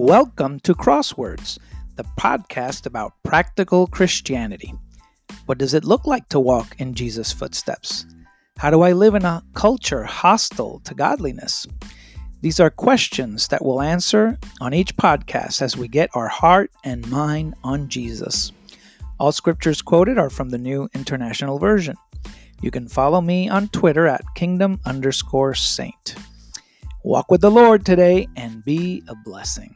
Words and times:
Welcome 0.00 0.60
to 0.60 0.76
Crosswords, 0.76 1.58
the 1.96 2.04
podcast 2.16 2.86
about 2.86 3.14
practical 3.24 3.88
Christianity. 3.88 4.72
What 5.46 5.58
does 5.58 5.74
it 5.74 5.82
look 5.82 6.06
like 6.06 6.28
to 6.28 6.38
walk 6.38 6.76
in 6.78 6.94
Jesus' 6.94 7.32
footsteps? 7.32 8.06
How 8.58 8.70
do 8.70 8.82
I 8.82 8.92
live 8.92 9.16
in 9.16 9.24
a 9.24 9.42
culture 9.54 10.04
hostile 10.04 10.80
to 10.84 10.94
godliness? 10.94 11.66
These 12.42 12.60
are 12.60 12.70
questions 12.70 13.48
that 13.48 13.64
we'll 13.64 13.82
answer 13.82 14.38
on 14.60 14.72
each 14.72 14.96
podcast 14.96 15.62
as 15.62 15.76
we 15.76 15.88
get 15.88 16.10
our 16.14 16.28
heart 16.28 16.70
and 16.84 17.10
mind 17.10 17.56
on 17.64 17.88
Jesus. 17.88 18.52
All 19.18 19.32
scriptures 19.32 19.82
quoted 19.82 20.16
are 20.16 20.30
from 20.30 20.50
the 20.50 20.58
New 20.58 20.88
International 20.94 21.58
Version. 21.58 21.96
You 22.62 22.70
can 22.70 22.86
follow 22.86 23.20
me 23.20 23.48
on 23.48 23.66
Twitter 23.66 24.06
at 24.06 24.22
kingdom 24.36 24.78
underscore 24.86 25.54
saint. 25.54 26.14
Walk 27.02 27.32
with 27.32 27.40
the 27.40 27.50
Lord 27.50 27.84
today 27.84 28.28
and 28.36 28.64
be 28.64 29.02
a 29.08 29.16
blessing. 29.24 29.74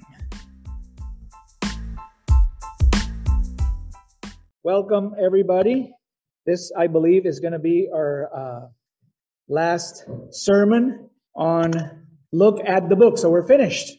Welcome, 4.64 5.16
everybody. 5.20 5.92
This, 6.46 6.70
I 6.78 6.86
believe, 6.86 7.26
is 7.26 7.40
going 7.40 7.52
to 7.52 7.58
be 7.58 7.88
our 7.92 8.30
uh, 8.32 8.68
last 9.48 10.04
sermon 10.30 11.10
on 11.34 11.72
Look 12.30 12.60
at 12.64 12.88
the 12.88 12.94
Book. 12.94 13.18
So 13.18 13.28
we're 13.28 13.44
finished. 13.44 13.90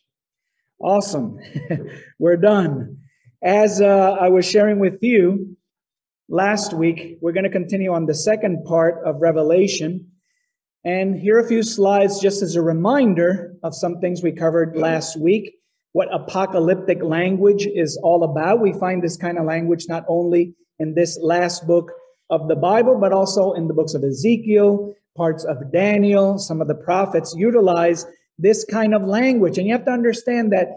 Awesome. 0.80 1.38
we're 2.18 2.38
done. 2.38 2.98
As 3.44 3.82
uh, 3.82 4.16
I 4.22 4.30
was 4.30 4.50
sharing 4.50 4.80
with 4.80 5.04
you 5.04 5.58
last 6.30 6.74
week, 6.74 7.18
we're 7.20 7.34
going 7.34 7.44
to 7.44 7.50
continue 7.50 7.92
on 7.92 8.06
the 8.06 8.16
second 8.16 8.64
part 8.64 9.06
of 9.06 9.18
Revelation. 9.20 10.08
And 10.86 11.20
here 11.20 11.36
are 11.36 11.46
a 11.46 11.48
few 11.50 11.64
slides 11.64 12.22
just 12.22 12.42
as 12.42 12.56
a 12.56 12.62
reminder 12.62 13.54
of 13.64 13.76
some 13.76 14.00
things 14.00 14.24
we 14.24 14.32
covered 14.32 14.78
last 14.78 15.20
week 15.20 15.56
what 15.94 16.14
apocalyptic 16.14 17.02
language 17.02 17.66
is 17.66 17.98
all 18.04 18.24
about. 18.24 18.60
We 18.60 18.74
find 18.74 19.02
this 19.02 19.18
kind 19.18 19.38
of 19.38 19.46
language 19.46 19.86
not 19.88 20.04
only 20.08 20.54
in 20.80 20.94
this 20.94 21.18
last 21.22 21.66
book 21.66 21.92
of 22.30 22.48
the 22.48 22.56
Bible, 22.56 22.98
but 23.00 23.14
also 23.14 23.54
in 23.54 23.68
the 23.68 23.74
books 23.74 23.94
of 23.94 24.04
Ezekiel, 24.04 24.96
parts 25.16 25.44
of 25.46 25.72
Daniel. 25.72 26.38
Some 26.40 26.62
of 26.62 26.68
the 26.68 26.76
prophets 26.76 27.36
utilize 27.38 28.06
this 28.40 28.66
kind 28.66 28.96
of 28.96 29.04
language. 29.04 29.58
And 29.58 29.68
you 29.68 29.74
have 29.74 29.86
to 29.86 29.92
understand 29.92 30.52
that 30.52 30.68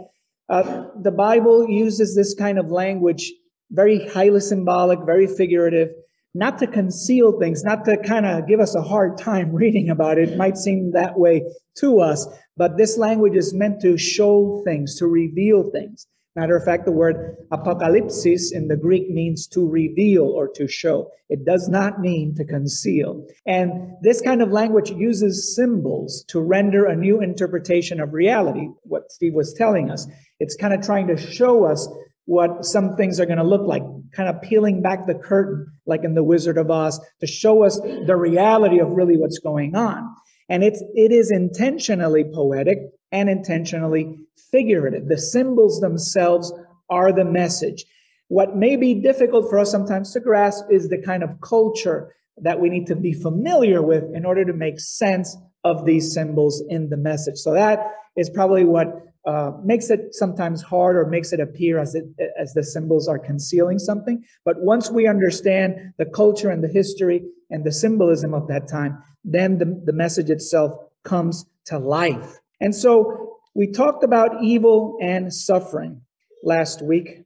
uh, 0.49 0.87
the 1.03 1.11
Bible 1.11 1.69
uses 1.69 2.15
this 2.15 2.35
kind 2.35 2.59
of 2.59 2.71
language 2.71 3.33
very 3.71 4.07
highly 4.09 4.41
symbolic, 4.41 5.01
very 5.01 5.27
figurative, 5.27 5.91
not 6.37 6.59
to 6.59 6.67
conceal 6.67 7.39
things, 7.39 7.65
not 7.65 7.85
to 7.87 7.97
kind 7.99 8.27
of 8.27 8.47
give 8.47 8.61
us 8.61 8.75
a 8.75 8.83
hard 8.83 9.19
time 9.19 9.53
reading 9.63 9.91
about 9.91 10.19
it. 10.19 10.31
It 10.31 10.37
might 10.37 10.57
seem 10.57 10.93
that 10.93 11.19
way 11.19 11.43
to 11.79 12.01
us, 12.01 12.27
but 12.57 12.77
this 12.77 12.97
language 12.99 13.37
is 13.37 13.55
meant 13.55 13.81
to 13.83 13.99
show 13.99 14.63
things, 14.65 14.97
to 14.97 15.07
reveal 15.07 15.71
things. 15.71 16.07
Matter 16.37 16.55
of 16.55 16.65
fact, 16.65 16.85
the 16.85 16.93
word 16.93 17.39
apocalypsis 17.51 18.53
in 18.53 18.69
the 18.69 18.77
Greek 18.77 19.09
means 19.09 19.47
to 19.49 19.67
reveal 19.67 20.25
or 20.25 20.49
to 20.49 20.69
show. 20.69 21.11
It 21.31 21.47
does 21.47 21.67
not 21.67 21.99
mean 21.99 22.35
to 22.35 22.45
conceal. 22.45 23.27
And 23.47 23.93
this 24.03 24.21
kind 24.21 24.43
of 24.43 24.53
language 24.53 24.91
uses 24.91 25.57
symbols 25.57 26.25
to 26.29 26.41
render 26.41 26.85
a 26.85 26.95
new 26.95 27.23
interpretation 27.23 28.01
of 28.01 28.13
reality, 28.13 28.69
what 28.83 29.11
Steve 29.11 29.33
was 29.33 29.55
telling 29.55 29.91
us. 29.91 30.07
It's 30.39 30.55
kind 30.55 30.75
of 30.75 30.83
trying 30.83 31.07
to 31.07 31.17
show 31.17 31.65
us 31.65 31.89
what 32.27 32.67
some 32.67 32.97
things 32.97 33.19
are 33.19 33.27
going 33.27 33.39
to 33.39 33.45
look 33.45 33.67
like, 33.67 33.83
kind 34.17 34.29
of 34.29 34.41
peeling 34.41 34.81
back 34.81 35.07
the 35.07 35.15
curtain, 35.15 35.67
like 35.85 36.03
in 36.03 36.15
The 36.15 36.25
Wizard 36.25 36.57
of 36.57 36.71
Oz, 36.71 36.99
to 37.21 37.27
show 37.27 37.63
us 37.63 37.79
the 37.81 38.17
reality 38.17 38.79
of 38.81 38.91
really 38.91 39.17
what's 39.17 39.39
going 39.39 39.77
on. 39.77 40.15
And 40.49 40.65
it's, 40.65 40.83
it 40.95 41.13
is 41.13 41.31
intentionally 41.31 42.25
poetic 42.25 42.79
and 43.13 43.29
intentionally 43.29 44.19
figurative. 44.51 45.09
The 45.09 45.19
symbols 45.19 45.81
themselves 45.81 46.53
are 46.89 47.13
the 47.13 47.25
message. 47.25 47.85
What 48.29 48.57
may 48.57 48.77
be 48.77 48.95
difficult 48.95 49.51
for 49.51 49.59
us 49.59 49.71
sometimes 49.71 50.13
to 50.13 50.21
grasp 50.21 50.65
is 50.71 50.89
the 50.89 51.03
kind 51.03 51.23
of 51.23 51.41
culture 51.41 52.15
that 52.39 52.61
we 52.61 52.69
need 52.69 52.87
to 52.87 52.97
be 52.97 53.13
familiar 53.13 53.83
with 53.83 54.05
in 54.15 54.25
order 54.25 54.45
to 54.45 54.53
make 54.53 54.81
sense 54.81 55.37
of 55.65 55.85
these 55.85 56.13
symbols 56.13 56.63
in 56.69 56.89
the 56.89 56.97
message. 56.97 57.37
So 57.37 57.53
that 57.55 57.81
is 58.17 58.31
probably 58.31 58.65
what 58.65 59.06
uh, 59.27 59.51
makes 59.65 59.91
it 59.91 60.15
sometimes 60.15 60.63
hard 60.63 60.97
or 60.97 61.05
makes 61.07 61.33
it 61.33 61.41
appear 61.41 61.79
as 61.81 61.97
it, 61.97 62.05
as 62.41 62.55
the 62.55 62.63
symbols 62.63 63.09
are 63.09 63.19
concealing 63.19 63.79
something. 63.79 64.25
But 64.45 64.63
once 64.63 64.89
we 64.91 65.09
understand 65.09 65.93
the 65.99 66.07
culture 66.07 66.51
and 66.51 66.63
the 66.63 66.69
history 66.69 67.23
and 67.51 67.65
the 67.65 67.73
symbolism 67.73 68.35
of 68.35 68.47
that 68.47 68.69
time, 68.69 69.03
then 69.25 69.59
the, 69.59 69.83
the 69.85 69.93
message 69.93 70.31
itself 70.31 70.79
comes 71.05 71.45
to 71.67 71.79
life. 71.79 72.39
And 72.61 72.75
so 72.75 73.39
we 73.55 73.73
talked 73.73 74.05
about 74.05 74.43
evil 74.45 74.97
and 75.03 75.33
suffering 75.33 76.03
last 76.45 76.81
week. 76.81 77.25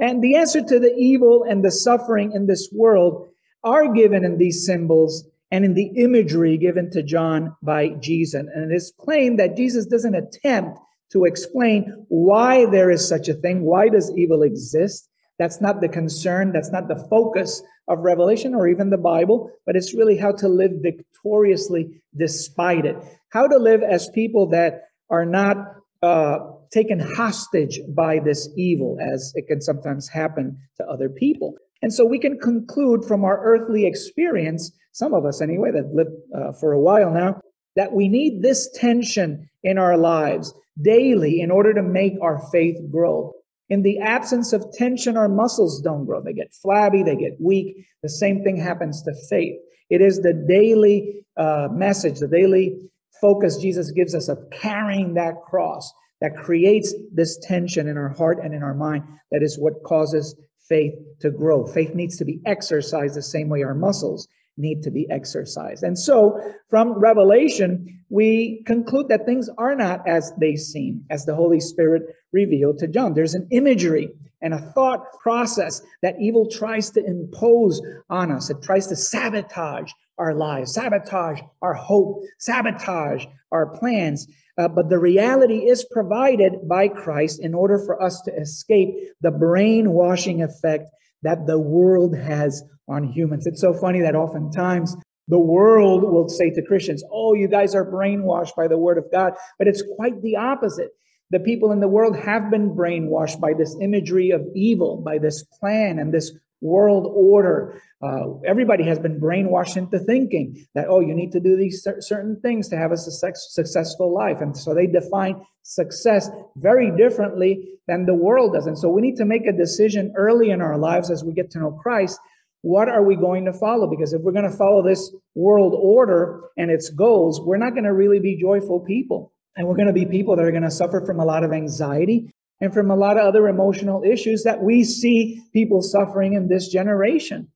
And 0.00 0.22
the 0.22 0.36
answer 0.36 0.62
to 0.62 0.78
the 0.78 0.94
evil 0.96 1.44
and 1.46 1.64
the 1.64 1.70
suffering 1.70 2.32
in 2.32 2.46
this 2.46 2.70
world 2.72 3.28
are 3.62 3.92
given 3.92 4.24
in 4.24 4.38
these 4.38 4.64
symbols 4.64 5.24
and 5.50 5.64
in 5.64 5.74
the 5.74 5.90
imagery 5.96 6.56
given 6.56 6.90
to 6.90 7.02
John 7.02 7.54
by 7.62 7.90
Jesus. 8.00 8.34
And 8.34 8.72
it 8.72 8.74
is 8.74 8.92
plain 8.98 9.36
that 9.36 9.56
Jesus 9.56 9.86
doesn't 9.86 10.14
attempt 10.14 10.78
to 11.12 11.24
explain 11.24 12.06
why 12.08 12.66
there 12.66 12.90
is 12.90 13.06
such 13.06 13.28
a 13.28 13.34
thing. 13.34 13.62
Why 13.62 13.88
does 13.88 14.12
evil 14.16 14.42
exist? 14.42 15.08
That's 15.38 15.60
not 15.60 15.80
the 15.80 15.88
concern. 15.88 16.52
That's 16.52 16.70
not 16.70 16.88
the 16.88 17.06
focus 17.10 17.62
of 17.88 17.98
Revelation 18.00 18.54
or 18.54 18.68
even 18.68 18.90
the 18.90 18.96
Bible, 18.96 19.50
but 19.66 19.76
it's 19.76 19.94
really 19.94 20.16
how 20.16 20.32
to 20.32 20.48
live 20.48 20.72
victoriously 20.80 22.02
despite 22.16 22.86
it. 22.86 22.96
How 23.30 23.46
to 23.46 23.56
live 23.58 23.82
as 23.82 24.08
people 24.10 24.48
that 24.50 24.88
are 25.10 25.26
not 25.26 25.56
uh, 26.02 26.38
taken 26.70 26.98
hostage 26.98 27.80
by 27.88 28.18
this 28.18 28.48
evil, 28.56 28.98
as 29.00 29.32
it 29.34 29.46
can 29.46 29.60
sometimes 29.60 30.08
happen 30.08 30.58
to 30.76 30.86
other 30.86 31.08
people. 31.08 31.56
And 31.82 31.92
so 31.92 32.04
we 32.04 32.18
can 32.18 32.38
conclude 32.38 33.04
from 33.04 33.24
our 33.24 33.42
earthly 33.44 33.86
experience, 33.86 34.72
some 34.92 35.12
of 35.12 35.26
us 35.26 35.42
anyway, 35.42 35.70
that 35.72 35.94
lived 35.94 36.12
uh, 36.34 36.52
for 36.52 36.72
a 36.72 36.80
while 36.80 37.10
now, 37.10 37.40
that 37.76 37.92
we 37.92 38.08
need 38.08 38.42
this 38.42 38.70
tension 38.74 39.48
in 39.62 39.78
our 39.78 39.96
lives 39.96 40.54
daily 40.80 41.40
in 41.40 41.50
order 41.50 41.72
to 41.74 41.82
make 41.82 42.14
our 42.22 42.38
faith 42.50 42.76
grow. 42.90 43.32
In 43.68 43.82
the 43.82 43.98
absence 43.98 44.52
of 44.52 44.72
tension, 44.72 45.16
our 45.16 45.28
muscles 45.28 45.80
don't 45.80 46.04
grow. 46.04 46.20
They 46.20 46.32
get 46.32 46.52
flabby, 46.52 47.02
they 47.02 47.16
get 47.16 47.40
weak. 47.40 47.86
The 48.02 48.08
same 48.08 48.42
thing 48.42 48.56
happens 48.56 49.02
to 49.02 49.14
faith. 49.28 49.56
It 49.90 50.00
is 50.00 50.20
the 50.20 50.44
daily 50.48 51.24
uh, 51.36 51.68
message, 51.70 52.18
the 52.18 52.28
daily 52.28 52.76
focus 53.20 53.56
Jesus 53.56 53.90
gives 53.90 54.14
us 54.14 54.28
of 54.28 54.38
carrying 54.50 55.14
that 55.14 55.36
cross 55.48 55.92
that 56.20 56.36
creates 56.36 56.94
this 57.12 57.38
tension 57.42 57.88
in 57.88 57.96
our 57.96 58.08
heart 58.08 58.38
and 58.42 58.54
in 58.54 58.62
our 58.62 58.74
mind. 58.74 59.04
That 59.30 59.42
is 59.42 59.58
what 59.58 59.82
causes 59.84 60.34
faith 60.68 60.94
to 61.20 61.30
grow. 61.30 61.66
Faith 61.66 61.94
needs 61.94 62.16
to 62.18 62.24
be 62.24 62.40
exercised 62.46 63.14
the 63.14 63.22
same 63.22 63.48
way 63.48 63.62
our 63.62 63.74
muscles 63.74 64.26
need 64.56 64.82
to 64.82 64.90
be 64.90 65.08
exercised. 65.10 65.82
And 65.82 65.98
so 65.98 66.40
from 66.70 66.92
Revelation, 66.92 68.00
we 68.08 68.62
conclude 68.66 69.08
that 69.08 69.26
things 69.26 69.48
are 69.58 69.74
not 69.74 70.06
as 70.06 70.32
they 70.38 70.56
seem, 70.56 71.04
as 71.10 71.24
the 71.24 71.34
Holy 71.34 71.60
Spirit 71.60 72.14
revealed 72.32 72.78
to 72.78 72.88
John. 72.88 73.14
There's 73.14 73.34
an 73.34 73.48
imagery 73.50 74.10
and 74.42 74.54
a 74.54 74.58
thought 74.58 75.18
process 75.20 75.82
that 76.02 76.20
evil 76.20 76.48
tries 76.48 76.90
to 76.90 77.04
impose 77.04 77.80
on 78.10 78.30
us. 78.30 78.50
It 78.50 78.62
tries 78.62 78.86
to 78.88 78.96
sabotage 78.96 79.90
our 80.18 80.34
lives, 80.34 80.74
sabotage 80.74 81.40
our 81.62 81.74
hope, 81.74 82.22
sabotage 82.38 83.26
our 83.50 83.66
plans. 83.66 84.28
Uh, 84.56 84.68
but 84.68 84.88
the 84.88 84.98
reality 84.98 85.68
is 85.68 85.86
provided 85.90 86.68
by 86.68 86.88
Christ 86.88 87.40
in 87.40 87.54
order 87.54 87.78
for 87.78 88.00
us 88.00 88.20
to 88.22 88.36
escape 88.36 88.94
the 89.22 89.32
brainwashing 89.32 90.42
effect 90.42 90.90
that 91.22 91.46
the 91.46 91.58
world 91.58 92.16
has 92.16 92.62
on 92.88 93.12
humans. 93.12 93.46
It's 93.46 93.60
so 93.60 93.72
funny 93.72 94.00
that 94.00 94.14
oftentimes 94.14 94.96
the 95.28 95.38
world 95.38 96.02
will 96.02 96.28
say 96.28 96.50
to 96.50 96.62
Christians, 96.62 97.02
Oh, 97.10 97.34
you 97.34 97.48
guys 97.48 97.74
are 97.74 97.84
brainwashed 97.84 98.54
by 98.56 98.68
the 98.68 98.78
word 98.78 98.98
of 98.98 99.10
God. 99.10 99.34
But 99.58 99.68
it's 99.68 99.82
quite 99.96 100.20
the 100.22 100.36
opposite. 100.36 100.90
The 101.30 101.40
people 101.40 101.72
in 101.72 101.80
the 101.80 101.88
world 101.88 102.16
have 102.16 102.50
been 102.50 102.76
brainwashed 102.76 103.40
by 103.40 103.54
this 103.54 103.74
imagery 103.80 104.30
of 104.30 104.46
evil, 104.54 104.98
by 104.98 105.18
this 105.18 105.42
plan 105.42 105.98
and 105.98 106.12
this 106.12 106.32
world 106.60 107.10
order. 107.14 107.80
Uh, 108.02 108.38
everybody 108.46 108.84
has 108.84 108.98
been 108.98 109.20
brainwashed 109.20 109.76
into 109.76 109.98
thinking 109.98 110.66
that, 110.74 110.86
oh, 110.88 111.00
you 111.00 111.14
need 111.14 111.32
to 111.32 111.40
do 111.40 111.56
these 111.56 111.86
certain 112.00 112.40
things 112.40 112.68
to 112.68 112.76
have 112.76 112.92
a 112.92 112.96
successful 112.96 114.12
life. 114.12 114.38
And 114.40 114.56
so 114.56 114.74
they 114.74 114.86
define 114.86 115.44
success 115.62 116.28
very 116.56 116.94
differently 116.96 117.78
than 117.86 118.06
the 118.06 118.14
world 118.14 118.54
does. 118.54 118.66
And 118.66 118.78
so 118.78 118.88
we 118.88 119.02
need 119.02 119.16
to 119.16 119.24
make 119.24 119.46
a 119.46 119.52
decision 119.52 120.12
early 120.16 120.50
in 120.50 120.60
our 120.60 120.76
lives 120.76 121.10
as 121.10 121.24
we 121.24 121.32
get 121.32 121.50
to 121.52 121.58
know 121.58 121.72
Christ. 121.72 122.18
What 122.64 122.88
are 122.88 123.04
we 123.04 123.14
going 123.14 123.44
to 123.44 123.52
follow? 123.52 123.86
Because 123.86 124.14
if 124.14 124.22
we're 124.22 124.32
going 124.32 124.50
to 124.50 124.56
follow 124.56 124.82
this 124.82 125.14
world 125.34 125.74
order 125.76 126.44
and 126.56 126.70
its 126.70 126.88
goals, 126.88 127.38
we're 127.44 127.58
not 127.58 127.74
going 127.74 127.84
to 127.84 127.92
really 127.92 128.20
be 128.20 128.40
joyful 128.40 128.80
people. 128.80 129.34
And 129.54 129.68
we're 129.68 129.76
going 129.76 129.88
to 129.88 129.92
be 129.92 130.06
people 130.06 130.34
that 130.34 130.46
are 130.46 130.50
going 130.50 130.62
to 130.62 130.70
suffer 130.70 131.04
from 131.04 131.20
a 131.20 131.26
lot 131.26 131.44
of 131.44 131.52
anxiety 131.52 132.32
and 132.62 132.72
from 132.72 132.90
a 132.90 132.96
lot 132.96 133.18
of 133.18 133.26
other 133.26 133.48
emotional 133.48 134.02
issues 134.02 134.44
that 134.44 134.62
we 134.62 134.82
see 134.82 135.42
people 135.52 135.82
suffering 135.82 136.32
in 136.32 136.48
this 136.48 136.68
generation. 136.68 137.48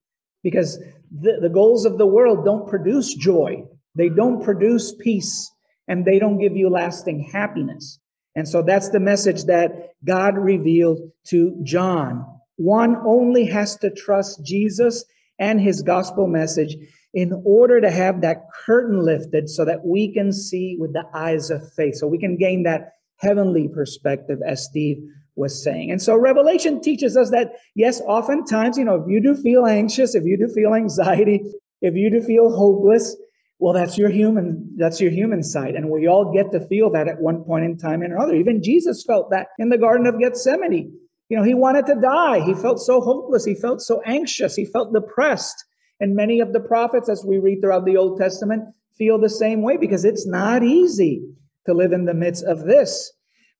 Because 0.42 0.78
the, 1.10 1.38
the 1.40 1.48
goals 1.48 1.86
of 1.86 1.96
the 1.96 2.06
world 2.06 2.44
don't 2.44 2.68
produce 2.68 3.14
joy, 3.14 3.64
they 3.94 4.10
don't 4.10 4.44
produce 4.44 4.94
peace, 4.94 5.50
and 5.88 6.04
they 6.04 6.18
don't 6.18 6.38
give 6.38 6.54
you 6.54 6.68
lasting 6.68 7.30
happiness. 7.32 7.98
And 8.34 8.46
so 8.46 8.60
that's 8.60 8.90
the 8.90 9.00
message 9.00 9.44
that 9.44 9.94
God 10.04 10.36
revealed 10.36 11.00
to 11.28 11.58
John. 11.62 12.26
One 12.58 12.96
only 13.06 13.46
has 13.46 13.76
to 13.78 13.90
trust 13.90 14.44
Jesus 14.44 15.04
and 15.38 15.60
his 15.60 15.80
gospel 15.82 16.26
message 16.26 16.76
in 17.14 17.42
order 17.44 17.80
to 17.80 17.90
have 17.90 18.20
that 18.20 18.42
curtain 18.64 19.00
lifted 19.04 19.48
so 19.48 19.64
that 19.64 19.86
we 19.86 20.12
can 20.12 20.32
see 20.32 20.76
with 20.78 20.92
the 20.92 21.04
eyes 21.14 21.50
of 21.50 21.72
faith. 21.74 21.94
So 21.96 22.06
we 22.06 22.18
can 22.18 22.36
gain 22.36 22.64
that 22.64 22.92
heavenly 23.16 23.68
perspective, 23.68 24.40
as 24.46 24.64
Steve 24.64 24.98
was 25.36 25.62
saying. 25.62 25.90
And 25.90 26.02
so 26.02 26.16
Revelation 26.16 26.80
teaches 26.80 27.16
us 27.16 27.30
that, 27.30 27.52
yes, 27.74 28.00
oftentimes, 28.02 28.76
you 28.76 28.84
know, 28.84 28.96
if 28.96 29.08
you 29.08 29.22
do 29.22 29.34
feel 29.34 29.64
anxious, 29.64 30.14
if 30.14 30.24
you 30.24 30.36
do 30.36 30.48
feel 30.52 30.74
anxiety, 30.74 31.42
if 31.80 31.94
you 31.94 32.10
do 32.10 32.20
feel 32.20 32.50
hopeless, 32.50 33.16
well, 33.60 33.72
that's 33.72 33.96
your 33.96 34.10
human, 34.10 34.74
that's 34.76 35.00
your 35.00 35.10
human 35.10 35.42
side. 35.42 35.74
And 35.74 35.90
we 35.90 36.08
all 36.08 36.32
get 36.32 36.52
to 36.52 36.66
feel 36.66 36.90
that 36.90 37.08
at 37.08 37.20
one 37.20 37.42
point 37.44 37.64
in 37.64 37.76
time 37.76 38.02
or 38.02 38.06
another. 38.06 38.34
Even 38.34 38.62
Jesus 38.62 39.04
felt 39.04 39.30
that 39.30 39.48
in 39.58 39.68
the 39.68 39.78
Garden 39.78 40.06
of 40.06 40.18
Gethsemane. 40.18 40.92
You 41.28 41.36
know, 41.36 41.42
he 41.42 41.54
wanted 41.54 41.86
to 41.86 41.94
die. 41.94 42.40
He 42.40 42.54
felt 42.54 42.80
so 42.80 43.00
hopeless. 43.00 43.44
He 43.44 43.54
felt 43.54 43.82
so 43.82 44.00
anxious. 44.06 44.56
He 44.56 44.64
felt 44.64 44.92
depressed. 44.92 45.64
And 46.00 46.14
many 46.14 46.40
of 46.40 46.52
the 46.52 46.60
prophets, 46.60 47.08
as 47.08 47.24
we 47.24 47.38
read 47.38 47.60
throughout 47.60 47.84
the 47.84 47.96
Old 47.96 48.18
Testament, 48.18 48.64
feel 48.96 49.18
the 49.18 49.28
same 49.28 49.62
way 49.62 49.76
because 49.76 50.04
it's 50.04 50.26
not 50.26 50.62
easy 50.62 51.22
to 51.66 51.74
live 51.74 51.92
in 51.92 52.06
the 52.06 52.14
midst 52.14 52.44
of 52.44 52.64
this. 52.64 53.12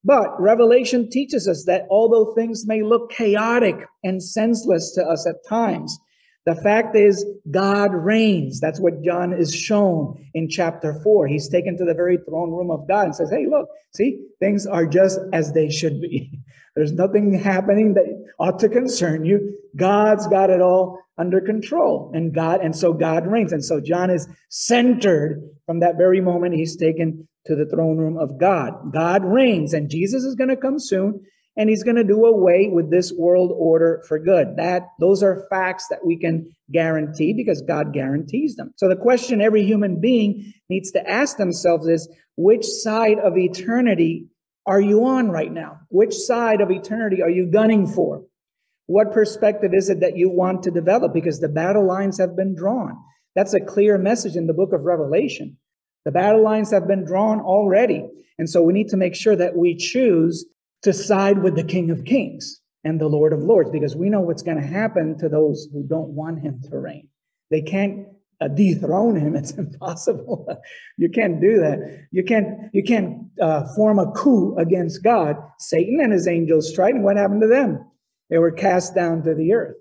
But 0.03 0.39
Revelation 0.39 1.09
teaches 1.09 1.47
us 1.47 1.65
that 1.65 1.85
although 1.89 2.33
things 2.33 2.65
may 2.65 2.81
look 2.81 3.11
chaotic 3.11 3.85
and 4.03 4.23
senseless 4.23 4.93
to 4.93 5.03
us 5.05 5.27
at 5.27 5.45
times, 5.47 5.97
the 6.45 6.55
fact 6.55 6.95
is 6.95 7.25
God 7.51 7.93
reigns. 7.93 8.59
That's 8.59 8.79
what 8.79 9.03
John 9.03 9.33
is 9.33 9.53
shown 9.53 10.15
in 10.33 10.49
chapter 10.49 10.99
4. 11.03 11.27
He's 11.27 11.49
taken 11.49 11.77
to 11.77 11.85
the 11.85 11.93
very 11.93 12.17
throne 12.17 12.51
room 12.51 12.71
of 12.71 12.87
God 12.87 13.05
and 13.05 13.15
says, 13.15 13.29
Hey, 13.29 13.45
look, 13.47 13.67
see, 13.93 14.25
things 14.39 14.65
are 14.65 14.85
just 14.85 15.19
as 15.33 15.53
they 15.53 15.69
should 15.69 16.01
be. 16.01 16.39
There's 16.75 16.93
nothing 16.93 17.33
happening 17.33 17.95
that 17.95 18.05
ought 18.39 18.59
to 18.59 18.69
concern 18.69 19.25
you. 19.25 19.57
God's 19.75 20.27
got 20.27 20.49
it 20.49 20.61
all 20.61 20.99
under 21.17 21.41
control. 21.41 22.11
And 22.13 22.33
God, 22.33 22.61
and 22.61 22.75
so 22.75 22.93
God 22.93 23.27
reigns. 23.27 23.51
And 23.51 23.63
so 23.63 23.81
John 23.81 24.09
is 24.09 24.27
centered 24.49 25.41
from 25.65 25.81
that 25.81 25.97
very 25.97 26.21
moment 26.21 26.55
he's 26.55 26.77
taken 26.77 27.27
to 27.45 27.55
the 27.55 27.65
throne 27.65 27.97
room 27.97 28.17
of 28.17 28.39
God. 28.39 28.93
God 28.93 29.25
reigns, 29.25 29.73
and 29.73 29.89
Jesus 29.89 30.23
is 30.23 30.35
going 30.35 30.49
to 30.49 30.55
come 30.55 30.79
soon, 30.79 31.25
and 31.59 31.69
he's 31.69 31.83
going 31.83 31.97
to 31.97 32.05
do 32.05 32.25
away 32.25 32.69
with 32.71 32.89
this 32.89 33.11
world 33.11 33.51
order 33.53 34.01
for 34.07 34.17
good. 34.17 34.55
That 34.55 34.87
those 34.97 35.21
are 35.21 35.45
facts 35.49 35.87
that 35.89 36.05
we 36.05 36.17
can 36.17 36.55
guarantee 36.71 37.33
because 37.33 37.61
God 37.61 37.91
guarantees 37.91 38.55
them. 38.55 38.73
So 38.77 38.87
the 38.87 38.95
question 38.95 39.41
every 39.41 39.65
human 39.65 39.99
being 39.99 40.53
needs 40.69 40.89
to 40.91 41.07
ask 41.07 41.35
themselves 41.35 41.85
is 41.85 42.07
which 42.37 42.65
side 42.65 43.19
of 43.19 43.37
eternity 43.37 44.27
are 44.65 44.79
you 44.79 45.03
on 45.03 45.31
right 45.31 45.51
now? 45.51 45.81
Which 45.89 46.13
side 46.13 46.61
of 46.61 46.71
eternity 46.71 47.21
are 47.21 47.29
you 47.29 47.45
gunning 47.45 47.87
for? 47.87 48.23
What 48.85 49.11
perspective 49.11 49.73
is 49.73 49.89
it 49.89 49.99
that 49.99 50.15
you 50.15 50.29
want 50.29 50.63
to 50.63 50.71
develop? 50.71 51.13
Because 51.13 51.41
the 51.41 51.49
battle 51.49 51.85
lines 51.85 52.17
have 52.19 52.37
been 52.37 52.55
drawn. 52.55 52.97
That's 53.35 53.53
a 53.53 53.59
clear 53.59 53.97
message 53.97 54.37
in 54.37 54.47
the 54.47 54.53
book 54.53 54.71
of 54.71 54.85
Revelation. 54.85 55.57
The 56.05 56.11
battle 56.11 56.41
lines 56.41 56.71
have 56.71 56.87
been 56.87 57.03
drawn 57.03 57.41
already. 57.41 58.07
And 58.37 58.49
so 58.49 58.61
we 58.61 58.71
need 58.71 58.87
to 58.89 58.97
make 58.97 59.13
sure 59.13 59.35
that 59.35 59.57
we 59.57 59.75
choose 59.75 60.45
to 60.83 60.93
side 60.93 61.41
with 61.41 61.55
the 61.55 61.63
King 61.63 61.91
of 61.91 62.05
Kings 62.05 62.61
and 62.83 62.99
the 62.99 63.07
Lord 63.07 63.33
of 63.33 63.39
Lords 63.39 63.69
because 63.69 63.95
we 63.95 64.09
know 64.09 64.21
what's 64.21 64.43
going 64.43 64.61
to 64.61 64.65
happen 64.65 65.17
to 65.19 65.29
those 65.29 65.67
who 65.73 65.83
don't 65.83 66.09
want 66.09 66.41
him 66.41 66.61
to 66.69 66.77
reign. 66.77 67.07
They 67.51 67.61
can't 67.61 68.07
uh, 68.41 68.47
dethrone 68.47 69.15
him. 69.15 69.35
It's 69.39 69.51
impossible. 69.51 70.47
you 70.97 71.09
can't 71.09 71.41
do 71.41 71.59
that. 71.59 72.07
You 72.11 72.23
can't. 72.23 72.73
You 72.73 72.83
can't 72.83 73.27
uh, 73.41 73.65
form 73.75 73.99
a 73.99 74.11
coup 74.11 74.55
against 74.57 75.03
God. 75.03 75.35
Satan 75.59 75.99
and 76.01 76.13
his 76.13 76.27
angels 76.27 76.73
tried, 76.73 76.95
and 76.95 77.03
what 77.03 77.17
happened 77.17 77.41
to 77.41 77.47
them? 77.47 77.85
They 78.29 78.37
were 78.37 78.51
cast 78.51 78.95
down 78.95 79.23
to 79.23 79.33
the 79.33 79.53
earth. 79.53 79.75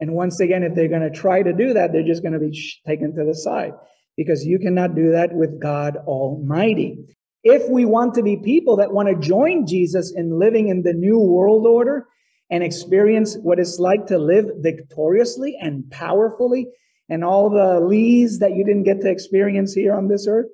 And 0.00 0.14
once 0.14 0.40
again, 0.40 0.62
if 0.62 0.74
they're 0.74 0.88
going 0.88 1.10
to 1.10 1.18
try 1.18 1.42
to 1.42 1.52
do 1.52 1.72
that, 1.72 1.92
they're 1.92 2.02
just 2.02 2.22
going 2.22 2.32
to 2.32 2.38
be 2.38 2.52
taken 2.86 3.14
to 3.14 3.24
the 3.24 3.34
side 3.34 3.72
because 4.16 4.44
you 4.44 4.58
cannot 4.58 4.94
do 4.94 5.12
that 5.12 5.32
with 5.32 5.60
God 5.60 5.96
Almighty. 5.96 7.16
If 7.44 7.68
we 7.68 7.84
want 7.84 8.14
to 8.14 8.22
be 8.22 8.38
people 8.38 8.76
that 8.76 8.94
want 8.94 9.08
to 9.08 9.14
join 9.14 9.66
Jesus 9.66 10.14
in 10.16 10.38
living 10.38 10.68
in 10.68 10.82
the 10.82 10.94
new 10.94 11.18
world 11.18 11.66
order 11.66 12.06
and 12.50 12.64
experience 12.64 13.36
what 13.36 13.58
it's 13.58 13.78
like 13.78 14.06
to 14.06 14.18
live 14.18 14.46
victoriously 14.60 15.58
and 15.60 15.88
powerfully 15.90 16.68
and 17.10 17.22
all 17.22 17.50
the 17.50 17.80
lees 17.80 18.38
that 18.38 18.56
you 18.56 18.64
didn't 18.64 18.84
get 18.84 19.02
to 19.02 19.10
experience 19.10 19.74
here 19.74 19.92
on 19.92 20.08
this 20.08 20.26
earth, 20.26 20.46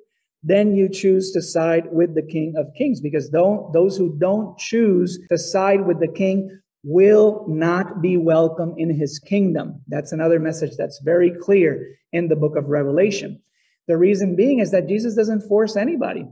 then 0.43 0.75
you 0.75 0.89
choose 0.89 1.31
to 1.31 1.41
side 1.41 1.85
with 1.93 2.13
the 2.13 2.21
King 2.23 2.55
of 2.57 2.67
Kings 2.77 2.99
because 2.99 3.29
those 3.31 3.95
who 3.95 4.17
don't 4.19 4.57
choose 4.57 5.17
to 5.29 5.37
side 5.37 5.85
with 5.85 6.01
the 6.01 6.09
King 6.09 6.59
will 6.83 7.45
not 7.47 8.01
be 8.01 8.17
welcome 8.17 8.73
in 8.77 8.93
his 8.93 9.17
kingdom. 9.17 9.81
That's 9.87 10.11
another 10.11 10.39
message 10.39 10.75
that's 10.77 10.99
very 11.05 11.31
clear 11.41 11.95
in 12.11 12.27
the 12.27 12.35
book 12.35 12.57
of 12.57 12.65
Revelation. 12.65 13.41
The 13.87 13.97
reason 13.97 14.35
being 14.35 14.59
is 14.59 14.71
that 14.71 14.89
Jesus 14.89 15.15
doesn't 15.15 15.47
force 15.47 15.77
anybody. 15.77 16.25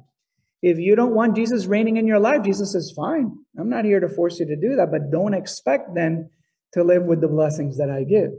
If 0.62 0.78
you 0.78 0.96
don't 0.96 1.16
want 1.16 1.36
Jesus 1.36 1.66
reigning 1.66 1.98
in 1.98 2.08
your 2.08 2.20
life, 2.20 2.44
Jesus 2.44 2.74
says, 2.74 2.92
fine, 2.96 3.32
I'm 3.58 3.70
not 3.70 3.86
here 3.86 4.00
to 4.00 4.10
force 4.10 4.40
you 4.40 4.46
to 4.48 4.56
do 4.56 4.76
that, 4.76 4.92
but 4.92 5.12
don't 5.12 5.34
expect 5.34 5.96
then 5.96 6.30
to 6.74 6.84
live 6.84 7.04
with 7.04 7.22
the 7.22 7.28
blessings 7.28 7.78
that 7.78 7.90
I 7.90 8.04
give 8.04 8.32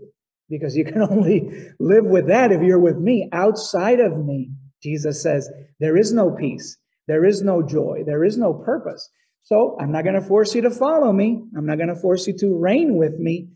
because 0.51 0.77
you 0.77 0.85
can 0.85 1.03
only 1.11 1.71
live 1.79 2.05
with 2.05 2.29
that 2.29 2.53
if 2.53 2.63
you're 2.63 2.79
with 2.79 2.99
me. 2.99 3.29
Outside 3.33 4.01
of 4.01 4.25
me, 4.25 4.51
Jesus 4.83 5.23
says, 5.23 5.49
there 5.79 5.97
is 5.97 6.13
no 6.13 6.31
peace, 6.31 6.77
there 7.09 7.25
is 7.25 7.43
no 7.43 7.63
joy, 7.63 8.03
there 8.05 8.25
is 8.25 8.37
no 8.37 8.53
purpose. 8.53 9.09
So 9.43 9.77
I'm 9.81 9.91
not 9.91 10.05
going 10.05 10.21
to 10.21 10.27
force 10.27 10.55
you 10.55 10.63
to 10.63 10.71
follow 10.71 11.13
me. 11.13 11.43
I'm 11.57 11.67
not 11.67 11.79
going 11.79 11.89
to 11.89 11.97
force 11.97 12.27
you 12.27 12.37
to 12.39 12.59
reign 12.59 12.97
with 12.97 13.19
me. 13.19 13.49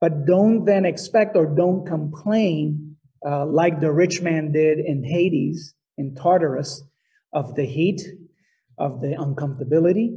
But 0.00 0.26
don't 0.26 0.64
then 0.64 0.84
expect 0.84 1.36
or 1.36 1.46
don't 1.46 1.86
complain 1.86 2.96
uh, 3.26 3.46
like 3.46 3.80
the 3.80 3.92
rich 3.92 4.20
man 4.22 4.52
did 4.52 4.78
in 4.78 5.02
Hades, 5.02 5.74
in 5.96 6.14
Tartarus, 6.14 6.82
of 7.34 7.54
the 7.54 7.66
heat, 7.66 8.00
of 8.78 9.00
the 9.00 9.08
uncomfortability, 9.08 10.16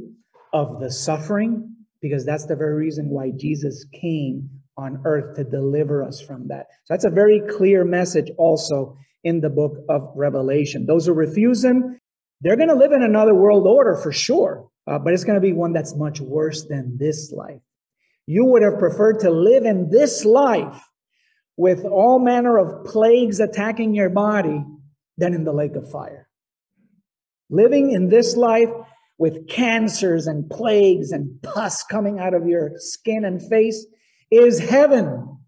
of 0.52 0.80
the 0.80 0.90
suffering, 0.90 1.76
because 2.00 2.24
that's 2.24 2.46
the 2.46 2.56
very 2.56 2.74
reason 2.74 3.10
why 3.10 3.32
Jesus 3.36 3.84
came 3.92 4.48
on 4.76 5.02
earth 5.04 5.36
to 5.36 5.44
deliver 5.44 6.04
us 6.04 6.20
from 6.20 6.48
that. 6.48 6.68
So 6.84 6.94
that's 6.94 7.04
a 7.04 7.10
very 7.10 7.42
clear 7.50 7.84
message 7.84 8.30
also 8.38 8.96
in 9.24 9.40
the 9.40 9.50
book 9.50 9.76
of 9.88 10.12
Revelation. 10.14 10.86
Those 10.86 11.06
who 11.06 11.12
refuse 11.12 11.64
him, 11.64 11.98
they're 12.40 12.56
going 12.56 12.68
to 12.68 12.74
live 12.74 12.92
in 12.92 13.02
another 13.02 13.34
world 13.34 13.66
order 13.66 13.96
for 13.96 14.12
sure, 14.12 14.68
uh, 14.86 14.98
but 15.00 15.12
it's 15.12 15.24
going 15.24 15.34
to 15.34 15.40
be 15.40 15.52
one 15.52 15.72
that's 15.72 15.96
much 15.96 16.20
worse 16.20 16.66
than 16.66 16.96
this 16.98 17.32
life. 17.32 17.60
You 18.26 18.44
would 18.44 18.62
have 18.62 18.78
preferred 18.78 19.20
to 19.20 19.30
live 19.30 19.64
in 19.64 19.90
this 19.90 20.24
life 20.24 20.80
with 21.56 21.84
all 21.84 22.20
manner 22.20 22.56
of 22.58 22.84
plagues 22.84 23.40
attacking 23.40 23.94
your 23.94 24.10
body 24.10 24.64
than 25.16 25.34
in 25.34 25.42
the 25.42 25.52
lake 25.52 25.74
of 25.74 25.90
fire. 25.90 26.27
Living 27.50 27.92
in 27.92 28.08
this 28.08 28.36
life 28.36 28.70
with 29.18 29.48
cancers 29.48 30.26
and 30.26 30.48
plagues 30.48 31.10
and 31.12 31.42
pus 31.42 31.82
coming 31.82 32.18
out 32.18 32.34
of 32.34 32.46
your 32.46 32.72
skin 32.76 33.24
and 33.24 33.42
face 33.48 33.86
is 34.30 34.58
heaven 34.58 35.38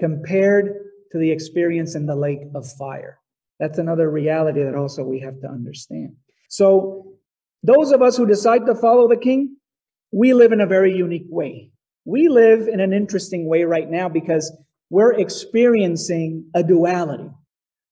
compared 0.00 0.72
to 1.12 1.18
the 1.18 1.30
experience 1.30 1.94
in 1.94 2.06
the 2.06 2.16
lake 2.16 2.40
of 2.54 2.66
fire. 2.78 3.18
That's 3.60 3.78
another 3.78 4.10
reality 4.10 4.62
that 4.62 4.74
also 4.74 5.04
we 5.04 5.20
have 5.20 5.40
to 5.40 5.48
understand. 5.48 6.16
So, 6.48 7.12
those 7.62 7.92
of 7.92 8.02
us 8.02 8.16
who 8.16 8.26
decide 8.26 8.66
to 8.66 8.74
follow 8.74 9.08
the 9.08 9.16
king, 9.16 9.56
we 10.12 10.34
live 10.34 10.52
in 10.52 10.60
a 10.60 10.66
very 10.66 10.94
unique 10.94 11.26
way. 11.28 11.70
We 12.04 12.28
live 12.28 12.68
in 12.68 12.80
an 12.80 12.92
interesting 12.92 13.48
way 13.48 13.64
right 13.64 13.88
now 13.88 14.08
because 14.10 14.54
we're 14.90 15.14
experiencing 15.14 16.50
a 16.54 16.62
duality, 16.62 17.30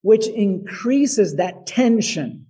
which 0.03 0.27
increases 0.27 1.37
that 1.37 1.67
tension 1.67 2.47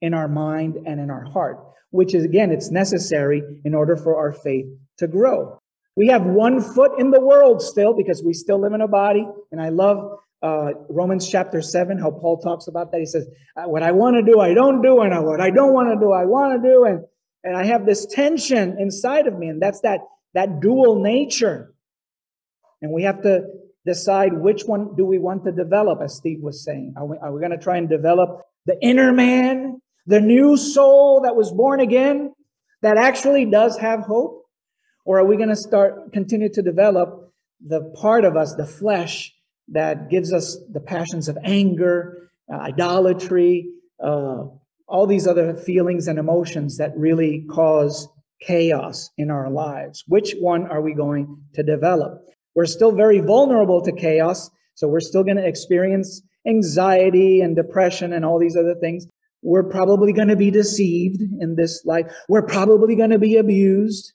in 0.00 0.14
our 0.14 0.28
mind 0.28 0.76
and 0.86 1.00
in 1.00 1.10
our 1.10 1.24
heart, 1.24 1.58
which 1.90 2.14
is, 2.14 2.24
again, 2.24 2.50
it's 2.50 2.70
necessary 2.70 3.42
in 3.64 3.74
order 3.74 3.96
for 3.96 4.16
our 4.16 4.32
faith 4.32 4.66
to 4.98 5.06
grow. 5.06 5.60
We 5.96 6.06
have 6.08 6.24
one 6.24 6.60
foot 6.60 7.00
in 7.00 7.10
the 7.10 7.20
world 7.20 7.60
still 7.60 7.94
because 7.94 8.22
we 8.22 8.32
still 8.32 8.60
live 8.60 8.72
in 8.72 8.80
a 8.80 8.88
body. 8.88 9.26
And 9.50 9.60
I 9.60 9.70
love 9.70 10.18
uh, 10.42 10.70
Romans 10.88 11.28
chapter 11.28 11.60
7, 11.60 11.98
how 11.98 12.12
Paul 12.12 12.38
talks 12.38 12.68
about 12.68 12.92
that. 12.92 13.00
He 13.00 13.06
says, 13.06 13.26
uh, 13.56 13.68
What 13.68 13.82
I 13.82 13.90
want 13.90 14.14
to 14.14 14.22
do, 14.22 14.38
I 14.40 14.54
don't 14.54 14.80
do, 14.80 15.00
and 15.00 15.12
what 15.24 15.40
I 15.40 15.50
don't 15.50 15.72
want 15.72 15.88
to 15.92 15.98
do, 15.98 16.12
I 16.12 16.24
want 16.24 16.62
to 16.62 16.68
do. 16.68 16.84
And, 16.84 17.04
and 17.42 17.56
I 17.56 17.64
have 17.64 17.84
this 17.84 18.06
tension 18.06 18.76
inside 18.78 19.26
of 19.26 19.36
me, 19.36 19.48
and 19.48 19.60
that's 19.60 19.80
that, 19.80 20.00
that 20.34 20.60
dual 20.60 21.02
nature. 21.02 21.74
And 22.80 22.92
we 22.92 23.02
have 23.02 23.22
to 23.22 23.46
decide 23.84 24.32
which 24.32 24.62
one 24.62 24.94
do 24.94 25.04
we 25.04 25.18
want 25.18 25.44
to 25.46 25.52
develop, 25.52 26.00
as 26.00 26.14
Steve 26.14 26.40
was 26.40 26.62
saying. 26.62 26.94
Are 26.96 27.06
we, 27.06 27.16
are 27.18 27.32
we 27.32 27.40
going 27.40 27.50
to 27.50 27.58
try 27.58 27.76
and 27.76 27.88
develop 27.88 28.42
the 28.66 28.78
inner 28.80 29.12
man, 29.12 29.80
the 30.08 30.20
new 30.20 30.56
soul 30.56 31.20
that 31.20 31.36
was 31.36 31.52
born 31.52 31.80
again, 31.80 32.32
that 32.80 32.96
actually 32.96 33.44
does 33.44 33.76
have 33.76 34.00
hope? 34.00 34.46
Or 35.04 35.20
are 35.20 35.24
we 35.24 35.36
going 35.36 35.50
to 35.50 35.56
start, 35.56 36.12
continue 36.14 36.48
to 36.54 36.62
develop 36.62 37.30
the 37.60 37.92
part 37.94 38.24
of 38.24 38.34
us, 38.34 38.54
the 38.54 38.66
flesh, 38.66 39.34
that 39.68 40.08
gives 40.08 40.32
us 40.32 40.56
the 40.72 40.80
passions 40.80 41.28
of 41.28 41.36
anger, 41.44 42.30
uh, 42.50 42.56
idolatry, 42.56 43.68
uh, 44.02 44.44
all 44.86 45.06
these 45.06 45.26
other 45.26 45.54
feelings 45.54 46.08
and 46.08 46.18
emotions 46.18 46.78
that 46.78 46.96
really 46.96 47.44
cause 47.50 48.08
chaos 48.40 49.10
in 49.18 49.30
our 49.30 49.50
lives. 49.50 50.04
Which 50.06 50.32
one 50.40 50.66
are 50.68 50.80
we 50.80 50.94
going 50.94 51.36
to 51.52 51.62
develop? 51.62 52.22
We're 52.54 52.64
still 52.64 52.92
very 52.92 53.20
vulnerable 53.20 53.82
to 53.82 53.92
chaos, 53.92 54.48
so 54.74 54.88
we're 54.88 55.00
still 55.00 55.22
going 55.22 55.36
to 55.36 55.46
experience 55.46 56.22
anxiety 56.46 57.42
and 57.42 57.54
depression 57.54 58.14
and 58.14 58.24
all 58.24 58.38
these 58.38 58.56
other 58.56 58.74
things. 58.74 59.06
We're 59.42 59.64
probably 59.64 60.12
going 60.12 60.28
to 60.28 60.36
be 60.36 60.50
deceived 60.50 61.20
in 61.20 61.54
this 61.56 61.84
life. 61.84 62.12
We're 62.28 62.42
probably 62.46 62.96
going 62.96 63.10
to 63.10 63.18
be 63.18 63.36
abused. 63.36 64.12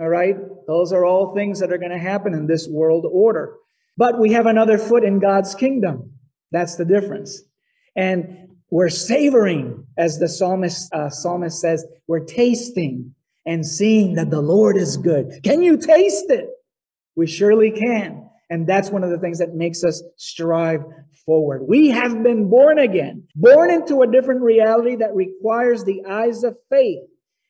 All 0.00 0.08
right? 0.08 0.36
Those 0.66 0.92
are 0.92 1.04
all 1.04 1.34
things 1.34 1.60
that 1.60 1.72
are 1.72 1.78
going 1.78 1.92
to 1.92 1.98
happen 1.98 2.34
in 2.34 2.46
this 2.46 2.68
world 2.68 3.06
order. 3.10 3.54
But 3.96 4.18
we 4.18 4.32
have 4.32 4.46
another 4.46 4.76
foot 4.76 5.04
in 5.04 5.20
God's 5.20 5.54
kingdom. 5.54 6.12
That's 6.52 6.76
the 6.76 6.84
difference. 6.84 7.42
And 7.94 8.48
we're 8.70 8.90
savoring, 8.90 9.86
as 9.96 10.18
the 10.18 10.28
psalmist, 10.28 10.92
uh, 10.92 11.08
psalmist 11.08 11.60
says, 11.60 11.86
we're 12.08 12.24
tasting 12.24 13.14
and 13.46 13.64
seeing 13.64 14.14
that 14.14 14.30
the 14.30 14.42
Lord 14.42 14.76
is 14.76 14.96
good. 14.96 15.40
Can 15.44 15.62
you 15.62 15.76
taste 15.78 16.26
it? 16.28 16.50
We 17.14 17.26
surely 17.26 17.70
can. 17.70 18.25
And 18.48 18.66
that's 18.66 18.90
one 18.90 19.02
of 19.02 19.10
the 19.10 19.18
things 19.18 19.38
that 19.38 19.54
makes 19.54 19.82
us 19.82 20.02
strive 20.16 20.82
forward. 21.24 21.64
We 21.68 21.88
have 21.88 22.22
been 22.22 22.48
born 22.48 22.78
again, 22.78 23.24
born 23.34 23.70
into 23.70 24.02
a 24.02 24.10
different 24.10 24.42
reality 24.42 24.96
that 24.96 25.14
requires 25.14 25.84
the 25.84 26.04
eyes 26.08 26.44
of 26.44 26.56
faith 26.70 27.02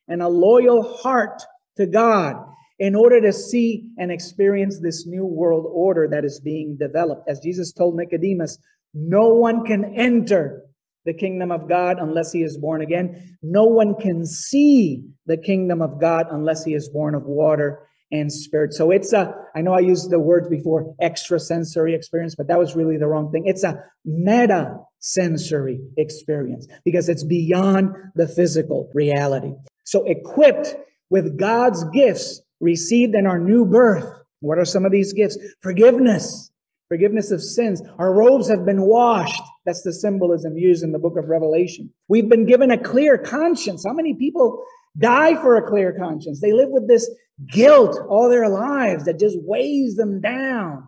and 0.09 0.23
a 0.23 0.29
loyal 0.29 0.97
heart 0.97 1.43
to 1.77 1.87
God 1.87 2.37
in 2.79 2.95
order 2.95 3.21
to 3.21 3.33
see 3.33 3.91
and 3.99 4.11
experience 4.11 4.81
this 4.81 5.07
new 5.07 5.25
world 5.25 5.67
order 5.69 6.09
that 6.09 6.25
is 6.25 6.41
being 6.41 6.77
developed. 6.79 7.29
As 7.29 7.41
Jesus 7.41 7.73
told 7.73 7.97
Nicodemus, 7.97 8.59
no 8.95 9.35
one 9.35 9.65
can 9.65 9.85
enter 9.97 10.63
the 11.05 11.15
kingdom 11.15 11.53
of 11.53 11.69
God 11.69 11.99
unless 11.99 12.33
he 12.33 12.43
is 12.43 12.57
born 12.57 12.83
again. 12.83 13.39
No 13.43 13.65
one 13.65 13.95
can 13.95 14.27
see 14.27 15.05
the 15.27 15.37
kingdom 15.37 15.81
of 15.81 16.01
God 16.01 16.27
unless 16.31 16.65
he 16.65 16.75
is 16.75 16.89
born 16.89 17.15
of 17.15 17.23
water 17.25 17.87
and 18.13 18.33
spirit. 18.33 18.73
So 18.73 18.91
it's 18.91 19.13
a, 19.13 19.35
I 19.55 19.63
know 19.63 19.73
I 19.73 19.81
used 19.81 20.11
the 20.11 20.19
word 20.19 20.49
before, 20.49 20.95
extrasensory 21.01 21.95
experience, 21.95 22.35
but 22.37 22.49
that 22.49 22.59
was 22.59 22.77
really 22.77 22.97
the 22.97 23.07
wrong 23.07 23.31
thing. 23.33 23.45
It's 23.47 23.65
a 23.65 23.83
meta 24.05 24.79
sensory 25.01 25.81
experience 25.97 26.67
because 26.85 27.09
it's 27.09 27.25
beyond 27.25 27.91
the 28.15 28.29
physical 28.29 28.91
reality. 28.95 29.53
So 29.85 30.05
equipped 30.05 30.77
with 31.11 31.39
God's 31.39 31.85
gifts 31.93 32.41
received 32.61 33.15
in 33.15 33.27
our 33.27 33.39
new 33.39 33.65
birth. 33.65 34.07
What 34.41 34.59
are 34.59 34.65
some 34.65 34.85
of 34.85 34.93
these 34.93 35.13
gifts? 35.13 35.39
Forgiveness, 35.61 36.51
forgiveness 36.89 37.31
of 37.31 37.43
sins. 37.43 37.83
Our 37.99 38.13
robes 38.13 38.49
have 38.49 38.65
been 38.65 38.83
washed. 38.83 39.43
That's 39.65 39.83
the 39.83 39.93
symbolism 39.93 40.57
used 40.57 40.85
in 40.85 40.93
the 40.93 40.99
book 40.99 41.17
of 41.17 41.29
Revelation. 41.29 41.93
We've 42.09 42.29
been 42.29 42.47
given 42.47 42.71
a 42.71 42.79
clear 42.79 43.19
conscience. 43.19 43.85
How 43.87 43.93
many 43.93 44.15
people 44.15 44.63
die 44.99 45.35
for 45.41 45.57
a 45.57 45.69
clear 45.69 45.93
conscience? 45.99 46.41
They 46.41 46.53
live 46.53 46.71
with 46.71 46.89
this 46.89 47.09
guilt 47.53 47.99
all 48.09 48.29
their 48.29 48.49
lives 48.49 49.05
that 49.05 49.19
just 49.19 49.37
weighs 49.41 49.97
them 49.97 50.21
down 50.21 50.87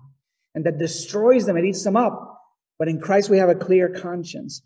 and 0.55 0.65
that 0.65 0.79
destroys 0.79 1.47
them. 1.47 1.57
It 1.57 1.65
eats 1.65 1.85
them 1.85 1.97
up. 1.97 2.41
But 2.79 2.89
in 2.89 3.01
Christ, 3.01 3.29
we 3.29 3.39
have 3.39 3.49
a 3.49 3.55
clear 3.55 3.89
conscience 3.89 4.63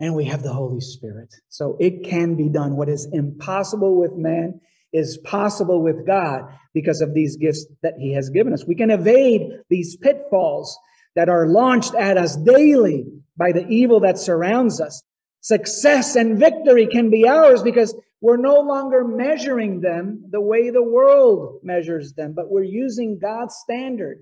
and 0.00 0.14
we 0.14 0.24
have 0.26 0.42
the 0.42 0.52
Holy 0.52 0.80
Spirit. 0.80 1.34
So 1.48 1.76
it 1.80 2.04
can 2.04 2.34
be 2.36 2.48
done. 2.48 2.76
What 2.76 2.88
is 2.88 3.08
impossible 3.12 3.98
with 3.98 4.12
man 4.14 4.60
is 4.92 5.18
possible 5.18 5.82
with 5.82 6.06
God 6.06 6.42
because 6.72 7.00
of 7.00 7.14
these 7.14 7.36
gifts 7.36 7.66
that 7.82 7.94
He 7.98 8.12
has 8.14 8.30
given 8.30 8.52
us. 8.52 8.64
We 8.66 8.74
can 8.74 8.90
evade 8.90 9.42
these 9.68 9.96
pitfalls 9.96 10.78
that 11.16 11.28
are 11.28 11.46
launched 11.46 11.94
at 11.94 12.18
us 12.18 12.36
daily 12.36 13.06
by 13.36 13.52
the 13.52 13.66
evil 13.68 14.00
that 14.00 14.18
surrounds 14.18 14.80
us. 14.80 15.02
Success 15.40 16.16
and 16.16 16.38
victory 16.38 16.86
can 16.86 17.10
be 17.10 17.28
ours 17.28 17.62
because 17.62 17.94
we're 18.24 18.38
no 18.38 18.60
longer 18.60 19.04
measuring 19.04 19.82
them 19.82 20.24
the 20.30 20.40
way 20.40 20.70
the 20.70 20.82
world 20.82 21.60
measures 21.62 22.14
them, 22.14 22.32
but 22.34 22.50
we're 22.50 22.62
using 22.62 23.18
God's 23.18 23.54
standard. 23.56 24.20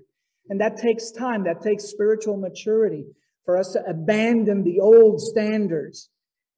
And 0.49 0.59
that 0.59 0.75
takes 0.75 1.09
time, 1.11 1.45
that 1.45 1.61
takes 1.61 1.85
spiritual 1.85 2.35
maturity 2.35 3.05
for 3.45 3.57
us 3.57 3.71
to 3.71 3.79
abandon 3.85 4.65
the 4.65 4.81
old 4.81 5.21
standards 5.21 6.09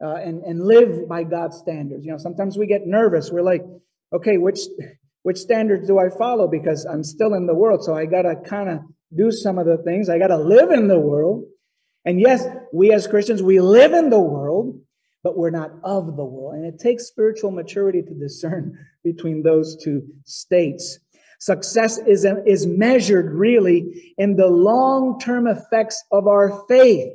uh, 0.04 0.16
and, 0.16 0.42
and 0.42 0.60
live 0.60 1.08
by 1.08 1.24
God's 1.24 1.58
standards. 1.60 2.04
You 2.04 2.14
know, 2.14 2.18
sometimes 2.18 2.58
we 2.58 2.66
get 2.66 2.88
nervous. 2.88 3.30
We're 3.32 3.44
like, 3.44 3.62
okay, 4.12 4.38
which 4.38 4.62
which 5.22 5.38
standards 5.38 5.86
do 5.86 6.00
I 6.00 6.10
follow? 6.10 6.48
Because 6.48 6.84
I'm 6.86 7.04
still 7.04 7.36
in 7.36 7.46
the 7.46 7.54
world, 7.54 7.84
so 7.84 7.94
I 7.94 8.08
gotta 8.08 8.38
kind 8.44 8.70
of 8.70 8.80
do 9.16 9.30
some 9.32 9.60
of 9.60 9.68
the 9.68 9.78
things. 9.78 10.10
I 10.10 10.18
gotta 10.18 10.38
live 10.38 10.72
in 10.72 10.88
the 10.88 11.00
world. 11.00 11.44
And 12.06 12.20
yes, 12.20 12.44
we 12.74 12.92
as 12.92 13.06
Christians, 13.06 13.44
we 13.44 13.60
live 13.60 13.94
in 13.94 14.10
the 14.10 14.20
world, 14.20 14.45
but 15.26 15.36
we're 15.36 15.50
not 15.50 15.72
of 15.84 16.16
the 16.16 16.24
world. 16.24 16.54
And 16.54 16.66
it 16.66 16.80
takes 16.80 17.08
spiritual 17.08 17.50
maturity 17.50 18.04
to 18.04 18.14
discern 18.14 18.78
between 19.04 19.42
those 19.42 19.76
two 19.76 20.04
states. 20.24 21.00
Success 21.40 21.98
is, 21.98 22.28
is 22.46 22.68
measured 22.68 23.34
really 23.34 24.14
in 24.20 24.36
the 24.36 24.46
long 24.46 25.20
term 25.20 25.48
effects 25.48 26.02
of 26.12 26.28
our 26.28 26.64
faith, 26.70 27.12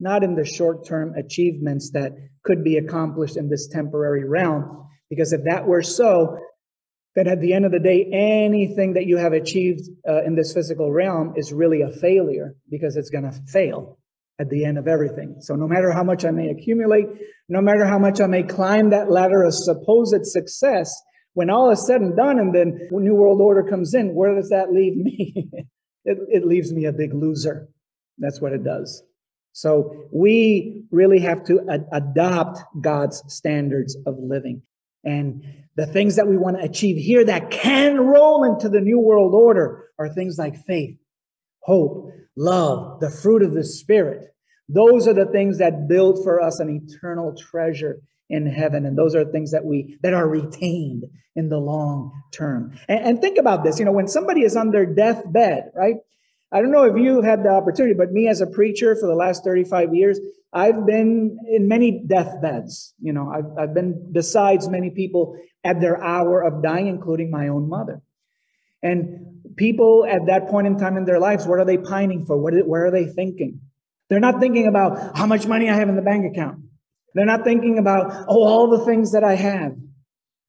not 0.00 0.24
in 0.24 0.36
the 0.36 0.44
short 0.46 0.86
term 0.86 1.14
achievements 1.16 1.90
that 1.90 2.12
could 2.44 2.64
be 2.64 2.78
accomplished 2.78 3.36
in 3.36 3.50
this 3.50 3.68
temporary 3.68 4.24
realm. 4.24 4.88
Because 5.10 5.34
if 5.34 5.44
that 5.44 5.66
were 5.66 5.82
so, 5.82 6.38
then 7.14 7.28
at 7.28 7.42
the 7.42 7.52
end 7.52 7.66
of 7.66 7.72
the 7.72 7.78
day, 7.78 8.08
anything 8.10 8.94
that 8.94 9.04
you 9.04 9.18
have 9.18 9.34
achieved 9.34 9.86
uh, 10.08 10.24
in 10.24 10.34
this 10.34 10.54
physical 10.54 10.90
realm 10.90 11.34
is 11.36 11.52
really 11.52 11.82
a 11.82 11.90
failure 11.90 12.56
because 12.70 12.96
it's 12.96 13.10
going 13.10 13.30
to 13.30 13.38
fail 13.48 13.98
at 14.38 14.50
the 14.50 14.64
end 14.64 14.78
of 14.78 14.88
everything. 14.88 15.36
So 15.40 15.54
no 15.54 15.68
matter 15.68 15.92
how 15.92 16.02
much 16.02 16.24
I 16.24 16.30
may 16.30 16.48
accumulate, 16.48 17.06
no 17.48 17.60
matter 17.60 17.84
how 17.84 17.98
much 17.98 18.20
I 18.20 18.26
may 18.26 18.42
climb 18.42 18.90
that 18.90 19.10
ladder 19.10 19.42
of 19.42 19.54
supposed 19.54 20.24
success, 20.26 20.94
when 21.34 21.50
all 21.50 21.70
is 21.70 21.86
said 21.86 22.00
and 22.00 22.16
done 22.16 22.38
and 22.38 22.54
then 22.54 22.88
New 22.90 23.14
World 23.14 23.40
Order 23.40 23.64
comes 23.64 23.92
in, 23.92 24.14
where 24.14 24.34
does 24.34 24.50
that 24.50 24.72
leave 24.72 24.96
me? 24.96 25.50
it, 26.04 26.18
it 26.28 26.46
leaves 26.46 26.72
me 26.72 26.84
a 26.86 26.92
big 26.92 27.12
loser. 27.12 27.68
That's 28.18 28.40
what 28.40 28.52
it 28.52 28.64
does. 28.64 29.02
So 29.52 30.08
we 30.12 30.84
really 30.90 31.20
have 31.20 31.44
to 31.44 31.60
ad- 31.70 31.86
adopt 31.92 32.60
God's 32.80 33.22
standards 33.28 33.96
of 34.06 34.16
living. 34.18 34.62
And 35.04 35.44
the 35.76 35.86
things 35.86 36.16
that 36.16 36.26
we 36.26 36.36
want 36.36 36.58
to 36.58 36.64
achieve 36.64 36.96
here 36.96 37.24
that 37.24 37.50
can 37.50 38.00
roll 38.00 38.44
into 38.44 38.68
the 38.68 38.80
new 38.80 38.98
world 38.98 39.34
order 39.34 39.90
are 39.98 40.08
things 40.08 40.38
like 40.38 40.64
faith, 40.64 40.96
hope, 41.60 42.10
love, 42.36 43.00
the 43.00 43.10
fruit 43.10 43.42
of 43.42 43.54
the 43.54 43.64
Spirit. 43.64 44.33
Those 44.68 45.06
are 45.06 45.14
the 45.14 45.26
things 45.26 45.58
that 45.58 45.88
build 45.88 46.24
for 46.24 46.40
us 46.40 46.60
an 46.60 46.70
eternal 46.70 47.34
treasure 47.36 48.00
in 48.30 48.46
heaven. 48.46 48.86
And 48.86 48.96
those 48.96 49.14
are 49.14 49.24
things 49.24 49.50
that 49.52 49.64
we 49.64 49.98
that 50.02 50.14
are 50.14 50.26
retained 50.26 51.04
in 51.36 51.48
the 51.48 51.58
long 51.58 52.12
term. 52.32 52.78
And, 52.88 53.00
and 53.00 53.20
think 53.20 53.38
about 53.38 53.64
this, 53.64 53.78
you 53.78 53.84
know, 53.84 53.92
when 53.92 54.08
somebody 54.08 54.42
is 54.42 54.56
on 54.56 54.70
their 54.70 54.86
deathbed, 54.86 55.70
right? 55.74 55.96
I 56.52 56.60
don't 56.60 56.70
know 56.70 56.84
if 56.84 56.96
you 56.96 57.20
had 57.20 57.42
the 57.42 57.50
opportunity, 57.50 57.94
but 57.94 58.12
me 58.12 58.28
as 58.28 58.40
a 58.40 58.46
preacher 58.46 58.94
for 58.94 59.08
the 59.08 59.14
last 59.14 59.42
35 59.42 59.92
years, 59.92 60.20
I've 60.52 60.86
been 60.86 61.36
in 61.48 61.66
many 61.66 62.04
deathbeds. 62.06 62.94
You 63.00 63.12
know, 63.12 63.28
I've, 63.28 63.58
I've 63.58 63.74
been 63.74 64.12
besides 64.12 64.68
many 64.68 64.90
people 64.90 65.36
at 65.64 65.80
their 65.80 66.02
hour 66.02 66.42
of 66.42 66.62
dying, 66.62 66.86
including 66.86 67.30
my 67.30 67.48
own 67.48 67.68
mother. 67.68 68.02
And 68.82 69.56
people 69.56 70.06
at 70.08 70.26
that 70.26 70.48
point 70.48 70.68
in 70.68 70.78
time 70.78 70.96
in 70.96 71.06
their 71.06 71.18
lives, 71.18 71.44
what 71.46 71.58
are 71.58 71.64
they 71.64 71.78
pining 71.78 72.24
for? 72.24 72.38
What, 72.38 72.54
where 72.68 72.86
are 72.86 72.90
they 72.90 73.06
thinking? 73.06 73.60
They're 74.08 74.20
not 74.20 74.40
thinking 74.40 74.66
about 74.66 75.16
how 75.16 75.26
much 75.26 75.46
money 75.46 75.68
I 75.70 75.74
have 75.74 75.88
in 75.88 75.96
the 75.96 76.02
bank 76.02 76.30
account. 76.30 76.60
They're 77.14 77.24
not 77.24 77.44
thinking 77.44 77.78
about, 77.78 78.26
oh, 78.28 78.42
all 78.44 78.68
the 78.68 78.84
things 78.84 79.12
that 79.12 79.24
I 79.24 79.34
have. 79.34 79.76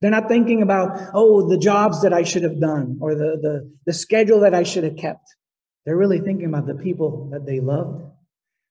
They're 0.00 0.10
not 0.10 0.28
thinking 0.28 0.62
about, 0.62 1.10
oh, 1.14 1.48
the 1.48 1.58
jobs 1.58 2.02
that 2.02 2.12
I 2.12 2.22
should 2.22 2.42
have 2.42 2.60
done 2.60 2.98
or 3.00 3.14
the, 3.14 3.38
the, 3.40 3.72
the 3.86 3.92
schedule 3.92 4.40
that 4.40 4.54
I 4.54 4.62
should 4.62 4.84
have 4.84 4.96
kept. 4.96 5.26
They're 5.84 5.96
really 5.96 6.20
thinking 6.20 6.46
about 6.46 6.66
the 6.66 6.74
people 6.74 7.30
that 7.32 7.46
they 7.46 7.60
loved, 7.60 8.04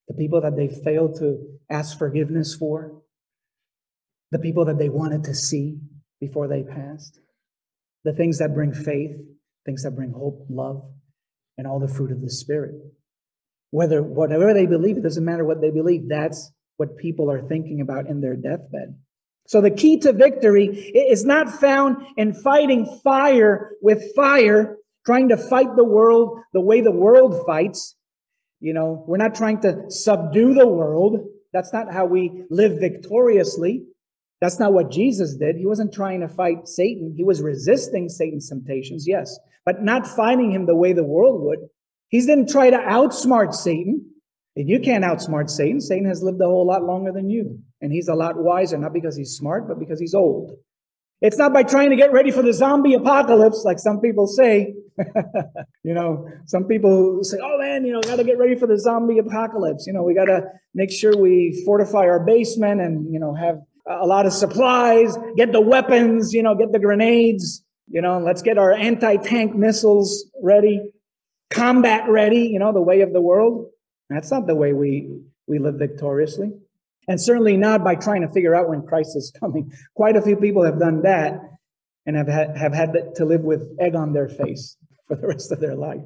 the 0.08 0.13
people 0.13 0.42
that 0.42 0.56
they 0.56 0.68
failed 0.68 1.18
to 1.20 1.39
ask 1.70 1.98
forgiveness 1.98 2.54
for, 2.54 3.01
the 4.32 4.39
people 4.39 4.65
that 4.65 4.77
they 4.77 4.89
wanted 4.89 5.24
to 5.24 5.34
see 5.34 5.77
before 6.20 6.48
they 6.48 6.63
passed, 6.63 7.20
the 8.04 8.13
things 8.13 8.39
that 8.39 8.54
bring 8.54 8.74
faith, 8.74 9.15
things 9.65 9.84
that 9.84 9.96
bring 9.96 10.12
hope, 10.12 10.46
love, 10.50 10.84
and 11.58 11.65
all 11.65 11.80
the 11.80 11.88
fruit 11.88 12.12
of 12.12 12.22
the 12.22 12.30
Spirit. 12.30 12.75
Whether 13.72 14.01
whatever 14.01 14.53
they 14.53 14.65
believe, 14.65 14.98
it 14.98 15.03
doesn't 15.03 15.25
matter 15.25 15.45
what 15.45 15.62
they 15.62 15.72
believe, 15.72 16.07
that's 16.07 16.51
what 16.77 16.98
people 16.98 17.31
are 17.31 17.41
thinking 17.41 17.81
about 17.81 18.07
in 18.07 18.22
their 18.22 18.36
deathbed. 18.36 18.95
So 19.48 19.62
the 19.62 19.72
key 19.72 20.00
to 20.00 20.13
victory 20.13 20.65
is 20.65 21.24
not 21.24 21.50
found 21.50 21.98
in 22.17 22.34
fighting 22.34 23.00
fire 23.03 23.72
with 23.81 24.15
fire, 24.15 24.77
trying 25.05 25.29
to 25.29 25.38
fight 25.38 25.75
the 25.75 25.84
world 25.84 26.39
the 26.53 26.62
way 26.62 26.81
the 26.81 26.91
world 26.91 27.45
fights. 27.45 27.95
You 28.60 28.74
know, 28.74 29.03
we're 29.07 29.17
not 29.17 29.36
trying 29.36 29.62
to 29.62 29.89
subdue 29.89 30.53
the 30.55 30.67
world. 30.67 31.27
That's 31.53 31.72
not 31.72 31.93
how 31.93 32.05
we 32.05 32.45
live 32.50 32.79
victoriously. 32.79 33.84
That's 34.41 34.60
not 34.60 34.74
what 34.74 34.91
Jesus 34.91 35.36
did. 35.36 35.55
He 35.57 35.65
wasn't 35.65 35.93
trying 35.93 36.22
to 36.22 36.27
fight 36.27 36.67
Satan. 36.67 37.13
He 37.15 37.24
was 37.24 37.41
resisting 37.41 38.10
Satan's 38.10 38.50
temptations, 38.50 39.07
yes, 39.07 39.38
but 39.65 39.84
not 39.84 40.07
fighting 40.07 40.51
him 40.51 40.65
the 40.65 40.75
way 40.75 40.93
the 40.93 41.03
world 41.03 41.41
would. 41.43 41.60
He 42.15 42.25
didn't 42.25 42.48
try 42.48 42.69
to 42.69 42.77
outsmart 42.77 43.53
Satan. 43.53 44.10
And 44.55 44.69
you 44.69 44.79
can't 44.79 45.03
outsmart 45.03 45.50
Satan. 45.50 45.81
Satan 45.81 46.07
has 46.07 46.24
lived 46.24 46.39
a 46.39 46.45
whole 46.45 46.65
lot 46.65 46.84
longer 46.84 47.12
than 47.12 47.29
you 47.29 47.60
And 47.81 47.91
he's 47.91 48.07
a 48.07 48.15
lot 48.15 48.38
wiser, 48.38 48.77
not 48.77 48.93
because 48.93 49.17
he's 49.17 49.31
smart, 49.36 49.67
but 49.67 49.79
because 49.79 50.00
he's 50.00 50.13
old. 50.13 50.53
It's 51.19 51.38
not 51.38 51.51
by 51.51 51.63
trying 51.63 51.89
to 51.89 51.98
get 51.98 52.13
ready 52.13 52.31
for 52.31 52.41
the 52.41 52.53
zombie 52.53 52.93
apocalypse, 52.93 53.63
like 53.65 53.79
some 53.79 54.00
people 54.00 54.27
say. 54.27 54.75
you 55.84 55.93
know, 55.93 56.29
some 56.45 56.63
people 56.63 57.22
say, 57.22 57.38
oh 57.43 57.57
man, 57.60 57.84
you 57.84 57.91
know, 57.91 58.00
got 58.00 58.15
to 58.15 58.24
get 58.24 58.38
ready 58.38 58.55
for 58.55 58.67
the 58.67 58.79
zombie 58.79 59.19
apocalypse. 59.19 59.86
You 59.86 59.91
know, 59.91 60.03
we 60.03 60.13
got 60.13 60.25
to 60.25 60.43
make 60.74 60.91
sure 60.91 61.17
we 61.17 61.63
fortify 61.65 62.07
our 62.07 62.25
basement 62.25 62.79
and, 62.79 63.12
you 63.13 63.19
know, 63.19 63.36
have 63.36 63.60
a 63.89 64.07
lot 64.07 64.25
of 64.25 64.31
supplies, 64.31 65.17
get 65.36 65.51
the 65.51 65.60
weapons, 65.60 66.31
you 66.31 66.43
know, 66.43 66.55
get 66.55 66.72
the 66.72 66.79
grenades, 66.79 67.62
you 67.89 68.01
know, 68.01 68.19
let's 68.19 68.41
get 68.41 68.57
our 68.57 68.72
anti 68.72 69.17
tank 69.17 69.53
missiles 69.53 70.31
ready, 70.41 70.81
combat 71.50 72.10
ready, 72.10 72.42
you 72.42 72.60
know, 72.60 72.74
the 72.74 72.82
way 72.82 73.02
of 73.02 73.14
the 73.14 73.22
world. 73.22 73.70
That's 74.10 74.32
not 74.32 74.48
the 74.48 74.56
way 74.56 74.74
we, 74.74 75.22
we 75.48 75.60
live 75.60 75.75
victoriously. 75.75 76.52
And 77.08 77.22
certainly 77.22 77.56
not 77.58 77.84
by 77.84 77.96
trying 77.96 78.22
to 78.22 78.30
figure 78.30 78.56
out 78.56 78.70
when 78.70 78.82
Christ 78.82 79.16
is 79.16 79.32
coming. 79.40 79.72
Quite 79.96 80.16
a 80.16 80.22
few 80.22 80.36
people 80.36 80.64
have 80.64 80.80
done 80.80 81.04
that 81.04 81.40
and 82.06 82.16
have 82.16 82.28
had, 82.28 82.58
have 82.58 82.74
had 82.74 82.94
to 83.16 83.25
live 83.25 83.42
with 83.42 83.75
egg 83.80 83.96
on 83.96 84.14
their 84.14 84.28
face 84.28 84.78
for 85.08 85.16
the 85.16 85.28
rest 85.28 85.52
of 85.52 85.60
their 85.60 85.75
life. 85.75 86.02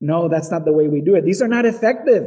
No, 0.00 0.28
that's 0.28 0.50
not 0.50 0.64
the 0.64 0.72
way 0.72 0.86
we 0.86 1.00
do 1.00 1.16
it. 1.16 1.24
These 1.24 1.42
are 1.42 1.48
not 1.48 1.64
effective. 1.64 2.24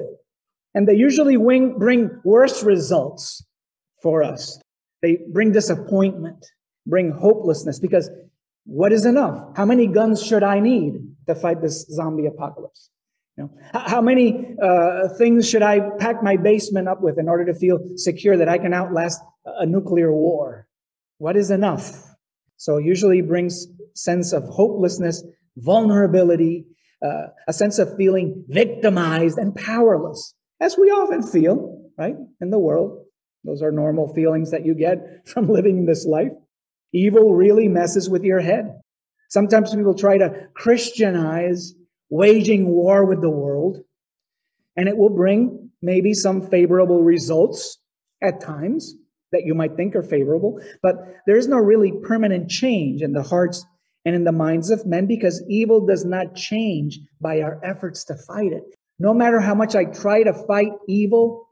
And 0.74 0.88
they 0.88 0.96
usually 0.96 1.38
wing, 1.38 1.78
bring 1.78 2.10
worse 2.24 2.64
results 2.64 3.46
for 4.02 4.24
us. 4.24 4.62
They 5.02 5.20
bring 5.32 5.52
disappointment, 5.52 6.46
bring 6.86 7.12
hopelessness, 7.12 7.80
because 7.80 8.10
what 8.66 8.92
is 8.92 9.06
enough? 9.06 9.56
How 9.56 9.66
many 9.66 9.88
guns 9.88 10.22
should 10.24 10.44
I 10.44 10.60
need 10.60 11.11
to 11.28 11.36
fight 11.36 11.62
this 11.62 11.86
zombie 11.88 12.26
apocalypse? 12.26 12.90
You 13.38 13.44
know, 13.44 13.52
how 13.74 14.02
many 14.02 14.56
uh, 14.62 15.08
things 15.18 15.50
should 15.50 15.62
I 15.62 15.80
pack 15.98 16.22
my 16.22 16.38
basement 16.38 16.88
up 16.88 17.02
with 17.02 17.18
in 17.18 17.30
order 17.30 17.46
to 17.46 17.54
feel 17.54 17.80
secure 17.96 18.38
that 18.38 18.50
I 18.50 18.58
can 18.58 18.74
outlast 18.74 19.22
a 19.46 19.66
nuclear 19.66 20.12
war? 20.12 20.68
What 21.18 21.38
is 21.38 21.52
enough? 21.52 22.04
So 22.58 22.78
usually 22.78 23.22
brings 23.22 23.68
sense 23.96 24.34
of 24.34 24.44
hopelessness, 24.44 25.24
vulnerability, 25.58 26.66
uh, 27.04 27.28
a 27.48 27.54
sense 27.54 27.80
of 27.80 27.96
feeling 27.98 28.46
victimized 28.48 29.38
and 29.38 29.56
powerless, 29.56 30.36
as 30.60 30.78
we 30.78 30.90
often 30.90 31.24
feel, 31.24 31.90
right, 31.98 32.16
in 32.40 32.50
the 32.52 32.60
world. 32.60 33.06
Those 33.44 33.64
are 33.64 33.72
normal 33.72 34.14
feelings 34.14 34.52
that 34.52 34.66
you 34.66 34.76
get 34.76 35.00
from 35.28 35.48
living 35.48 35.86
this 35.86 36.06
life. 36.06 36.34
Evil 36.94 37.34
really 37.34 37.68
messes 37.68 38.10
with 38.10 38.24
your 38.24 38.42
head. 38.42 38.82
Sometimes 39.32 39.74
people 39.74 39.96
try 39.96 40.18
to 40.18 40.50
Christianize 40.54 41.74
waging 42.10 42.68
war 42.68 43.06
with 43.06 43.22
the 43.22 43.30
world, 43.30 43.78
and 44.76 44.90
it 44.90 44.98
will 44.98 45.10
bring 45.10 45.70
maybe 45.82 46.14
some 46.14 46.50
favorable 46.50 47.02
results 47.02 47.78
at 48.22 48.42
times 48.42 48.94
that 49.32 49.46
you 49.46 49.54
might 49.54 49.78
think 49.78 49.96
are 49.96 50.04
favorable, 50.04 50.60
but 50.84 50.96
there 51.26 51.38
is 51.38 51.48
no 51.48 51.56
really 51.56 51.94
permanent 52.04 52.50
change 52.50 53.02
in 53.02 53.14
the 53.14 53.24
hearts 53.24 53.66
and 54.04 54.16
in 54.16 54.26
the 54.26 54.34
minds 54.34 54.70
of 54.70 54.86
men 54.86 55.08
because 55.08 55.42
evil 55.48 55.86
does 55.86 56.04
not 56.04 56.36
change 56.36 57.00
by 57.22 57.40
our 57.40 57.58
efforts 57.64 58.04
to 58.04 58.16
fight 58.28 58.52
it. 58.52 58.64
No 59.00 59.14
matter 59.14 59.40
how 59.40 59.56
much 59.56 59.76
I 59.76 59.86
try 59.86 60.24
to 60.24 60.34
fight 60.34 60.74
evil, 60.90 61.48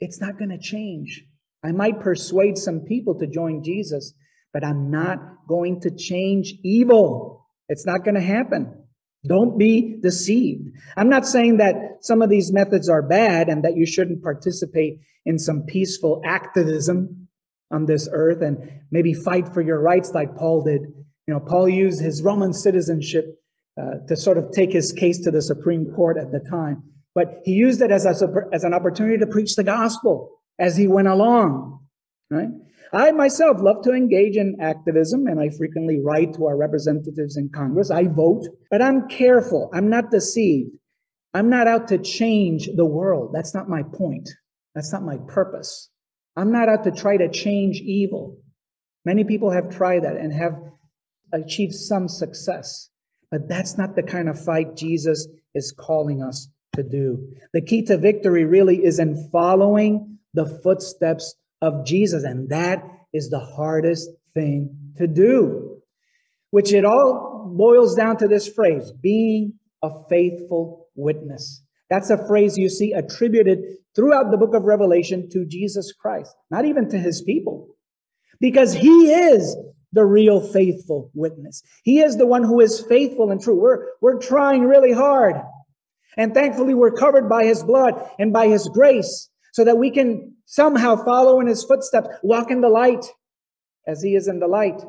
it's 0.00 0.22
not 0.22 0.38
going 0.38 0.50
to 0.50 0.58
change. 0.58 1.22
I 1.62 1.72
might 1.72 2.00
persuade 2.00 2.56
some 2.56 2.80
people 2.80 3.18
to 3.18 3.26
join 3.26 3.62
Jesus, 3.62 4.14
but 4.52 4.64
I'm 4.64 4.90
not 4.90 5.18
going 5.48 5.80
to 5.82 5.90
change 5.90 6.54
evil. 6.62 7.46
It's 7.68 7.86
not 7.86 8.04
going 8.04 8.14
to 8.14 8.20
happen. 8.20 8.84
Don't 9.26 9.58
be 9.58 9.98
deceived. 10.02 10.70
I'm 10.96 11.08
not 11.08 11.26
saying 11.26 11.58
that 11.58 11.74
some 12.00 12.22
of 12.22 12.30
these 12.30 12.52
methods 12.52 12.88
are 12.88 13.02
bad 13.02 13.48
and 13.48 13.64
that 13.64 13.76
you 13.76 13.86
shouldn't 13.86 14.22
participate 14.22 15.00
in 15.26 15.38
some 15.38 15.64
peaceful 15.64 16.22
activism 16.24 17.28
on 17.70 17.86
this 17.86 18.08
earth 18.10 18.42
and 18.42 18.58
maybe 18.90 19.12
fight 19.12 19.52
for 19.52 19.60
your 19.60 19.80
rights 19.80 20.12
like 20.14 20.34
Paul 20.36 20.62
did. 20.62 20.80
You 21.26 21.34
know, 21.34 21.40
Paul 21.40 21.68
used 21.68 22.00
his 22.00 22.22
Roman 22.22 22.52
citizenship 22.52 23.26
uh, 23.80 24.06
to 24.08 24.16
sort 24.16 24.38
of 24.38 24.52
take 24.52 24.72
his 24.72 24.92
case 24.92 25.20
to 25.20 25.30
the 25.30 25.42
Supreme 25.42 25.92
Court 25.94 26.16
at 26.18 26.32
the 26.32 26.40
time. 26.40 26.82
But 27.14 27.40
he 27.44 27.52
used 27.52 27.82
it 27.82 27.90
as, 27.90 28.06
a, 28.06 28.28
as 28.52 28.64
an 28.64 28.72
opportunity 28.72 29.18
to 29.18 29.26
preach 29.26 29.54
the 29.54 29.64
gospel 29.64 30.30
as 30.58 30.76
he 30.76 30.86
went 30.86 31.08
along, 31.08 31.80
right? 32.30 32.48
I 32.92 33.12
myself 33.12 33.58
love 33.60 33.82
to 33.84 33.92
engage 33.92 34.36
in 34.36 34.56
activism 34.60 35.26
and 35.26 35.40
I 35.40 35.50
frequently 35.50 36.00
write 36.00 36.34
to 36.34 36.46
our 36.46 36.56
representatives 36.56 37.36
in 37.36 37.50
Congress. 37.50 37.90
I 37.90 38.08
vote, 38.08 38.46
but 38.70 38.82
I'm 38.82 39.08
careful. 39.08 39.70
I'm 39.72 39.88
not 39.88 40.10
deceived. 40.10 40.70
I'm 41.32 41.48
not 41.48 41.68
out 41.68 41.88
to 41.88 41.98
change 41.98 42.68
the 42.74 42.84
world. 42.84 43.30
That's 43.32 43.54
not 43.54 43.68
my 43.68 43.82
point. 43.82 44.28
That's 44.74 44.92
not 44.92 45.04
my 45.04 45.18
purpose. 45.28 45.88
I'm 46.36 46.50
not 46.50 46.68
out 46.68 46.84
to 46.84 46.90
try 46.90 47.16
to 47.16 47.28
change 47.28 47.76
evil. 47.76 48.38
Many 49.04 49.24
people 49.24 49.50
have 49.50 49.74
tried 49.74 50.04
that 50.04 50.16
and 50.16 50.32
have 50.32 50.58
achieved 51.32 51.74
some 51.74 52.08
success, 52.08 52.90
but 53.30 53.48
that's 53.48 53.78
not 53.78 53.94
the 53.94 54.02
kind 54.02 54.28
of 54.28 54.42
fight 54.42 54.76
Jesus 54.76 55.28
is 55.54 55.72
calling 55.72 56.22
us 56.22 56.48
to 56.74 56.82
do. 56.82 57.28
The 57.52 57.62
key 57.62 57.82
to 57.82 57.96
victory 57.96 58.44
really 58.44 58.84
is 58.84 58.98
in 58.98 59.28
following 59.30 60.18
the 60.34 60.46
footsteps 60.62 61.34
of 61.60 61.84
Jesus. 61.84 62.24
And 62.24 62.48
that 62.50 62.82
is 63.12 63.30
the 63.30 63.40
hardest 63.40 64.10
thing 64.34 64.76
to 64.96 65.06
do, 65.06 65.78
which 66.50 66.72
it 66.72 66.84
all 66.84 67.52
boils 67.54 67.94
down 67.94 68.16
to 68.18 68.28
this 68.28 68.48
phrase 68.48 68.92
being 68.92 69.54
a 69.82 69.90
faithful 70.08 70.88
witness. 70.94 71.62
That's 71.88 72.10
a 72.10 72.26
phrase 72.26 72.56
you 72.56 72.68
see 72.68 72.92
attributed 72.92 73.58
throughout 73.96 74.30
the 74.30 74.36
book 74.36 74.54
of 74.54 74.64
Revelation 74.64 75.28
to 75.30 75.44
Jesus 75.44 75.92
Christ, 75.92 76.34
not 76.50 76.64
even 76.64 76.88
to 76.90 76.98
his 76.98 77.22
people, 77.22 77.76
because 78.40 78.72
he 78.72 79.12
is 79.12 79.56
the 79.92 80.04
real 80.04 80.40
faithful 80.40 81.10
witness. 81.14 81.62
He 81.82 82.00
is 82.00 82.16
the 82.16 82.26
one 82.26 82.44
who 82.44 82.60
is 82.60 82.84
faithful 82.88 83.32
and 83.32 83.42
true. 83.42 83.60
We're, 83.60 83.86
we're 84.00 84.20
trying 84.20 84.64
really 84.64 84.92
hard. 84.92 85.34
And 86.16 86.32
thankfully, 86.32 86.74
we're 86.74 86.92
covered 86.92 87.28
by 87.28 87.44
his 87.44 87.64
blood 87.64 87.94
and 88.18 88.32
by 88.32 88.46
his 88.46 88.68
grace 88.68 89.28
so 89.52 89.64
that 89.64 89.78
we 89.78 89.90
can 89.90 90.34
somehow 90.46 90.96
follow 90.96 91.40
in 91.40 91.46
his 91.46 91.64
footsteps, 91.64 92.08
walk 92.22 92.50
in 92.50 92.60
the 92.60 92.68
light 92.68 93.06
as 93.86 94.02
he 94.02 94.14
is 94.14 94.28
in 94.28 94.40
the 94.40 94.48
light. 94.48 94.82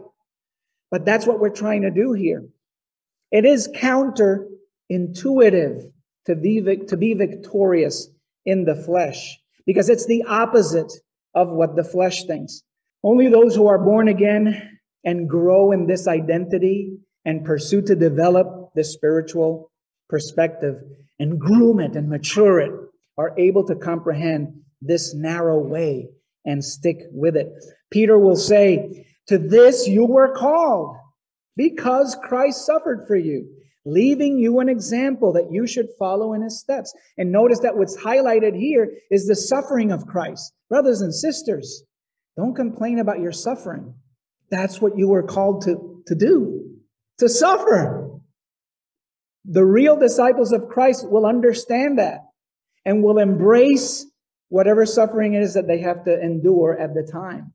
But 0.90 1.06
that's 1.06 1.26
what 1.26 1.40
we're 1.40 1.50
trying 1.50 1.84
to 1.84 1.92
do 1.92 2.14
here. 2.14 2.46
It 3.32 3.46
is 3.46 3.70
counterintuitive 3.70 5.92
to 6.26 6.36
be, 6.36 6.78
to 6.88 6.98
be 6.98 7.14
victorious 7.14 8.10
in 8.46 8.66
the 8.66 8.76
flesh 8.76 9.40
because 9.66 9.90
it's 9.90 10.06
the 10.06 10.24
opposite 10.28 10.92
of 11.34 11.50
what 11.50 11.76
the 11.76 11.84
flesh 11.84 12.26
thinks. 12.26 12.62
Only 13.04 13.30
those 13.30 13.56
who 13.56 13.68
are 13.68 13.80
born 13.80 14.08
again 14.08 14.80
and 15.04 15.30
grow 15.30 15.72
in 15.72 15.88
this 15.88 16.08
identity 16.08 16.98
and 17.26 17.46
pursue 17.46 17.82
to 17.84 17.96
develop 17.96 18.72
the 18.76 18.84
spiritual 18.84 19.72
perspective 20.10 20.76
and 21.20 21.40
groom 21.40 21.80
it 21.80 21.96
and 21.96 22.10
mature 22.10 22.60
it 22.60 22.72
are 23.18 23.34
able 23.38 23.66
to 23.68 23.76
comprehend 23.76 24.62
this 24.82 25.14
narrow 25.14 25.60
way 25.60 26.10
and 26.46 26.64
stick 26.64 26.98
with 27.12 27.36
it. 27.36 27.52
Peter 27.92 28.18
will 28.18 28.36
say, 28.36 29.06
To 29.28 29.38
this 29.38 29.88
you 29.88 30.06
were 30.06 30.36
called 30.36 30.96
because 31.56 32.18
Christ 32.24 32.66
suffered 32.66 33.06
for 33.08 33.16
you, 33.16 33.48
leaving 33.86 34.38
you 34.38 34.60
an 34.60 34.70
example 34.70 35.34
that 35.34 35.52
you 35.52 35.68
should 35.68 35.88
follow 36.00 36.34
in 36.34 36.42
his 36.42 36.60
steps. 36.60 36.94
And 37.18 37.32
notice 37.32 37.60
that 37.60 37.78
what's 37.78 37.98
highlighted 37.98 38.58
here 38.58 38.92
is 39.12 39.28
the 39.28 39.36
suffering 39.36 39.92
of 39.92 40.08
Christ. 40.08 40.54
Brothers 40.70 41.02
and 41.02 41.14
sisters, 41.14 41.84
don't 42.38 42.56
complain 42.56 43.00
about 43.00 43.20
your 43.20 43.32
suffering. 43.32 43.94
That's 44.50 44.82
what 44.82 44.98
you 44.98 45.08
were 45.08 45.24
called 45.24 45.64
to, 45.64 46.04
to 46.08 46.16
do, 46.16 46.72
to 47.20 47.30
suffer. 47.30 48.10
The 49.46 49.66
real 49.66 49.98
disciples 49.98 50.52
of 50.52 50.70
Christ 50.70 51.10
will 51.10 51.26
understand 51.26 52.00
that 52.00 52.22
and 52.86 53.04
will 53.04 53.18
embrace 53.18 54.06
whatever 54.50 54.86
suffering 54.86 55.34
it 55.34 55.42
is 55.42 55.54
that 55.54 55.68
they 55.68 55.80
have 55.80 56.04
to 56.06 56.22
endure 56.22 56.78
at 56.80 56.94
the 56.94 57.04
time. 57.04 57.54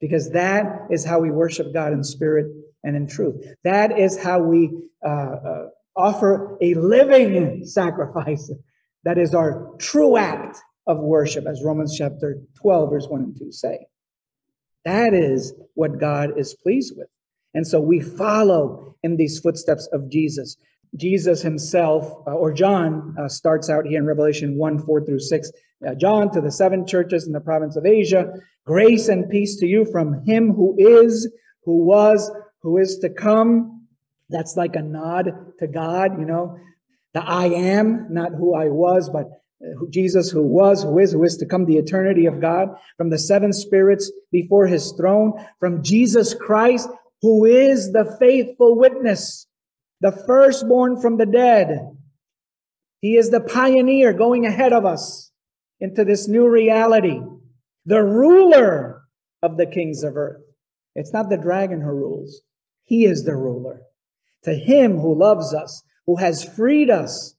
Because 0.00 0.30
that 0.30 0.88
is 0.90 1.04
how 1.04 1.20
we 1.20 1.30
worship 1.30 1.72
God 1.72 1.92
in 1.92 2.04
spirit 2.04 2.46
and 2.84 2.94
in 2.94 3.06
truth. 3.06 3.42
That 3.64 3.98
is 3.98 4.22
how 4.22 4.40
we 4.40 4.70
uh, 5.04 5.08
uh, 5.08 5.66
offer 5.96 6.58
a 6.60 6.74
living 6.74 7.64
sacrifice. 7.64 8.50
That 9.04 9.18
is 9.18 9.34
our 9.34 9.72
true 9.78 10.16
act 10.16 10.58
of 10.86 10.98
worship, 10.98 11.46
as 11.46 11.62
Romans 11.64 11.96
chapter 11.96 12.38
12, 12.60 12.90
verse 12.90 13.06
1 13.08 13.20
and 13.22 13.38
2 13.38 13.52
say. 13.52 13.86
That 14.84 15.14
is 15.14 15.54
what 15.74 15.98
God 15.98 16.38
is 16.38 16.54
pleased 16.54 16.94
with. 16.96 17.08
And 17.54 17.66
so 17.66 17.80
we 17.80 18.00
follow 18.00 18.94
in 19.02 19.16
these 19.16 19.40
footsteps 19.40 19.88
of 19.92 20.10
Jesus. 20.10 20.56
Jesus 20.96 21.42
himself, 21.42 22.12
uh, 22.26 22.32
or 22.32 22.52
John, 22.52 23.14
uh, 23.18 23.28
starts 23.28 23.68
out 23.68 23.86
here 23.86 23.98
in 23.98 24.06
Revelation 24.06 24.56
1 24.56 24.78
4 24.78 25.04
through 25.04 25.20
6. 25.20 25.52
Uh, 25.86 25.94
John 25.94 26.30
to 26.32 26.40
the 26.40 26.50
seven 26.50 26.86
churches 26.86 27.26
in 27.26 27.32
the 27.32 27.40
province 27.40 27.76
of 27.76 27.84
Asia, 27.84 28.32
grace 28.64 29.08
and 29.08 29.28
peace 29.28 29.56
to 29.56 29.66
you 29.66 29.84
from 29.84 30.24
him 30.24 30.52
who 30.52 30.74
is, 30.78 31.30
who 31.64 31.84
was, 31.84 32.30
who 32.62 32.78
is 32.78 32.98
to 32.98 33.10
come. 33.10 33.86
That's 34.30 34.56
like 34.56 34.76
a 34.76 34.82
nod 34.82 35.30
to 35.58 35.66
God, 35.66 36.18
you 36.18 36.24
know. 36.24 36.58
The 37.14 37.22
I 37.22 37.46
am, 37.46 38.06
not 38.10 38.32
who 38.32 38.54
I 38.54 38.68
was, 38.68 39.08
but 39.08 39.26
who- 39.78 39.88
Jesus, 39.88 40.30
who 40.30 40.42
was, 40.42 40.82
who 40.82 40.98
is, 40.98 41.12
who 41.12 41.24
is 41.24 41.36
to 41.38 41.46
come, 41.46 41.64
the 41.64 41.78
eternity 41.78 42.26
of 42.26 42.40
God, 42.40 42.76
from 42.96 43.10
the 43.10 43.18
seven 43.18 43.52
spirits 43.52 44.10
before 44.30 44.66
his 44.66 44.92
throne, 44.92 45.32
from 45.58 45.82
Jesus 45.82 46.34
Christ, 46.34 46.88
who 47.22 47.44
is 47.44 47.92
the 47.92 48.16
faithful 48.18 48.76
witness, 48.76 49.45
the 50.00 50.12
firstborn 50.12 51.00
from 51.00 51.16
the 51.16 51.26
dead. 51.26 51.96
He 53.00 53.16
is 53.16 53.30
the 53.30 53.40
pioneer 53.40 54.12
going 54.12 54.46
ahead 54.46 54.72
of 54.72 54.84
us 54.84 55.30
into 55.80 56.04
this 56.04 56.28
new 56.28 56.48
reality, 56.48 57.20
the 57.84 58.02
ruler 58.02 59.02
of 59.42 59.56
the 59.56 59.66
kings 59.66 60.02
of 60.02 60.16
earth. 60.16 60.42
It's 60.94 61.12
not 61.12 61.28
the 61.28 61.36
dragon 61.36 61.80
who 61.80 61.90
rules. 61.90 62.40
He 62.84 63.04
is 63.04 63.24
the 63.24 63.36
ruler. 63.36 63.82
To 64.44 64.54
him 64.54 64.98
who 64.98 65.18
loves 65.18 65.52
us, 65.52 65.82
who 66.06 66.16
has 66.16 66.44
freed 66.44 66.88
us 66.88 67.34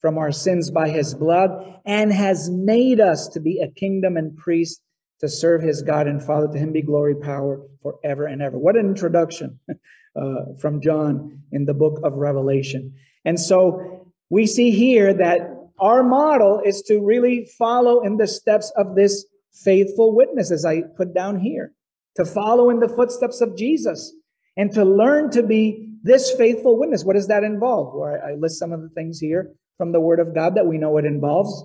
from 0.00 0.18
our 0.18 0.32
sins 0.32 0.70
by 0.70 0.88
his 0.88 1.14
blood 1.14 1.50
and 1.84 2.12
has 2.12 2.50
made 2.50 3.00
us 3.00 3.28
to 3.28 3.40
be 3.40 3.60
a 3.60 3.70
kingdom 3.70 4.16
and 4.16 4.36
priest 4.36 4.80
to 5.20 5.28
serve 5.28 5.62
his 5.62 5.82
God 5.82 6.06
and 6.06 6.22
Father. 6.22 6.48
To 6.48 6.58
him 6.58 6.72
be 6.72 6.82
glory, 6.82 7.14
power 7.16 7.60
forever 7.82 8.26
and 8.26 8.40
ever. 8.40 8.58
What 8.58 8.76
an 8.76 8.86
introduction 8.86 9.58
uh, 10.18 10.54
from 10.60 10.80
John 10.80 11.42
in 11.52 11.64
the 11.64 11.74
book 11.74 12.00
of 12.02 12.14
Revelation. 12.14 12.94
And 13.24 13.38
so 13.38 14.10
we 14.30 14.46
see 14.46 14.70
here 14.70 15.14
that 15.14 15.40
our 15.78 16.02
model 16.02 16.60
is 16.64 16.82
to 16.82 17.00
really 17.00 17.48
follow 17.58 18.00
in 18.00 18.16
the 18.16 18.26
steps 18.26 18.72
of 18.76 18.94
this 18.94 19.24
faithful 19.52 20.14
witness, 20.14 20.50
as 20.50 20.64
I 20.64 20.82
put 20.96 21.14
down 21.14 21.38
here, 21.38 21.72
to 22.16 22.24
follow 22.24 22.70
in 22.70 22.80
the 22.80 22.88
footsteps 22.88 23.40
of 23.40 23.56
Jesus 23.56 24.12
and 24.56 24.72
to 24.72 24.84
learn 24.84 25.30
to 25.30 25.42
be 25.42 25.88
this 26.02 26.32
faithful 26.32 26.78
witness. 26.78 27.04
What 27.04 27.16
does 27.16 27.28
that 27.28 27.44
involve? 27.44 27.94
Well, 27.94 28.20
I 28.24 28.34
list 28.34 28.58
some 28.58 28.72
of 28.72 28.82
the 28.82 28.88
things 28.90 29.18
here 29.20 29.52
from 29.76 29.92
the 29.92 30.00
Word 30.00 30.20
of 30.20 30.34
God 30.34 30.56
that 30.56 30.66
we 30.66 30.78
know 30.78 30.96
it 30.98 31.04
involves. 31.04 31.64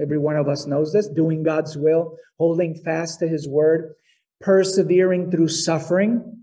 Every 0.00 0.18
one 0.18 0.36
of 0.36 0.48
us 0.48 0.66
knows 0.66 0.92
this 0.92 1.08
doing 1.08 1.42
God's 1.42 1.76
will, 1.76 2.16
holding 2.38 2.74
fast 2.74 3.20
to 3.20 3.28
His 3.28 3.48
Word, 3.48 3.94
persevering 4.40 5.30
through 5.30 5.48
suffering, 5.48 6.41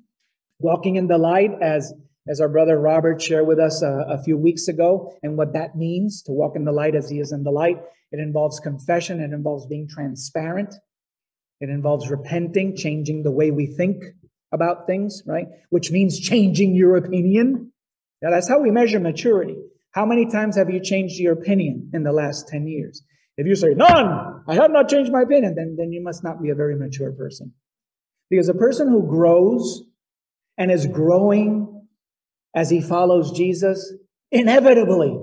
walking 0.59 0.95
in 0.95 1.07
the 1.07 1.17
light 1.17 1.51
as 1.61 1.93
as 2.27 2.39
our 2.39 2.49
brother 2.49 2.77
Robert 2.77 3.19
shared 3.19 3.47
with 3.47 3.59
us 3.59 3.81
a, 3.81 4.05
a, 4.07 4.21
few 4.21 4.37
weeks 4.37 4.67
ago, 4.67 5.17
and 5.23 5.35
what 5.35 5.53
that 5.53 5.75
means 5.75 6.21
to 6.23 6.31
walk 6.31 6.55
in 6.55 6.63
the 6.63 6.71
light 6.71 6.93
as 6.93 7.09
he 7.09 7.19
is 7.19 7.31
in 7.31 7.43
the 7.43 7.49
light. 7.49 7.77
It 8.11 8.19
involves 8.19 8.59
confession, 8.59 9.19
it 9.19 9.33
involves 9.33 9.65
being 9.65 9.87
transparent, 9.87 10.75
it 11.59 11.69
involves 11.69 12.11
repenting, 12.11 12.75
changing 12.75 13.23
the 13.23 13.31
way 13.31 13.49
we 13.49 13.65
think 13.65 14.03
about 14.51 14.85
things, 14.85 15.23
right? 15.25 15.47
Which 15.69 15.91
means 15.91 16.19
changing 16.19 16.75
your 16.75 16.97
opinion. 16.97 17.71
Now, 18.21 18.29
that's 18.29 18.49
how 18.49 18.59
we 18.59 18.69
measure 18.69 18.99
maturity. 18.99 19.55
How 19.91 20.05
many 20.05 20.29
times 20.29 20.55
have 20.55 20.69
you 20.69 20.79
changed 20.79 21.15
your 21.19 21.33
opinion 21.33 21.89
in 21.93 22.03
the 22.03 22.11
last 22.11 22.47
10 22.47 22.67
years? 22.67 23.01
If 23.37 23.47
you 23.47 23.55
say, 23.55 23.69
none, 23.69 24.43
I 24.47 24.55
have 24.55 24.69
not 24.69 24.89
changed 24.89 25.11
my 25.11 25.21
opinion, 25.21 25.55
then, 25.55 25.77
then 25.79 25.91
you 25.91 26.03
must 26.03 26.23
not 26.23 26.43
be 26.43 26.49
a 26.49 26.55
very 26.55 26.75
mature 26.75 27.11
person. 27.11 27.53
Because 28.29 28.49
a 28.49 28.53
person 28.53 28.89
who 28.89 29.07
grows 29.07 29.83
and 30.59 30.69
is 30.69 30.85
growing 30.85 31.87
as 32.53 32.69
he 32.69 32.81
follows 32.81 33.31
Jesus, 33.31 33.93
inevitably 34.29 35.17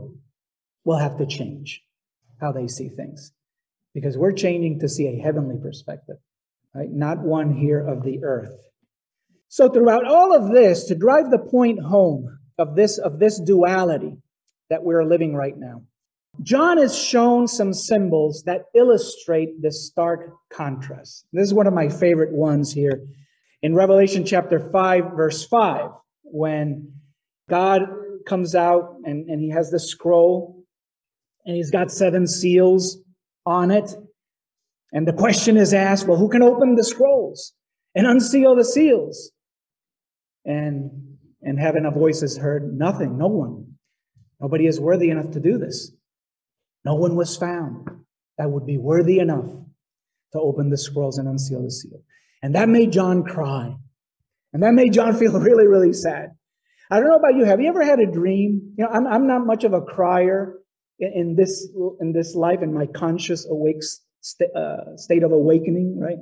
will 0.85 0.99
have 0.99 1.19
to 1.19 1.27
change 1.27 1.83
how 2.41 2.53
they 2.53 2.67
see 2.67 2.89
things. 2.89 3.33
Because 3.95 4.17
we're 4.17 4.33
changing 4.33 4.81
to 4.81 4.89
see 4.89 5.07
a 5.07 5.23
heavenly 5.23 5.57
perspective, 5.63 6.17
right? 6.75 6.91
Not 6.91 7.19
one 7.19 7.53
here 7.53 7.87
of 7.87 8.03
the 8.03 8.25
earth. 8.25 8.57
So 9.49 9.69
throughout 9.69 10.07
all 10.07 10.35
of 10.35 10.53
this, 10.53 10.85
to 10.85 10.95
drive 10.95 11.31
the 11.31 11.39
point 11.39 11.81
home 11.81 12.39
of 12.59 12.75
this, 12.75 12.99
of 12.99 13.19
this 13.19 13.39
duality 13.39 14.17
that 14.71 14.83
we're 14.83 15.05
living 15.05 15.35
right 15.35 15.57
now, 15.57 15.83
John 16.43 16.79
has 16.79 16.97
shown 16.99 17.47
some 17.47 17.73
symbols 17.73 18.43
that 18.45 18.67
illustrate 18.75 19.63
this 19.63 19.87
stark 19.87 20.33
contrast. 20.51 21.27
This 21.33 21.47
is 21.47 21.55
one 21.55 21.67
of 21.67 21.75
my 21.75 21.89
favorite 21.89 22.33
ones 22.33 22.73
here 22.73 23.03
in 23.63 23.75
Revelation 23.75 24.25
chapter 24.25 24.71
5, 24.71 25.13
verse 25.17 25.47
5, 25.47 25.91
when 26.23 26.93
God 27.49 27.89
comes 28.27 28.55
out 28.55 28.97
and, 29.05 29.29
and 29.29 29.41
he 29.41 29.51
has 29.51 29.71
the 29.71 29.81
scroll 29.81 30.65
and 31.45 31.57
he's 31.57 31.71
got 31.71 31.91
seven 31.91 32.27
seals 32.27 32.99
on 33.45 33.71
it. 33.71 33.95
And 34.93 35.07
the 35.07 35.13
question 35.13 35.57
is 35.57 35.73
asked, 35.73 36.07
well, 36.07 36.19
who 36.19 36.29
can 36.29 36.43
open 36.43 36.75
the 36.75 36.85
scrolls 36.85 37.53
and 37.95 38.07
unseal 38.07 38.57
the 38.57 38.65
seals? 38.65 39.31
And 40.45 40.91
in 41.43 41.57
heaven, 41.57 41.87
a 41.87 41.91
voice 41.91 42.23
is 42.23 42.37
heard, 42.37 42.77
nothing, 42.77 43.17
no 43.17 43.29
one. 43.29 43.75
Nobody 44.41 44.67
is 44.67 44.81
worthy 44.81 45.11
enough 45.11 45.31
to 45.33 45.41
do 45.41 45.59
this. 45.59 45.93
No 46.85 46.95
one 46.95 47.17
was 47.17 47.37
found 47.37 47.89
that 48.39 48.51
would 48.51 48.67
be 48.67 48.79
worthy 48.79 49.19
enough 49.19 49.51
to 50.33 50.41
open 50.41 50.71
the 50.71 50.77
scrolls 50.77 51.19
and 51.19 51.29
unseal 51.29 51.63
the 51.63 51.71
seal. 51.71 52.03
And 52.43 52.55
that 52.55 52.69
made 52.69 52.93
John 52.93 53.25
cry. 53.25 53.75
And 54.53 54.63
that 54.63 54.75
made 54.75 54.93
John 54.93 55.15
feel 55.19 55.39
really, 55.39 55.67
really 55.67 55.93
sad. 55.93 56.31
I 56.91 57.01
don't 57.01 57.09
know 57.09 57.17
about 57.17 57.35
you. 57.35 57.45
Have 57.45 57.61
you 57.61 57.69
ever 57.69 57.85
had 57.85 57.99
a 57.99 58.07
dream? 58.07 58.75
You 58.77 58.85
know, 58.85 58.91
I'm, 58.91 59.07
I'm 59.07 59.27
not 59.27 59.45
much 59.45 59.65
of 59.65 59.73
a 59.73 59.81
crier 59.81 60.55
in, 60.99 61.13
in 61.15 61.37
this 61.37 61.69
in 62.01 62.13
this 62.13 62.35
life, 62.35 62.63
in 62.63 62.73
my 62.73 62.87
conscious 62.87 63.47
awake 63.47 63.83
st- 64.21 64.55
uh, 64.55 64.97
state 64.97 65.25
of 65.25 65.33
awakening. 65.33 65.99
Right? 66.01 66.19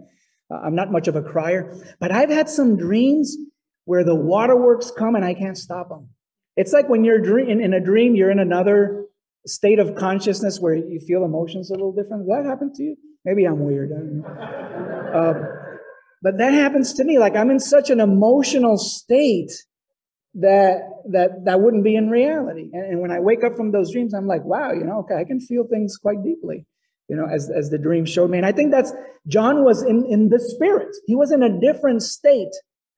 Uh, 0.50 0.64
I'm 0.64 0.74
not 0.74 0.90
much 0.90 1.07
of 1.09 1.16
a 1.16 1.22
crier, 1.22 1.77
but 2.00 2.12
I've 2.12 2.31
had 2.31 2.48
some 2.48 2.77
dreams 2.77 3.37
where 3.85 4.05
the 4.05 4.14
waterworks 4.14 4.90
come 4.90 5.14
and 5.14 5.24
I 5.24 5.35
can't 5.35 5.59
stop 5.59 5.90
them. 5.90 6.09
It's 6.57 6.72
like 6.72 6.88
when 6.88 7.05
you're 7.05 7.20
dream, 7.20 7.48
in, 7.50 7.61
in 7.61 7.74
a 7.74 7.81
dream, 7.81 8.14
you're 8.14 8.31
in 8.31 8.38
another 8.38 9.07
state 9.46 9.79
of 9.79 9.94
consciousness 9.94 10.59
where 10.61 10.74
you 10.74 11.00
feel 11.00 11.24
emotions 11.24 11.70
a 11.70 11.74
little 11.74 11.92
different. 11.92 12.27
Does 12.27 12.37
that 12.37 12.48
happen 12.48 12.72
to 12.74 12.83
you? 12.83 12.96
Maybe 13.24 13.44
I'm 13.44 13.61
weird. 13.61 13.90
But 16.24 16.38
that 16.38 16.54
happens 16.54 16.94
to 16.94 17.04
me. 17.04 17.18
Like 17.18 17.37
I'm 17.37 17.50
in 17.50 17.60
such 17.60 17.90
an 17.90 18.00
emotional 18.00 18.78
state 18.78 19.52
that 20.37 20.80
that 21.10 21.44
that 21.44 21.60
wouldn't 21.60 21.84
be 21.84 21.94
in 21.94 22.08
reality. 22.08 22.70
And, 22.72 22.92
and, 22.92 23.00
when 23.00 23.12
I 23.12 23.20
wake 23.20 23.44
up 23.44 23.56
from 23.56 23.72
those 23.72 23.92
dreams, 23.92 24.14
I'm 24.14 24.26
like, 24.26 24.42
wow, 24.42 24.72
you 24.72 24.84
know, 24.84 25.00
okay, 25.00 25.16
I 25.16 25.24
can 25.24 25.38
feel 25.38 25.64
things 25.64 25.98
quite 25.98 26.24
deeply, 26.24 26.64
you 27.08 27.14
know, 27.14 27.26
as 27.26 27.50
as 27.50 27.68
the 27.68 27.76
dream 27.76 28.06
showed 28.06 28.30
me. 28.30 28.38
And 28.38 28.46
I 28.46 28.52
think 28.52 28.70
that's 28.72 28.90
John 29.28 29.64
was 29.64 29.82
in 29.82 30.06
in 30.06 30.30
the 30.30 30.40
spirit. 30.40 30.96
He 31.06 31.14
was 31.14 31.30
in 31.30 31.42
a 31.42 31.60
different 31.60 32.02
state 32.02 32.54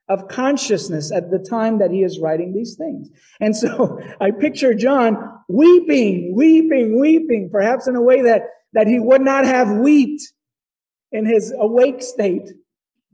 of 0.09 0.29
consciousness 0.29 1.11
at 1.11 1.33
the 1.33 1.41
time 1.41 1.81
that 1.81 1.91
he 1.91 2.05
is 2.05 2.21
writing 2.21 2.53
these 2.55 2.77
things. 2.77 3.11
And 3.41 3.57
so 3.57 3.99
I 4.21 4.31
picture 4.31 4.73
John 4.73 5.17
weeping, 5.49 6.33
weeping, 6.37 7.01
weeping, 7.01 7.51
perhaps 7.51 7.89
in 7.89 7.97
a 7.97 8.03
way 8.03 8.23
that 8.23 8.43
that 8.73 8.87
he 8.87 9.01
would 9.01 9.23
not 9.23 9.45
have 9.45 9.69
wept 9.69 10.23
in 11.11 11.27
his 11.27 11.53
awake 11.59 12.03
state 12.03 12.53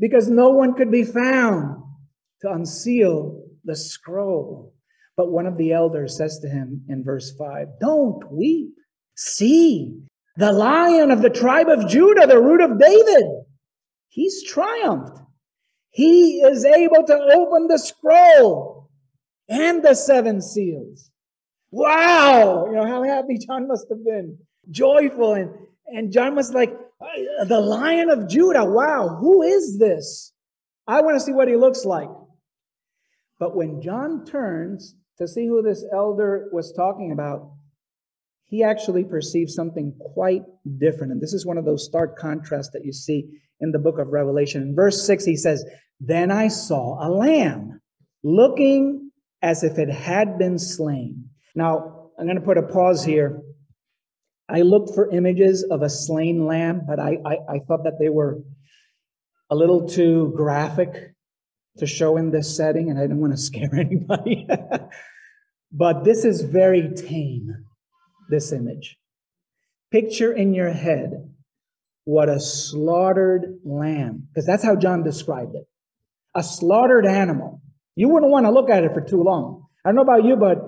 because 0.02 0.28
no 0.28 0.50
one 0.50 0.74
could 0.74 0.90
be 0.90 1.04
found 1.04 1.80
to 2.40 2.50
unseal 2.50 3.40
the 3.64 3.76
scroll. 3.76 4.74
But 5.16 5.30
one 5.30 5.46
of 5.46 5.56
the 5.56 5.72
elders 5.72 6.18
says 6.18 6.40
to 6.40 6.48
him 6.48 6.82
in 6.88 7.04
verse 7.04 7.32
5 7.38 7.68
Don't 7.80 8.30
weep. 8.32 8.74
See, 9.14 9.94
the 10.36 10.50
lion 10.50 11.12
of 11.12 11.22
the 11.22 11.30
tribe 11.30 11.68
of 11.68 11.88
Judah, 11.88 12.26
the 12.26 12.40
root 12.40 12.60
of 12.60 12.80
David, 12.80 13.24
he's 14.08 14.42
triumphed. 14.42 15.20
He 15.90 16.40
is 16.40 16.64
able 16.64 17.06
to 17.06 17.30
open 17.36 17.68
the 17.68 17.78
scroll 17.78 18.90
and 19.48 19.84
the 19.84 19.94
seven 19.94 20.40
seals. 20.40 21.10
Wow! 21.70 22.66
You 22.66 22.72
know 22.72 22.86
how 22.86 23.04
happy 23.04 23.38
John 23.38 23.68
must 23.68 23.86
have 23.88 24.04
been. 24.04 24.36
Joyful. 24.68 25.34
And, 25.34 25.50
and 25.86 26.12
John 26.12 26.34
was 26.34 26.52
like, 26.52 26.74
the 27.46 27.60
lion 27.60 28.10
of 28.10 28.28
Judah. 28.28 28.64
Wow, 28.64 29.16
who 29.20 29.42
is 29.42 29.78
this? 29.78 30.32
I 30.86 31.00
want 31.00 31.16
to 31.16 31.20
see 31.20 31.32
what 31.32 31.48
he 31.48 31.56
looks 31.56 31.84
like. 31.84 32.08
But 33.38 33.56
when 33.56 33.80
John 33.82 34.24
turns 34.24 34.94
to 35.18 35.26
see 35.26 35.46
who 35.46 35.62
this 35.62 35.84
elder 35.92 36.48
was 36.52 36.72
talking 36.72 37.12
about, 37.12 37.52
he 38.46 38.62
actually 38.62 39.04
perceives 39.04 39.54
something 39.54 39.94
quite 40.14 40.42
different. 40.78 41.12
And 41.12 41.20
this 41.20 41.32
is 41.32 41.46
one 41.46 41.56
of 41.56 41.64
those 41.64 41.84
stark 41.84 42.18
contrasts 42.18 42.70
that 42.72 42.84
you 42.84 42.92
see 42.92 43.28
in 43.60 43.72
the 43.72 43.78
book 43.78 43.98
of 43.98 44.08
Revelation. 44.08 44.62
In 44.62 44.74
verse 44.74 45.06
6, 45.06 45.24
he 45.24 45.36
says, 45.36 45.64
Then 46.00 46.30
I 46.30 46.48
saw 46.48 47.06
a 47.06 47.08
lamb 47.08 47.80
looking 48.22 49.10
as 49.40 49.64
if 49.64 49.78
it 49.78 49.88
had 49.88 50.38
been 50.38 50.58
slain. 50.58 51.28
Now, 51.54 52.10
I'm 52.18 52.26
going 52.26 52.38
to 52.38 52.44
put 52.44 52.58
a 52.58 52.62
pause 52.62 53.04
here. 53.04 53.40
I 54.48 54.62
looked 54.62 54.94
for 54.94 55.10
images 55.10 55.62
of 55.62 55.82
a 55.82 55.88
slain 55.88 56.46
lamb, 56.46 56.82
but 56.86 56.98
I, 56.98 57.18
I, 57.24 57.36
I 57.48 57.58
thought 57.66 57.84
that 57.84 57.98
they 57.98 58.08
were 58.08 58.42
a 59.50 59.54
little 59.54 59.88
too 59.88 60.32
graphic 60.36 61.14
to 61.78 61.86
show 61.86 62.16
in 62.16 62.30
this 62.30 62.56
setting, 62.56 62.90
and 62.90 62.98
I 62.98 63.02
didn't 63.02 63.20
want 63.20 63.32
to 63.32 63.36
scare 63.42 63.74
anybody. 63.74 64.46
but 65.72 66.04
this 66.04 66.24
is 66.24 66.42
very 66.42 66.90
tame, 66.94 67.64
this 68.28 68.52
image. 68.52 68.98
Picture 69.90 70.32
in 70.32 70.54
your 70.54 70.72
head 70.72 71.32
what 72.04 72.28
a 72.28 72.40
slaughtered 72.40 73.60
lamb, 73.64 74.26
because 74.28 74.46
that's 74.46 74.64
how 74.64 74.74
John 74.74 75.04
described 75.04 75.54
it. 75.54 75.66
A 76.34 76.42
slaughtered 76.42 77.06
animal. 77.06 77.62
You 77.94 78.08
wouldn't 78.08 78.32
want 78.32 78.46
to 78.46 78.50
look 78.50 78.70
at 78.70 78.84
it 78.84 78.92
for 78.92 79.02
too 79.02 79.22
long. 79.22 79.66
I 79.84 79.90
don't 79.90 79.96
know 79.96 80.02
about 80.02 80.24
you, 80.24 80.36
but 80.36 80.58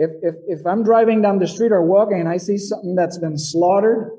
if, 0.00 0.10
if, 0.22 0.34
if 0.46 0.66
I'm 0.66 0.82
driving 0.82 1.20
down 1.20 1.38
the 1.38 1.46
street 1.46 1.72
or 1.72 1.82
walking 1.82 2.20
and 2.20 2.28
I 2.28 2.38
see 2.38 2.56
something 2.56 2.94
that's 2.94 3.18
been 3.18 3.36
slaughtered, 3.36 4.10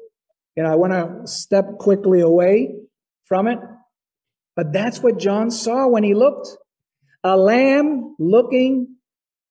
you 0.56 0.62
know, 0.62 0.72
I 0.72 0.76
want 0.76 0.94
to 0.94 1.28
step 1.28 1.80
quickly 1.80 2.22
away 2.22 2.76
from 3.26 3.48
it. 3.48 3.58
But 4.56 4.74
that's 4.74 5.00
what 5.00 5.18
John 5.18 5.50
saw 5.50 5.88
when 5.88 6.04
he 6.04 6.14
looked. 6.14 6.50
A 7.24 7.36
lamb 7.36 8.16
looking 8.20 8.96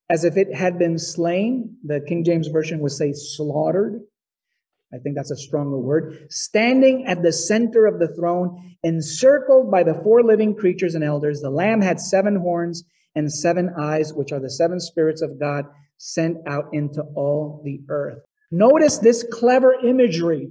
as 0.09 0.23
if 0.23 0.37
it 0.37 0.55
had 0.55 0.79
been 0.79 1.01
slain. 1.01 1.77
The 1.85 2.01
King 2.01 2.23
James 2.23 2.47
Version 2.47 2.79
would 2.79 2.93
say 2.93 3.13
slaughtered. 3.13 4.01
I 4.95 4.99
think 4.99 5.17
that's 5.17 5.33
a 5.33 5.37
stronger 5.37 5.79
word. 5.79 6.27
Standing 6.31 7.07
at 7.07 7.23
the 7.23 7.33
center 7.33 7.87
of 7.87 7.99
the 7.99 8.15
throne, 8.15 8.77
encircled 8.85 9.69
by 9.69 9.83
the 9.83 9.95
four 10.05 10.23
living 10.23 10.55
creatures 10.55 10.95
and 10.95 11.03
elders, 11.03 11.41
the 11.41 11.51
Lamb 11.51 11.81
had 11.81 11.99
seven 11.99 12.37
horns 12.37 12.85
and 13.17 13.33
seven 13.33 13.71
eyes, 13.77 14.13
which 14.15 14.31
are 14.31 14.41
the 14.41 14.51
seven 14.51 14.79
spirits 14.79 15.23
of 15.23 15.41
God 15.41 15.65
sent 16.03 16.39
out 16.49 16.65
into 16.73 17.03
all 17.15 17.61
the 17.63 17.83
earth. 17.91 18.21
Notice 18.51 18.97
this 18.99 19.23
clever 19.31 19.75
imagery 19.75 20.51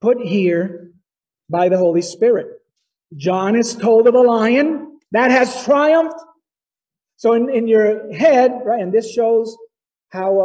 put 0.00 0.18
here 0.18 0.90
by 1.50 1.68
the 1.68 1.76
Holy 1.76 2.00
Spirit. 2.00 2.46
John 3.14 3.54
is 3.54 3.76
told 3.76 4.08
of 4.08 4.14
a 4.14 4.20
lion 4.20 4.98
that 5.12 5.30
has 5.30 5.64
triumphed. 5.64 6.18
So 7.16 7.34
in, 7.34 7.50
in 7.50 7.68
your 7.68 8.10
head, 8.14 8.62
right, 8.64 8.80
and 8.80 8.90
this 8.90 9.12
shows 9.12 9.54
how 10.08 10.40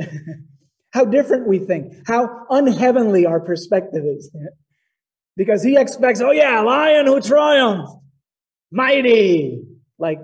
uh, 0.00 0.04
how 0.92 1.04
different 1.04 1.46
we 1.46 1.58
think, 1.58 1.92
how 2.06 2.46
unheavenly 2.48 3.26
our 3.26 3.40
perspective 3.40 4.04
is. 4.04 4.34
Because 5.36 5.62
he 5.62 5.76
expects, 5.76 6.20
oh 6.22 6.30
yeah, 6.30 6.60
lion 6.60 7.06
who 7.06 7.20
triumphed, 7.20 7.92
mighty. 8.70 9.64
Like 9.98 10.18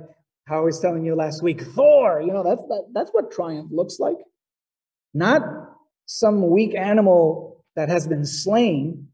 how 0.48 0.58
I 0.58 0.64
was 0.64 0.80
telling 0.80 1.04
you 1.04 1.14
last 1.14 1.42
week, 1.42 1.60
Thor, 1.60 2.22
you 2.24 2.32
know, 2.32 2.42
that's, 2.42 2.62
that, 2.62 2.84
that's 2.92 3.10
what 3.10 3.30
triumph 3.30 3.70
looks 3.70 3.98
like. 3.98 4.16
Not 5.12 5.42
some 6.06 6.50
weak 6.50 6.74
animal 6.74 7.64
that 7.76 7.90
has 7.90 8.06
been 8.06 8.24
slain, 8.24 9.08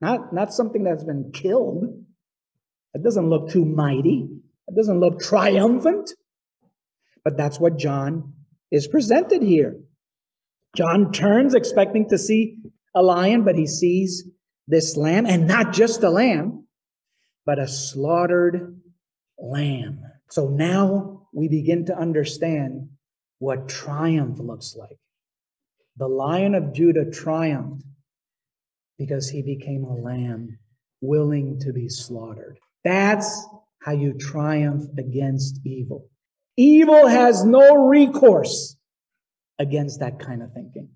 not, 0.00 0.32
not 0.32 0.52
something 0.52 0.82
that's 0.82 1.04
been 1.04 1.30
killed. 1.32 1.84
It 2.94 3.02
doesn't 3.02 3.28
look 3.28 3.50
too 3.50 3.64
mighty. 3.64 4.28
It 4.66 4.74
doesn't 4.74 4.98
look 4.98 5.20
triumphant. 5.20 6.10
But 7.24 7.36
that's 7.36 7.60
what 7.60 7.78
John 7.78 8.32
is 8.70 8.88
presented 8.88 9.42
here. 9.42 9.76
John 10.74 11.12
turns 11.12 11.54
expecting 11.54 12.08
to 12.08 12.18
see 12.18 12.58
a 12.94 13.02
lion, 13.02 13.44
but 13.44 13.56
he 13.56 13.66
sees 13.66 14.24
this 14.66 14.96
lamb, 14.96 15.26
and 15.26 15.46
not 15.46 15.72
just 15.72 16.02
a 16.02 16.10
lamb, 16.10 16.66
but 17.44 17.58
a 17.58 17.68
slaughtered 17.68 18.80
lamb. 19.38 20.00
So 20.32 20.48
now 20.48 21.28
we 21.34 21.48
begin 21.48 21.84
to 21.86 21.94
understand 21.94 22.88
what 23.38 23.68
triumph 23.68 24.38
looks 24.38 24.74
like. 24.74 24.96
The 25.98 26.08
lion 26.08 26.54
of 26.54 26.72
Judah 26.72 27.10
triumphed 27.10 27.84
because 28.98 29.28
he 29.28 29.42
became 29.42 29.84
a 29.84 29.92
lamb 29.92 30.58
willing 31.02 31.58
to 31.60 31.74
be 31.74 31.90
slaughtered. 31.90 32.58
That's 32.82 33.46
how 33.82 33.92
you 33.92 34.14
triumph 34.14 34.84
against 34.96 35.60
evil. 35.66 36.08
Evil 36.56 37.08
has 37.08 37.44
no 37.44 37.84
recourse 37.88 38.74
against 39.58 40.00
that 40.00 40.18
kind 40.18 40.42
of 40.42 40.54
thinking. 40.54 40.88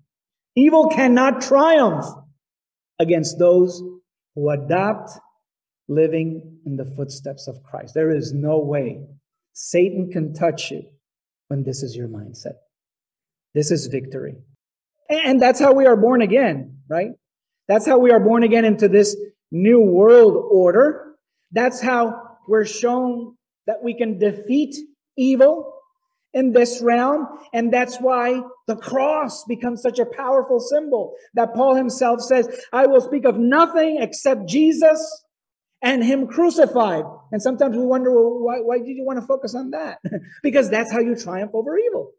Evil 0.55 0.89
cannot 0.89 1.41
triumph 1.41 2.07
against 2.97 3.37
those 3.37 3.83
who 4.33 4.49
adopt 4.49 5.11
living 5.87 6.57
in 6.65 6.75
the 6.75 6.91
footsteps 6.97 7.47
of 7.47 7.61
Christ. 7.61 7.93
There 7.93 8.09
is 8.09 8.33
no 8.33 8.57
way 8.57 9.05
Satan 9.59 10.11
can 10.11 10.35
touch 10.35 10.69
you 10.69 10.83
when 11.47 11.63
this 11.63 11.81
is 11.81 11.95
your 11.95 12.07
mindset. 12.07 12.57
This 13.55 13.71
is 13.71 13.87
victory. 13.87 14.35
And 15.09 15.41
that's 15.41 15.59
how 15.59 15.73
we 15.73 15.87
are 15.87 15.97
born 15.97 16.21
again, 16.21 16.77
right? 16.87 17.09
That's 17.67 17.87
how 17.87 17.97
we 17.97 18.11
are 18.11 18.19
born 18.19 18.43
again 18.43 18.65
into 18.65 18.87
this 18.87 19.17
new 19.51 19.79
world 19.79 20.35
order. 20.51 21.15
That's 21.51 21.81
how 21.81 22.21
we're 22.47 22.65
shown 22.65 23.35
that 23.65 23.77
we 23.83 23.95
can 23.95 24.19
defeat 24.19 24.75
evil 25.17 25.73
in 26.35 26.51
this 26.51 26.79
realm. 26.83 27.27
And 27.51 27.73
that's 27.73 27.97
why 27.97 28.39
the 28.67 28.75
cross 28.75 29.43
becomes 29.45 29.81
such 29.81 29.97
a 29.97 30.05
powerful 30.05 30.59
symbol 30.59 31.15
that 31.33 31.55
Paul 31.55 31.73
himself 31.73 32.21
says, 32.21 32.47
I 32.71 32.85
will 32.85 33.01
speak 33.01 33.25
of 33.25 33.39
nothing 33.39 33.97
except 34.01 34.47
Jesus 34.47 35.25
and 35.81 36.03
him 36.03 36.27
crucified. 36.27 37.03
And 37.31 37.41
sometimes 37.41 37.75
we 37.75 37.85
wonder, 37.85 38.11
well, 38.11 38.39
why, 38.39 38.57
why 38.59 38.77
did 38.79 38.95
you 38.95 39.05
want 39.05 39.19
to 39.19 39.25
focus 39.25 39.55
on 39.55 39.71
that? 39.71 39.99
because 40.43 40.69
that's 40.69 40.91
how 40.91 40.99
you 40.99 41.15
triumph 41.15 41.51
over 41.53 41.77
evil. 41.77 42.11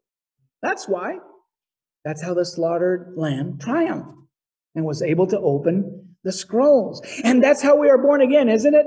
That's 0.62 0.88
why. 0.88 1.18
That's 2.04 2.22
how 2.22 2.34
the 2.34 2.44
slaughtered 2.44 3.14
lamb 3.16 3.58
triumphed 3.58 4.10
and 4.74 4.84
was 4.84 5.02
able 5.02 5.26
to 5.28 5.38
open 5.38 6.16
the 6.24 6.32
scrolls. 6.32 7.02
And 7.24 7.42
that's 7.42 7.62
how 7.62 7.76
we 7.76 7.90
are 7.90 7.98
born 7.98 8.20
again, 8.20 8.48
isn't 8.48 8.74
it? 8.74 8.86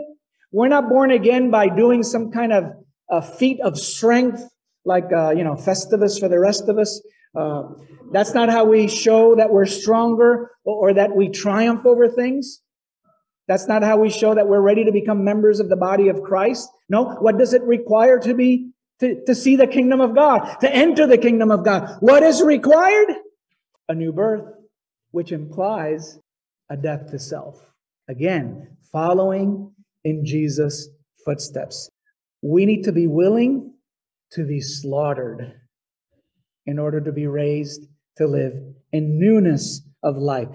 We're 0.52 0.68
not 0.68 0.90
born 0.90 1.12
again 1.12 1.50
by 1.50 1.70
doing 1.70 2.04
some 2.04 2.32
kind 2.32 2.52
of 2.52 2.66
a 3.10 3.22
feat 3.22 3.60
of 3.62 3.78
strength 3.78 4.42
like, 4.86 5.12
uh, 5.16 5.32
you 5.32 5.44
know, 5.44 5.56
Festivus 5.56 6.20
for 6.20 6.28
the 6.28 6.40
rest 6.40 6.68
of 6.68 6.78
us. 6.78 7.02
Uh, 7.36 7.64
that's 8.12 8.34
not 8.34 8.50
how 8.50 8.66
we 8.66 8.88
show 8.88 9.36
that 9.36 9.52
we're 9.52 9.66
stronger 9.66 10.52
or, 10.66 10.90
or 10.90 10.94
that 10.94 11.16
we 11.16 11.30
triumph 11.30 11.86
over 11.86 12.10
things. 12.10 12.62
That's 13.52 13.68
not 13.68 13.84
how 13.84 13.98
we 13.98 14.10
show 14.10 14.34
that 14.34 14.48
we're 14.48 14.62
ready 14.62 14.86
to 14.86 14.94
become 14.94 15.26
members 15.26 15.60
of 15.60 15.68
the 15.68 15.76
body 15.76 16.08
of 16.08 16.24
Christ. 16.24 16.70
No, 16.88 17.16
what 17.16 17.38
does 17.38 17.54
it 17.54 17.62
require 17.64 18.18
to 18.18 18.34
be, 18.34 18.72
to, 19.02 19.22
to 19.26 19.36
see 19.36 19.58
the 19.58 19.68
kingdom 19.68 20.00
of 20.00 20.16
God, 20.16 20.56
to 20.62 20.74
enter 20.74 21.06
the 21.06 21.18
kingdom 21.18 21.52
of 21.52 21.66
God? 21.66 21.98
What 22.00 22.24
is 22.24 22.42
required? 22.42 23.10
A 23.90 23.94
new 23.94 24.14
birth, 24.14 24.46
which 25.12 25.34
implies 25.34 26.18
a 26.70 26.78
death 26.78 27.12
to 27.12 27.20
self. 27.20 27.60
Again, 28.08 28.78
following 28.90 29.74
in 30.06 30.26
Jesus' 30.26 30.88
footsteps. 31.26 31.90
We 32.42 32.66
need 32.66 32.84
to 32.84 32.94
be 32.94 33.06
willing 33.06 33.74
to 34.32 34.48
be 34.48 34.62
slaughtered 34.62 35.56
in 36.66 36.80
order 36.80 37.02
to 37.02 37.12
be 37.12 37.28
raised 37.28 37.86
to 38.16 38.28
live 38.28 38.54
in 38.94 39.20
newness 39.20 39.82
of 40.04 40.16
life. 40.16 40.48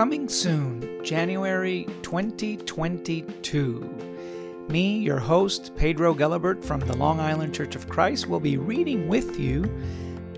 Coming 0.00 0.30
soon, 0.30 1.04
January 1.04 1.84
2022. 2.00 4.64
Me, 4.70 4.98
your 4.98 5.18
host, 5.18 5.76
Pedro 5.76 6.14
Gelabert 6.14 6.64
from 6.64 6.80
the 6.80 6.96
Long 6.96 7.20
Island 7.20 7.54
Church 7.54 7.76
of 7.76 7.86
Christ, 7.86 8.26
will 8.26 8.40
be 8.40 8.56
reading 8.56 9.08
with 9.08 9.38
you 9.38 9.70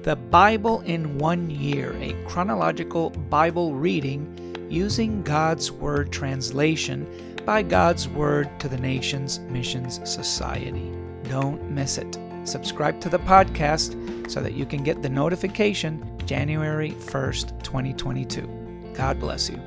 the 0.03 0.17
Bible 0.17 0.81
in 0.81 1.17
One 1.17 1.49
Year, 1.49 1.95
a 2.01 2.13
chronological 2.27 3.11
Bible 3.11 3.73
reading 3.73 4.67
using 4.69 5.23
God's 5.23 5.71
Word 5.71 6.11
translation 6.11 7.07
by 7.47 7.63
God's 7.63 8.09
Word 8.09 8.51
to 8.59 8.69
the 8.69 8.79
Nations 8.79 9.39
Missions 9.49 10.01
Society. 10.11 10.91
Don't 11.29 11.71
miss 11.71 11.99
it. 11.99 12.19
Subscribe 12.43 13.01
to 13.01 13.09
the 13.09 13.21
podcast 13.21 14.29
so 14.29 14.41
that 14.41 14.55
you 14.55 14.67
can 14.67 14.83
get 14.83 15.03
the 15.03 15.09
notification 15.09 16.19
January 16.27 16.91
1st, 16.91 17.63
2022. 17.63 18.62
God 18.95 19.19
bless 19.19 19.51
you. 19.51 19.59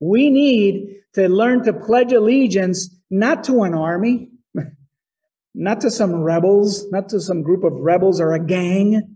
We 0.00 0.30
need 0.30 1.00
to 1.14 1.28
learn 1.28 1.64
to 1.64 1.72
pledge 1.72 2.12
allegiance 2.12 2.94
not 3.10 3.44
to 3.44 3.62
an 3.62 3.74
army, 3.74 4.30
not 5.54 5.80
to 5.80 5.90
some 5.90 6.16
rebels, 6.16 6.90
not 6.90 7.08
to 7.10 7.20
some 7.20 7.42
group 7.42 7.64
of 7.64 7.72
rebels 7.72 8.20
or 8.20 8.34
a 8.34 8.44
gang, 8.44 9.14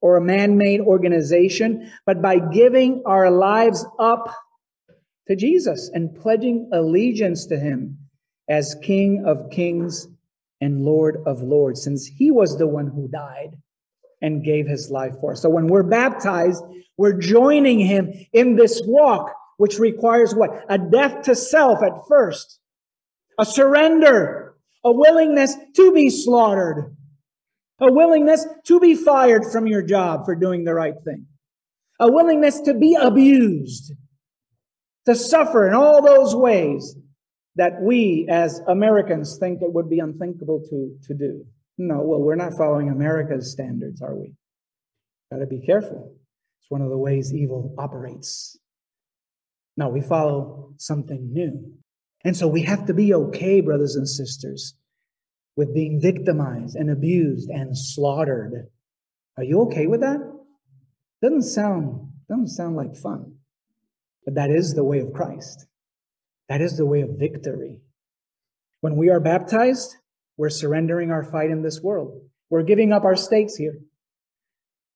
or 0.00 0.16
a 0.16 0.20
man 0.20 0.56
made 0.56 0.80
organization, 0.80 1.90
but 2.06 2.22
by 2.22 2.38
giving 2.38 3.02
our 3.04 3.30
lives 3.30 3.84
up 3.98 4.32
to 5.26 5.34
Jesus 5.34 5.90
and 5.92 6.14
pledging 6.14 6.70
allegiance 6.72 7.46
to 7.46 7.58
him 7.58 7.98
as 8.48 8.76
King 8.82 9.24
of 9.26 9.50
kings 9.50 10.06
and 10.60 10.84
Lord 10.84 11.16
of 11.26 11.42
lords, 11.42 11.82
since 11.82 12.06
he 12.06 12.30
was 12.30 12.56
the 12.56 12.66
one 12.66 12.86
who 12.86 13.08
died 13.08 13.56
and 14.20 14.44
gave 14.44 14.66
his 14.66 14.90
life 14.90 15.14
for 15.20 15.32
us. 15.32 15.42
So 15.42 15.48
when 15.48 15.66
we're 15.68 15.82
baptized, 15.82 16.62
we're 16.96 17.18
joining 17.18 17.78
him 17.78 18.12
in 18.32 18.56
this 18.56 18.82
walk, 18.84 19.32
which 19.56 19.78
requires 19.78 20.34
what? 20.34 20.64
A 20.68 20.78
death 20.78 21.22
to 21.22 21.34
self 21.34 21.82
at 21.82 21.92
first, 22.08 22.58
a 23.38 23.46
surrender, 23.46 24.54
a 24.84 24.92
willingness 24.92 25.54
to 25.76 25.92
be 25.92 26.10
slaughtered, 26.10 26.96
a 27.80 27.92
willingness 27.92 28.46
to 28.64 28.80
be 28.80 28.94
fired 28.94 29.44
from 29.52 29.66
your 29.66 29.82
job 29.82 30.24
for 30.24 30.34
doing 30.34 30.64
the 30.64 30.74
right 30.74 30.94
thing, 31.04 31.26
a 32.00 32.10
willingness 32.10 32.60
to 32.62 32.74
be 32.74 32.96
abused, 33.00 33.92
to 35.06 35.14
suffer 35.14 35.68
in 35.68 35.74
all 35.74 36.02
those 36.02 36.34
ways 36.34 36.96
that 37.56 37.80
we 37.80 38.26
as 38.28 38.60
Americans 38.68 39.36
think 39.38 39.62
it 39.62 39.72
would 39.72 39.90
be 39.90 39.98
unthinkable 39.98 40.60
to, 40.68 40.96
to 41.06 41.14
do. 41.14 41.44
No, 41.78 42.02
well, 42.02 42.20
we're 42.20 42.34
not 42.34 42.54
following 42.54 42.90
America's 42.90 43.52
standards, 43.52 44.02
are 44.02 44.16
we? 44.16 44.34
Got 45.30 45.38
to 45.38 45.46
be 45.46 45.60
careful. 45.60 46.16
It's 46.60 46.70
one 46.70 46.82
of 46.82 46.90
the 46.90 46.98
ways 46.98 47.32
evil 47.32 47.74
operates. 47.78 48.58
No, 49.76 49.88
we 49.88 50.00
follow 50.00 50.74
something 50.76 51.32
new. 51.32 51.72
And 52.24 52.36
so 52.36 52.48
we 52.48 52.62
have 52.62 52.86
to 52.86 52.94
be 52.94 53.14
okay, 53.14 53.60
brothers 53.60 53.94
and 53.94 54.08
sisters, 54.08 54.74
with 55.56 55.72
being 55.72 56.00
victimized 56.00 56.74
and 56.74 56.90
abused 56.90 57.48
and 57.48 57.78
slaughtered. 57.78 58.68
Are 59.36 59.44
you 59.44 59.62
okay 59.62 59.86
with 59.86 60.00
that? 60.00 60.18
Doesn't 61.22 61.42
sound 61.42 62.08
doesn't 62.28 62.48
sound 62.48 62.76
like 62.76 62.96
fun. 62.96 63.36
But 64.24 64.34
that 64.34 64.50
is 64.50 64.74
the 64.74 64.84
way 64.84 64.98
of 64.98 65.12
Christ. 65.12 65.66
That 66.48 66.60
is 66.60 66.76
the 66.76 66.84
way 66.84 67.00
of 67.00 67.18
victory. 67.18 67.80
When 68.80 68.96
we 68.96 69.08
are 69.08 69.20
baptized, 69.20 69.96
we're 70.38 70.48
surrendering 70.48 71.10
our 71.10 71.24
fight 71.24 71.50
in 71.50 71.62
this 71.62 71.82
world. 71.82 72.22
We're 72.48 72.62
giving 72.62 72.92
up 72.92 73.04
our 73.04 73.16
stakes 73.16 73.56
here 73.56 73.78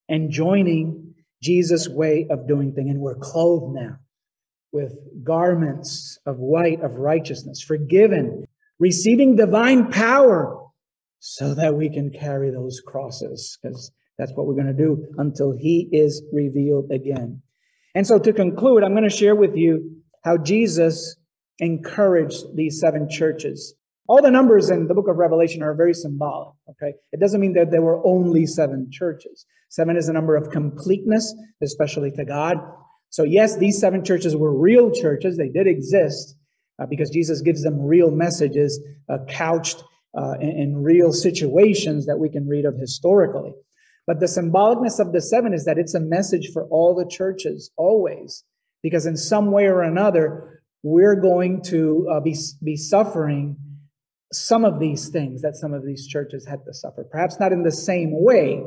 and 0.08 0.30
joining 0.30 1.14
Jesus' 1.42 1.88
way 1.88 2.26
of 2.30 2.48
doing 2.48 2.72
things. 2.72 2.90
And 2.90 3.00
we're 3.00 3.16
clothed 3.16 3.74
now 3.74 3.98
with 4.72 4.98
garments 5.22 6.18
of 6.24 6.38
white 6.38 6.80
of 6.80 6.94
righteousness, 6.94 7.60
forgiven, 7.60 8.46
receiving 8.78 9.36
divine 9.36 9.90
power 9.90 10.58
so 11.18 11.54
that 11.54 11.74
we 11.74 11.90
can 11.90 12.10
carry 12.10 12.50
those 12.50 12.80
crosses 12.80 13.58
because 13.60 13.92
that's 14.18 14.32
what 14.32 14.46
we're 14.46 14.54
going 14.54 14.66
to 14.66 14.72
do 14.72 15.06
until 15.18 15.52
he 15.52 15.88
is 15.92 16.22
revealed 16.32 16.90
again. 16.90 17.42
And 17.94 18.06
so 18.06 18.18
to 18.18 18.32
conclude, 18.32 18.82
I'm 18.82 18.92
going 18.92 19.08
to 19.08 19.10
share 19.10 19.34
with 19.34 19.56
you 19.56 20.02
how 20.24 20.38
Jesus 20.38 21.16
encouraged 21.58 22.56
these 22.56 22.80
seven 22.80 23.08
churches. 23.10 23.74
All 24.08 24.20
the 24.20 24.30
numbers 24.30 24.68
in 24.68 24.88
the 24.88 24.94
book 24.94 25.08
of 25.08 25.16
Revelation 25.16 25.62
are 25.62 25.74
very 25.74 25.94
symbolic, 25.94 26.54
okay? 26.70 26.94
It 27.12 27.20
doesn't 27.20 27.40
mean 27.40 27.52
that 27.54 27.70
there 27.70 27.82
were 27.82 28.04
only 28.04 28.46
seven 28.46 28.90
churches. 28.90 29.46
Seven 29.68 29.96
is 29.96 30.08
a 30.08 30.12
number 30.12 30.36
of 30.36 30.50
completeness, 30.50 31.34
especially 31.62 32.10
to 32.12 32.24
God. 32.24 32.56
So, 33.10 33.22
yes, 33.22 33.56
these 33.56 33.78
seven 33.78 34.04
churches 34.04 34.34
were 34.34 34.52
real 34.52 34.90
churches. 34.90 35.36
They 35.36 35.48
did 35.48 35.66
exist 35.66 36.36
uh, 36.78 36.86
because 36.86 37.10
Jesus 37.10 37.42
gives 37.42 37.62
them 37.62 37.80
real 37.80 38.10
messages 38.10 38.80
uh, 39.08 39.18
couched 39.28 39.84
uh, 40.16 40.34
in, 40.40 40.50
in 40.50 40.82
real 40.82 41.12
situations 41.12 42.06
that 42.06 42.18
we 42.18 42.28
can 42.28 42.48
read 42.48 42.64
of 42.64 42.76
historically. 42.76 43.54
But 44.06 44.18
the 44.18 44.26
symbolicness 44.26 44.98
of 44.98 45.12
the 45.12 45.22
seven 45.22 45.54
is 45.54 45.64
that 45.64 45.78
it's 45.78 45.94
a 45.94 46.00
message 46.00 46.50
for 46.52 46.64
all 46.64 46.94
the 46.94 47.06
churches 47.08 47.70
always, 47.76 48.44
because 48.82 49.06
in 49.06 49.16
some 49.16 49.52
way 49.52 49.66
or 49.66 49.82
another, 49.82 50.62
we're 50.82 51.14
going 51.14 51.62
to 51.62 52.08
uh, 52.10 52.20
be, 52.20 52.36
be 52.64 52.76
suffering 52.76 53.56
some 54.32 54.64
of 54.64 54.80
these 54.80 55.08
things 55.08 55.42
that 55.42 55.56
some 55.56 55.74
of 55.74 55.84
these 55.84 56.06
churches 56.06 56.46
had 56.46 56.64
to 56.64 56.74
suffer. 56.74 57.04
Perhaps 57.04 57.38
not 57.38 57.52
in 57.52 57.62
the 57.62 57.72
same 57.72 58.10
way, 58.12 58.62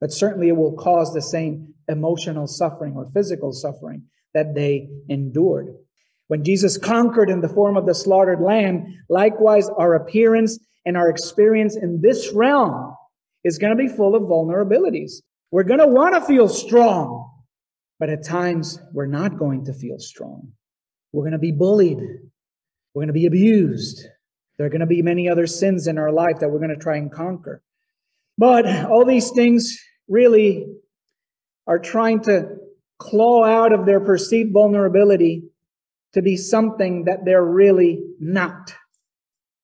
but 0.00 0.12
certainly 0.12 0.48
it 0.48 0.56
will 0.56 0.76
cause 0.76 1.12
the 1.12 1.22
same 1.22 1.74
emotional 1.88 2.46
suffering 2.46 2.94
or 2.94 3.10
physical 3.14 3.52
suffering 3.52 4.02
that 4.34 4.54
they 4.54 4.88
endured. 5.08 5.74
When 6.28 6.44
Jesus 6.44 6.76
conquered 6.76 7.30
in 7.30 7.40
the 7.40 7.48
form 7.48 7.76
of 7.76 7.86
the 7.86 7.94
slaughtered 7.94 8.40
lamb, 8.40 9.02
likewise 9.08 9.68
our 9.70 9.94
appearance 9.94 10.58
and 10.84 10.96
our 10.96 11.08
experience 11.08 11.76
in 11.76 12.00
this 12.02 12.32
realm 12.34 12.94
is 13.44 13.58
going 13.58 13.76
to 13.76 13.82
be 13.82 13.88
full 13.88 14.14
of 14.14 14.22
vulnerabilities. 14.22 15.22
We're 15.50 15.64
going 15.64 15.80
to 15.80 15.86
want 15.86 16.14
to 16.14 16.20
feel 16.20 16.48
strong, 16.48 17.30
but 17.98 18.10
at 18.10 18.24
times 18.24 18.78
we're 18.92 19.06
not 19.06 19.38
going 19.38 19.64
to 19.64 19.72
feel 19.72 19.98
strong. 19.98 20.52
We're 21.12 21.22
going 21.22 21.32
to 21.32 21.38
be 21.38 21.52
bullied. 21.52 21.98
We're 22.92 23.02
going 23.02 23.06
to 23.06 23.14
be 23.14 23.26
abused. 23.26 24.06
There 24.58 24.66
are 24.66 24.70
going 24.70 24.80
to 24.80 24.86
be 24.86 25.02
many 25.02 25.28
other 25.28 25.46
sins 25.46 25.86
in 25.86 25.98
our 25.98 26.12
life 26.12 26.40
that 26.40 26.50
we're 26.50 26.58
going 26.58 26.74
to 26.74 26.82
try 26.82 26.96
and 26.96 27.12
conquer. 27.12 27.62
But 28.36 28.66
all 28.66 29.04
these 29.06 29.30
things 29.30 29.78
really 30.08 30.66
are 31.66 31.78
trying 31.78 32.22
to 32.22 32.56
claw 32.98 33.44
out 33.44 33.72
of 33.72 33.86
their 33.86 34.00
perceived 34.00 34.52
vulnerability 34.52 35.44
to 36.14 36.22
be 36.22 36.36
something 36.36 37.04
that 37.04 37.24
they're 37.24 37.44
really 37.44 38.00
not. 38.18 38.74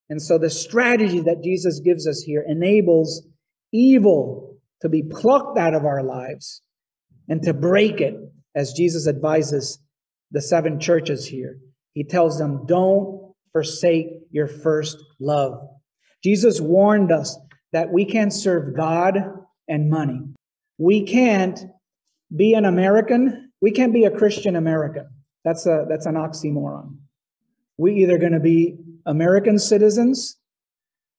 And 0.08 0.20
so 0.22 0.38
the 0.38 0.50
strategy 0.50 1.20
that 1.20 1.42
Jesus 1.42 1.80
gives 1.80 2.06
us 2.06 2.22
here 2.24 2.44
enables 2.46 3.26
evil 3.72 4.58
to 4.82 4.88
be 4.88 5.02
plucked 5.02 5.58
out 5.58 5.74
of 5.74 5.84
our 5.84 6.02
lives 6.02 6.62
and 7.28 7.42
to 7.42 7.54
break 7.54 8.00
it, 8.00 8.14
as 8.54 8.74
Jesus 8.74 9.08
advises 9.08 9.80
the 10.30 10.42
seven 10.42 10.78
churches 10.78 11.26
here. 11.26 11.58
He 11.94 12.04
tells 12.04 12.38
them, 12.38 12.66
don't 12.66 13.23
forsake 13.54 14.08
your 14.30 14.48
first 14.48 14.98
love. 15.20 15.66
Jesus 16.22 16.60
warned 16.60 17.12
us 17.12 17.38
that 17.72 17.90
we 17.90 18.04
can't 18.04 18.32
serve 18.32 18.76
God 18.76 19.16
and 19.68 19.88
money. 19.88 20.20
We 20.76 21.06
can't 21.06 21.58
be 22.36 22.54
an 22.54 22.64
American. 22.64 23.52
We 23.62 23.70
can't 23.70 23.94
be 23.94 24.04
a 24.04 24.10
Christian 24.10 24.56
American. 24.56 25.08
That's 25.44 25.66
a 25.66 25.86
that's 25.88 26.06
an 26.06 26.16
oxymoron. 26.16 26.96
We 27.78 27.94
either 28.02 28.18
going 28.18 28.32
to 28.32 28.40
be 28.40 28.76
American 29.06 29.58
citizens 29.58 30.36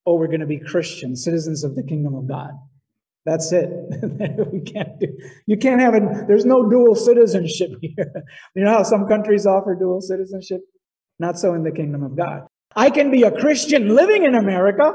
or 0.05 0.19
we're 0.19 0.27
going 0.27 0.41
to 0.41 0.45
be 0.45 0.59
Christian 0.59 1.15
citizens 1.15 1.63
of 1.63 1.75
the 1.75 1.83
kingdom 1.83 2.15
of 2.15 2.27
God. 2.27 2.51
That's 3.25 3.51
it. 3.51 3.69
we 4.51 4.61
can't 4.61 4.99
do. 4.99 5.07
You 5.47 5.57
can't 5.57 5.81
have 5.81 5.95
it. 5.95 6.03
There's 6.27 6.45
no 6.45 6.69
dual 6.69 6.95
citizenship 6.95 7.71
here. 7.81 8.11
You 8.55 8.63
know 8.65 8.71
how 8.71 8.83
some 8.83 9.07
countries 9.07 9.45
offer 9.45 9.75
dual 9.75 10.01
citizenship? 10.01 10.61
Not 11.19 11.39
so 11.39 11.53
in 11.53 11.63
the 11.63 11.71
kingdom 11.71 12.03
of 12.03 12.15
God. 12.15 12.47
I 12.75 12.89
can 12.89 13.11
be 13.11 13.23
a 13.23 13.31
Christian 13.31 13.95
living 13.95 14.23
in 14.23 14.35
America 14.35 14.93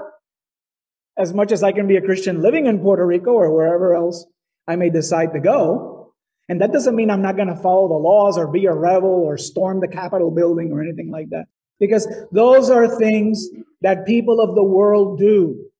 as 1.16 1.35
much 1.35 1.52
as 1.52 1.62
I 1.62 1.72
can 1.72 1.87
be 1.87 1.96
a 1.96 2.02
Christian 2.02 2.40
living 2.40 2.66
in 2.66 2.78
Puerto 2.78 3.06
Rico 3.06 3.33
or 3.33 3.54
wherever 3.54 3.94
else 3.94 4.26
I 4.66 4.76
may 4.76 4.90
decide 4.90 5.33
to 5.35 5.40
go. 5.40 6.14
And 6.48 6.61
that 6.61 6.72
doesn't 6.72 6.96
mean 6.96 7.11
I'm 7.11 7.22
not 7.22 7.37
going 7.37 7.48
to 7.48 7.56
follow 7.56 7.88
the 7.88 7.94
laws 7.94 8.37
or 8.37 8.48
be 8.48 8.66
a 8.66 8.72
rebel 8.72 9.09
or 9.09 9.37
storm 9.37 9.80
the 9.80 9.88
Capitol 9.88 10.30
building 10.30 10.72
or 10.72 10.83
anything 10.83 11.11
like 11.11 11.30
that. 11.30 11.44
Because 11.78 12.09
those 12.33 12.70
are 12.70 12.98
things 12.98 13.48
that 13.83 14.06
people 14.06 14.40
of 14.40 14.54
the 14.54 14.64
world 14.64 15.18
do. 15.18 15.70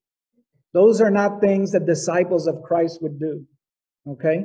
Those 0.73 1.01
are 1.01 1.11
not 1.11 1.41
things 1.41 1.73
that 1.73 1.87
disciples 1.87 2.47
of 2.47 2.63
Christ 2.63 3.03
would 3.03 3.19
do. 3.19 3.45
Okay? 4.09 4.45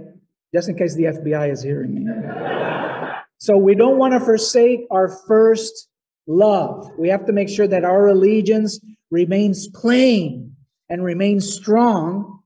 Just 0.54 0.70
in 0.70 0.78
case 0.78 0.96
the 0.96 1.04
FBI 1.04 1.52
is 1.52 1.62
hearing 1.62 1.94
me. 1.94 2.12
so 3.46 3.60
we 3.60 3.76
don't 3.76 4.00
want 4.00 4.14
to 4.14 4.20
forsake 4.20 4.88
our 4.90 5.08
first 5.28 5.88
love. 6.26 6.90
We 6.98 7.10
have 7.10 7.28
to 7.28 7.32
make 7.32 7.48
sure 7.48 7.68
that 7.68 7.86
our 7.86 8.08
allegiance 8.08 8.80
remains 9.12 9.68
plain 9.68 10.56
and 10.90 11.04
remains 11.04 11.54
strong 11.54 12.40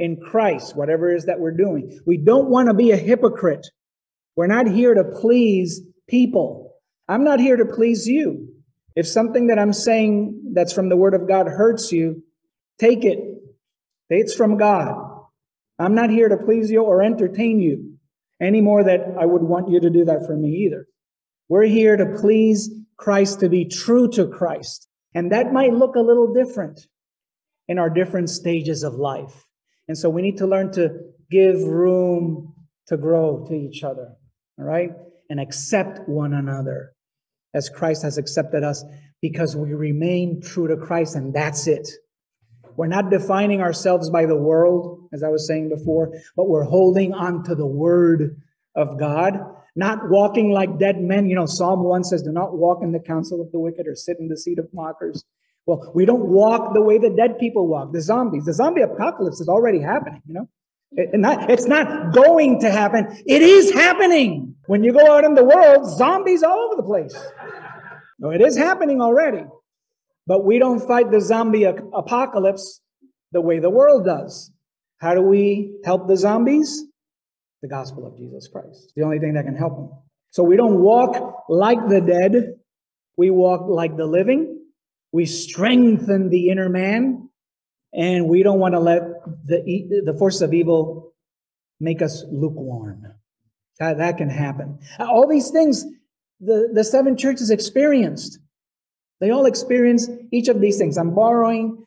in 0.00 0.16
Christ, 0.16 0.74
whatever 0.74 1.12
it 1.12 1.18
is 1.18 1.26
that 1.26 1.38
we're 1.38 1.56
doing. 1.56 2.00
We 2.04 2.16
don't 2.16 2.50
want 2.50 2.66
to 2.66 2.74
be 2.74 2.90
a 2.90 2.96
hypocrite. 2.96 3.64
We're 4.34 4.48
not 4.48 4.66
here 4.66 4.92
to 4.92 5.04
please 5.04 5.82
people. 6.08 6.74
I'm 7.06 7.22
not 7.22 7.38
here 7.38 7.56
to 7.56 7.64
please 7.64 8.08
you. 8.08 8.48
If 8.96 9.06
something 9.06 9.46
that 9.48 9.58
I'm 9.60 9.72
saying 9.72 10.50
that's 10.52 10.72
from 10.72 10.88
the 10.88 10.96
Word 10.96 11.14
of 11.14 11.28
God 11.28 11.46
hurts 11.46 11.92
you, 11.92 12.24
take 12.80 13.04
it. 13.04 13.20
It's 14.08 14.34
from 14.34 14.56
God. 14.56 14.96
I'm 15.78 15.94
not 15.94 16.10
here 16.10 16.28
to 16.28 16.36
please 16.36 16.72
you 16.72 16.82
or 16.82 17.04
entertain 17.04 17.60
you 17.60 17.99
any 18.40 18.60
more 18.60 18.82
that 18.84 19.00
I 19.20 19.26
would 19.26 19.42
want 19.42 19.70
you 19.70 19.80
to 19.80 19.90
do 19.90 20.04
that 20.04 20.26
for 20.26 20.36
me 20.36 20.50
either. 20.66 20.86
We're 21.48 21.64
here 21.64 21.96
to 21.96 22.06
please 22.20 22.70
Christ, 22.96 23.40
to 23.40 23.48
be 23.48 23.64
true 23.64 24.08
to 24.10 24.28
Christ. 24.28 24.88
And 25.14 25.32
that 25.32 25.52
might 25.52 25.72
look 25.72 25.96
a 25.96 26.00
little 26.00 26.32
different 26.32 26.80
in 27.66 27.78
our 27.78 27.90
different 27.90 28.30
stages 28.30 28.82
of 28.82 28.94
life. 28.94 29.46
And 29.88 29.96
so 29.96 30.08
we 30.08 30.22
need 30.22 30.36
to 30.38 30.46
learn 30.46 30.70
to 30.72 30.90
give 31.30 31.62
room 31.62 32.54
to 32.88 32.96
grow 32.96 33.46
to 33.48 33.54
each 33.54 33.82
other, 33.82 34.12
all 34.58 34.64
right? 34.64 34.90
And 35.28 35.40
accept 35.40 36.08
one 36.08 36.34
another 36.34 36.92
as 37.54 37.68
Christ 37.68 38.02
has 38.02 38.18
accepted 38.18 38.62
us 38.62 38.84
because 39.22 39.56
we 39.56 39.72
remain 39.72 40.40
true 40.40 40.68
to 40.68 40.76
Christ 40.76 41.16
and 41.16 41.34
that's 41.34 41.66
it. 41.66 41.88
We're 42.76 42.86
not 42.86 43.10
defining 43.10 43.60
ourselves 43.60 44.10
by 44.10 44.26
the 44.26 44.36
world, 44.36 45.08
as 45.12 45.22
I 45.22 45.28
was 45.28 45.46
saying 45.46 45.68
before, 45.68 46.12
but 46.36 46.48
we're 46.48 46.64
holding 46.64 47.12
on 47.12 47.44
to 47.44 47.54
the 47.54 47.66
word 47.66 48.40
of 48.74 48.98
God, 48.98 49.38
not 49.76 50.08
walking 50.08 50.50
like 50.52 50.78
dead 50.78 51.00
men. 51.00 51.28
You 51.28 51.36
know, 51.36 51.46
Psalm 51.46 51.84
1 51.84 52.04
says, 52.04 52.22
Do 52.22 52.32
not 52.32 52.56
walk 52.56 52.82
in 52.82 52.92
the 52.92 53.00
counsel 53.00 53.40
of 53.40 53.52
the 53.52 53.58
wicked 53.58 53.86
or 53.86 53.94
sit 53.94 54.18
in 54.18 54.28
the 54.28 54.36
seat 54.36 54.58
of 54.58 54.68
mockers. 54.72 55.24
Well, 55.66 55.92
we 55.94 56.04
don't 56.04 56.26
walk 56.26 56.74
the 56.74 56.82
way 56.82 56.98
the 56.98 57.10
dead 57.10 57.38
people 57.38 57.68
walk, 57.68 57.92
the 57.92 58.00
zombies. 58.00 58.44
The 58.44 58.54
zombie 58.54 58.82
apocalypse 58.82 59.40
is 59.40 59.48
already 59.48 59.80
happening, 59.80 60.22
you 60.26 60.34
know? 60.34 60.48
It, 60.92 61.18
not, 61.18 61.48
it's 61.50 61.66
not 61.66 62.12
going 62.12 62.60
to 62.60 62.70
happen. 62.70 63.06
It 63.26 63.42
is 63.42 63.72
happening. 63.72 64.56
When 64.66 64.82
you 64.82 64.92
go 64.92 65.16
out 65.16 65.24
in 65.24 65.34
the 65.34 65.44
world, 65.44 65.88
zombies 65.96 66.42
all 66.42 66.58
over 66.58 66.76
the 66.76 66.82
place. 66.82 67.16
No, 68.18 68.30
it 68.30 68.40
is 68.40 68.56
happening 68.56 69.00
already. 69.00 69.44
But 70.30 70.44
we 70.44 70.60
don't 70.60 70.78
fight 70.78 71.10
the 71.10 71.20
zombie 71.20 71.64
apocalypse 71.64 72.80
the 73.32 73.40
way 73.40 73.58
the 73.58 73.68
world 73.68 74.04
does. 74.04 74.52
How 74.98 75.12
do 75.12 75.22
we 75.22 75.72
help 75.84 76.06
the 76.06 76.16
zombies? 76.16 76.84
The 77.62 77.68
gospel 77.68 78.06
of 78.06 78.16
Jesus 78.16 78.46
Christ. 78.46 78.92
The 78.94 79.02
only 79.02 79.18
thing 79.18 79.34
that 79.34 79.44
can 79.44 79.56
help 79.56 79.74
them. 79.74 79.90
So 80.30 80.44
we 80.44 80.56
don't 80.56 80.78
walk 80.78 81.46
like 81.48 81.88
the 81.88 82.00
dead. 82.00 82.60
We 83.16 83.30
walk 83.30 83.62
like 83.66 83.96
the 83.96 84.06
living. 84.06 84.60
We 85.10 85.26
strengthen 85.26 86.30
the 86.30 86.50
inner 86.50 86.68
man, 86.68 87.28
and 87.92 88.28
we 88.28 88.44
don't 88.44 88.60
want 88.60 88.74
to 88.74 88.78
let 88.78 89.02
the, 89.44 90.02
the 90.04 90.14
force 90.16 90.42
of 90.42 90.54
evil 90.54 91.12
make 91.80 92.02
us 92.02 92.24
lukewarm. 92.30 93.04
That, 93.80 93.98
that 93.98 94.16
can 94.16 94.30
happen. 94.30 94.78
All 95.00 95.26
these 95.26 95.50
things 95.50 95.84
the, 96.38 96.70
the 96.72 96.84
seven 96.84 97.16
churches 97.16 97.50
experienced. 97.50 98.38
They 99.20 99.30
all 99.30 99.46
experience 99.46 100.08
each 100.32 100.48
of 100.48 100.60
these 100.60 100.78
things. 100.78 100.96
I'm 100.96 101.14
borrowing 101.14 101.84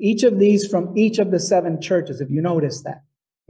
each 0.00 0.22
of 0.24 0.38
these 0.38 0.66
from 0.66 0.96
each 0.96 1.18
of 1.18 1.30
the 1.30 1.38
seven 1.38 1.80
churches, 1.80 2.20
if 2.20 2.30
you 2.30 2.42
notice 2.42 2.82
that. 2.82 3.02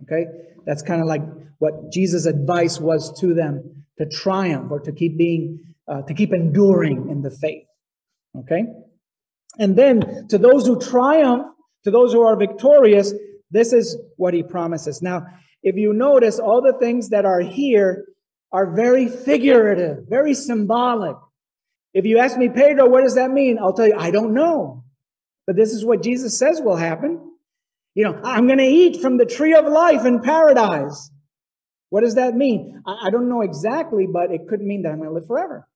Okay? 0.02 0.26
That's 0.66 0.82
kind 0.82 1.00
of 1.00 1.08
like 1.08 1.22
what 1.58 1.92
Jesus' 1.92 2.26
advice 2.26 2.78
was 2.78 3.18
to 3.20 3.34
them 3.34 3.84
to 3.98 4.06
triumph 4.06 4.70
or 4.70 4.80
to 4.80 4.92
keep 4.92 5.16
being, 5.16 5.60
uh, 5.88 6.02
to 6.02 6.14
keep 6.14 6.32
enduring 6.32 7.08
in 7.10 7.22
the 7.22 7.30
faith. 7.30 7.66
Okay? 8.38 8.64
And 9.58 9.76
then 9.76 10.28
to 10.28 10.38
those 10.38 10.66
who 10.66 10.80
triumph, 10.80 11.46
to 11.84 11.90
those 11.90 12.12
who 12.12 12.22
are 12.22 12.36
victorious, 12.36 13.12
this 13.50 13.72
is 13.72 13.98
what 14.16 14.34
he 14.34 14.42
promises. 14.42 15.02
Now, 15.02 15.26
if 15.62 15.76
you 15.76 15.92
notice, 15.92 16.38
all 16.38 16.62
the 16.62 16.78
things 16.78 17.10
that 17.10 17.24
are 17.24 17.40
here 17.40 18.06
are 18.50 18.74
very 18.74 19.08
figurative, 19.08 20.04
very 20.08 20.34
symbolic. 20.34 21.16
If 21.94 22.06
you 22.06 22.18
ask 22.18 22.38
me, 22.38 22.48
Pedro, 22.48 22.88
what 22.88 23.02
does 23.02 23.16
that 23.16 23.30
mean? 23.30 23.58
I'll 23.58 23.74
tell 23.74 23.86
you, 23.86 23.96
I 23.96 24.10
don't 24.10 24.32
know. 24.32 24.84
But 25.46 25.56
this 25.56 25.72
is 25.72 25.84
what 25.84 26.02
Jesus 26.02 26.38
says 26.38 26.60
will 26.60 26.76
happen. 26.76 27.20
You 27.94 28.04
know, 28.04 28.20
I'm 28.24 28.46
going 28.46 28.58
to 28.58 28.64
eat 28.64 29.02
from 29.02 29.18
the 29.18 29.26
tree 29.26 29.54
of 29.54 29.66
life 29.66 30.06
in 30.06 30.20
paradise. 30.20 31.10
What 31.90 32.02
does 32.02 32.14
that 32.14 32.34
mean? 32.34 32.82
I, 32.86 33.10
don't 33.10 33.28
know 33.28 33.42
exactly, 33.42 34.06
but 34.10 34.30
it 34.30 34.48
could 34.48 34.62
mean 34.62 34.82
that 34.82 34.92
I'm 34.92 34.98
going 34.98 35.10
to 35.10 35.14
live 35.14 35.26
forever. 35.26 35.68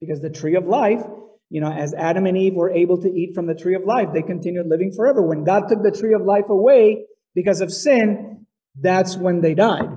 Because 0.00 0.22
the 0.22 0.30
tree 0.30 0.56
of 0.56 0.64
life, 0.64 1.02
you 1.50 1.60
know, 1.60 1.70
as 1.70 1.92
Adam 1.92 2.24
and 2.24 2.38
Eve 2.38 2.54
were 2.54 2.70
able 2.70 3.02
to 3.02 3.08
eat 3.08 3.34
from 3.34 3.46
the 3.46 3.54
tree 3.54 3.74
of 3.74 3.84
life, 3.84 4.08
they 4.14 4.22
continued 4.22 4.66
living 4.66 4.92
forever. 4.92 5.20
When 5.20 5.44
God 5.44 5.68
took 5.68 5.82
the 5.82 5.90
tree 5.90 6.14
of 6.14 6.22
life 6.22 6.48
away 6.48 7.04
because 7.34 7.60
of 7.60 7.70
sin, 7.72 8.46
that's 8.80 9.16
when 9.18 9.42
they 9.42 9.54
died. 9.54 9.90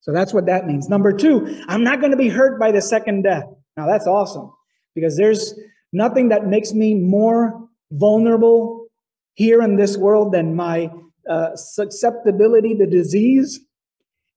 So 0.00 0.12
that's 0.12 0.34
what 0.34 0.46
that 0.46 0.66
means. 0.66 0.88
Number 0.88 1.14
two, 1.14 1.62
I'm 1.66 1.82
not 1.82 2.00
going 2.00 2.12
to 2.12 2.18
be 2.18 2.28
hurt 2.28 2.60
by 2.60 2.70
the 2.72 2.82
second 2.82 3.22
death. 3.22 3.44
Now 3.76 3.86
that's 3.86 4.06
awesome 4.06 4.52
because 4.98 5.16
there's 5.16 5.54
nothing 5.92 6.28
that 6.28 6.46
makes 6.46 6.72
me 6.72 6.94
more 6.94 7.68
vulnerable 7.92 8.86
here 9.34 9.62
in 9.62 9.76
this 9.76 9.96
world 9.96 10.32
than 10.32 10.54
my 10.54 10.90
uh, 11.28 11.54
susceptibility 11.54 12.74
to 12.76 12.86
disease 12.86 13.60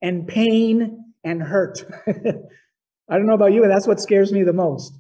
and 0.01 0.28
pain 0.28 1.05
and 1.24 1.41
hurt. 1.41 1.84
I 2.07 3.18
don't 3.18 3.26
know 3.26 3.34
about 3.34 3.53
you, 3.53 3.62
but 3.62 3.68
that's 3.68 3.88
what 3.88 3.99
scares 3.99 4.32
me 4.32 4.43
the 4.43 4.53
most. 4.53 4.97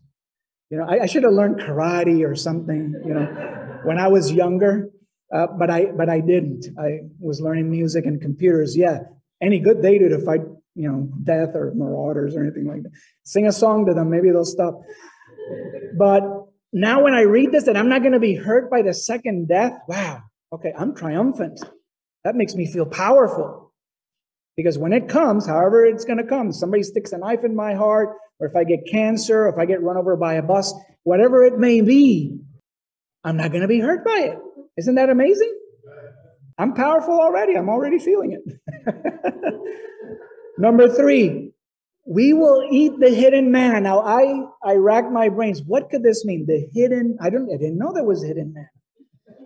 You 0.69 0.77
know, 0.77 0.85
I, 0.85 1.03
I 1.03 1.05
should 1.05 1.23
have 1.23 1.33
learned 1.33 1.59
karate 1.59 2.27
or 2.27 2.35
something, 2.35 2.95
you 3.05 3.13
know, 3.13 3.25
when 3.83 3.97
I 3.97 4.07
was 4.07 4.31
younger, 4.31 4.89
uh, 5.33 5.47
but 5.57 5.69
I 5.69 5.85
but 5.85 6.09
I 6.09 6.19
didn't. 6.19 6.65
I 6.79 6.99
was 7.19 7.41
learning 7.41 7.69
music 7.69 8.05
and 8.05 8.21
computers. 8.21 8.75
Yeah, 8.75 8.99
any 9.41 9.59
good 9.59 9.81
day 9.81 9.97
to 9.97 10.19
fight, 10.19 10.41
you 10.75 10.89
know, 10.89 11.09
death 11.23 11.55
or 11.55 11.73
marauders 11.75 12.35
or 12.35 12.43
anything 12.43 12.67
like 12.67 12.83
that. 12.83 12.91
Sing 13.23 13.47
a 13.47 13.51
song 13.51 13.85
to 13.85 13.93
them, 13.93 14.09
maybe 14.09 14.29
they'll 14.29 14.45
stop. 14.45 14.81
But 15.97 16.23
now 16.73 17.03
when 17.03 17.13
I 17.13 17.21
read 17.21 17.51
this, 17.51 17.65
that 17.65 17.77
I'm 17.77 17.89
not 17.89 18.01
going 18.01 18.13
to 18.13 18.19
be 18.19 18.35
hurt 18.35 18.69
by 18.69 18.81
the 18.81 18.93
second 18.93 19.47
death. 19.47 19.73
Wow. 19.87 20.21
Okay, 20.53 20.73
I'm 20.77 20.95
triumphant. 20.95 21.63
That 22.23 22.35
makes 22.35 22.55
me 22.55 22.65
feel 22.65 22.85
powerful. 22.85 23.73
Because 24.57 24.77
when 24.77 24.93
it 24.93 25.07
comes, 25.07 25.47
however 25.47 25.85
it's 25.85 26.05
going 26.05 26.17
to 26.17 26.23
come, 26.23 26.51
somebody 26.51 26.83
sticks 26.83 27.13
a 27.13 27.17
knife 27.17 27.43
in 27.43 27.55
my 27.55 27.73
heart, 27.73 28.17
or 28.39 28.47
if 28.47 28.55
I 28.55 28.63
get 28.63 28.85
cancer, 28.85 29.45
or 29.45 29.49
if 29.49 29.57
I 29.57 29.65
get 29.65 29.81
run 29.81 29.97
over 29.97 30.15
by 30.15 30.35
a 30.35 30.41
bus, 30.41 30.73
whatever 31.03 31.43
it 31.43 31.57
may 31.57 31.81
be, 31.81 32.37
I'm 33.23 33.37
not 33.37 33.51
going 33.51 33.61
to 33.61 33.67
be 33.67 33.79
hurt 33.79 34.03
by 34.05 34.17
it. 34.31 34.39
Isn't 34.77 34.95
that 34.95 35.09
amazing? 35.09 35.57
I'm 36.57 36.73
powerful 36.73 37.19
already. 37.19 37.55
I'm 37.55 37.69
already 37.69 37.97
feeling 37.97 38.33
it. 38.33 38.59
Number 40.57 40.89
three, 40.89 41.53
we 42.05 42.33
will 42.33 42.67
eat 42.71 42.93
the 42.99 43.09
hidden 43.09 43.51
man. 43.51 43.83
Now 43.83 43.99
I 43.99 44.43
I 44.63 44.75
racked 44.75 45.11
my 45.11 45.29
brains. 45.29 45.61
What 45.61 45.89
could 45.89 46.03
this 46.03 46.25
mean? 46.25 46.45
The 46.47 46.67
hidden, 46.73 47.17
I 47.21 47.29
don't 47.29 47.51
I 47.53 47.57
didn't 47.57 47.77
know 47.77 47.93
there 47.93 48.03
was 48.03 48.23
hidden 48.23 48.53
man. 48.53 48.69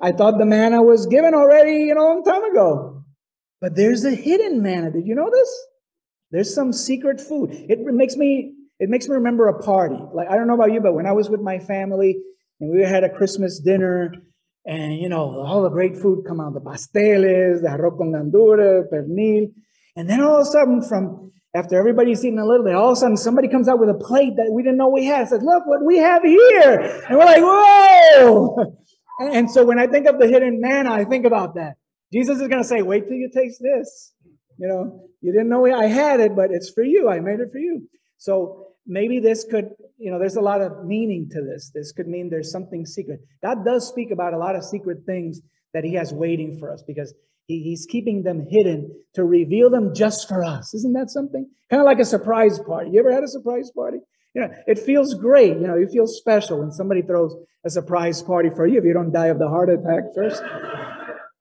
I 0.01 0.11
thought 0.11 0.37
the 0.37 0.45
manna 0.45 0.81
was 0.81 1.05
given 1.05 1.33
already, 1.33 1.85
you 1.85 1.95
know, 1.95 2.01
a 2.01 2.09
long 2.13 2.23
time 2.23 2.43
ago. 2.43 3.03
But 3.61 3.75
there's 3.75 4.05
a 4.05 4.11
hidden 4.11 4.61
manna. 4.61 4.91
Did 4.91 5.07
you 5.07 5.15
know 5.15 5.29
this? 5.31 5.49
There's 6.31 6.53
some 6.53 6.73
secret 6.73 7.21
food. 7.21 7.51
It 7.51 7.79
makes 7.81 8.15
me 8.15 8.53
it 8.79 8.89
makes 8.89 9.07
me 9.07 9.15
remember 9.15 9.47
a 9.47 9.61
party. 9.61 9.97
Like 10.13 10.29
I 10.29 10.35
don't 10.35 10.47
know 10.47 10.55
about 10.55 10.73
you, 10.73 10.81
but 10.81 10.93
when 10.93 11.05
I 11.05 11.11
was 11.11 11.29
with 11.29 11.41
my 11.41 11.59
family 11.59 12.17
and 12.59 12.71
we 12.71 12.83
had 12.83 13.03
a 13.03 13.09
Christmas 13.09 13.59
dinner, 13.59 14.13
and 14.65 14.97
you 14.97 15.09
know 15.09 15.41
all 15.41 15.61
the 15.61 15.69
great 15.69 15.97
food 15.97 16.25
come 16.25 16.39
out, 16.39 16.53
the 16.53 16.61
pasteles, 16.61 17.61
the 17.61 17.67
arroz 17.67 17.97
con 17.97 18.11
gandules, 18.11 18.85
pernil, 18.91 19.51
and 19.95 20.09
then 20.09 20.21
all 20.21 20.41
of 20.41 20.47
a 20.47 20.51
sudden, 20.51 20.81
from 20.81 21.31
after 21.55 21.77
everybody's 21.77 22.23
eating 22.23 22.39
a 22.39 22.45
little 22.45 22.65
bit, 22.65 22.75
all 22.75 22.91
of 22.91 22.93
a 22.93 22.95
sudden 22.97 23.17
somebody 23.17 23.47
comes 23.47 23.67
out 23.67 23.79
with 23.79 23.89
a 23.89 23.93
plate 23.93 24.35
that 24.35 24.51
we 24.51 24.61
didn't 24.61 24.77
know 24.77 24.89
we 24.89 25.05
had. 25.05 25.27
Says, 25.29 25.41
"Look 25.41 25.65
what 25.65 25.83
we 25.83 25.97
have 25.97 26.21
here," 26.21 27.03
and 27.07 27.17
we're 27.17 27.25
like, 27.25 27.41
"Whoa!" 27.41 28.77
And, 29.19 29.49
so 29.49 29.63
when 29.63 29.79
I 29.79 29.87
think 29.87 30.07
of 30.07 30.19
the 30.19 30.27
hidden 30.27 30.59
manna, 30.59 30.91
I 30.91 31.05
think 31.05 31.25
about 31.25 31.55
that. 31.55 31.75
Jesus 32.11 32.39
is 32.39 32.47
going 32.47 32.61
to 32.61 32.67
say, 32.67 32.81
wait 32.81 33.07
till 33.07 33.17
you 33.17 33.29
taste 33.33 33.61
this. 33.61 34.13
You 34.57 34.67
know, 34.67 35.09
you 35.21 35.31
didn't 35.31 35.49
know 35.49 35.65
I 35.65 35.85
had 35.85 36.19
it, 36.19 36.35
but 36.35 36.51
it's 36.51 36.69
for 36.69 36.83
you. 36.83 37.09
I 37.09 37.19
made 37.19 37.39
it 37.39 37.51
for 37.51 37.57
you. 37.57 37.87
So 38.17 38.67
maybe 38.85 39.19
this 39.19 39.45
could, 39.49 39.71
you 39.97 40.11
know, 40.11 40.19
there's 40.19 40.35
a 40.35 40.41
lot 40.41 40.61
of 40.61 40.85
meaning 40.85 41.29
to 41.31 41.41
this. 41.41 41.71
This 41.73 41.91
could 41.91 42.07
mean 42.07 42.29
there's 42.29 42.51
something 42.51 42.85
secret. 42.85 43.21
God 43.43 43.65
does 43.65 43.87
speak 43.87 44.11
about 44.11 44.33
a 44.33 44.37
lot 44.37 44.55
of 44.55 44.63
secret 44.63 44.99
things 45.05 45.41
that 45.73 45.83
He 45.83 45.93
has 45.95 46.13
waiting 46.13 46.57
for 46.57 46.71
us 46.71 46.83
because 46.83 47.13
he, 47.47 47.61
He's 47.61 47.85
keeping 47.85 48.23
them 48.23 48.45
hidden 48.49 48.91
to 49.13 49.23
reveal 49.23 49.69
them 49.69 49.93
just 49.93 50.27
for 50.27 50.43
us. 50.43 50.73
Isn't 50.73 50.93
that 50.93 51.09
something? 51.09 51.49
Kind 51.69 51.81
of 51.81 51.85
like 51.85 51.99
a 51.99 52.05
surprise 52.05 52.59
party. 52.59 52.91
You 52.91 52.99
ever 52.99 53.11
had 53.11 53.23
a 53.23 53.27
surprise 53.27 53.71
party? 53.71 53.97
You 54.33 54.41
know, 54.41 54.49
it 54.67 54.79
feels 54.79 55.13
great. 55.13 55.53
You 55.53 55.67
know, 55.67 55.77
you 55.77 55.87
feel 55.87 56.07
special 56.07 56.59
when 56.59 56.71
somebody 56.71 57.01
throws 57.01 57.35
a 57.65 57.69
surprise 57.69 58.21
party 58.21 58.49
for 58.55 58.67
you 58.67 58.77
if 58.77 58.83
you 58.83 58.93
don't 58.93 59.11
die 59.11 59.27
of 59.27 59.39
the 59.39 59.47
heart 59.47 59.69
attack 59.69 60.03
first 60.13 60.43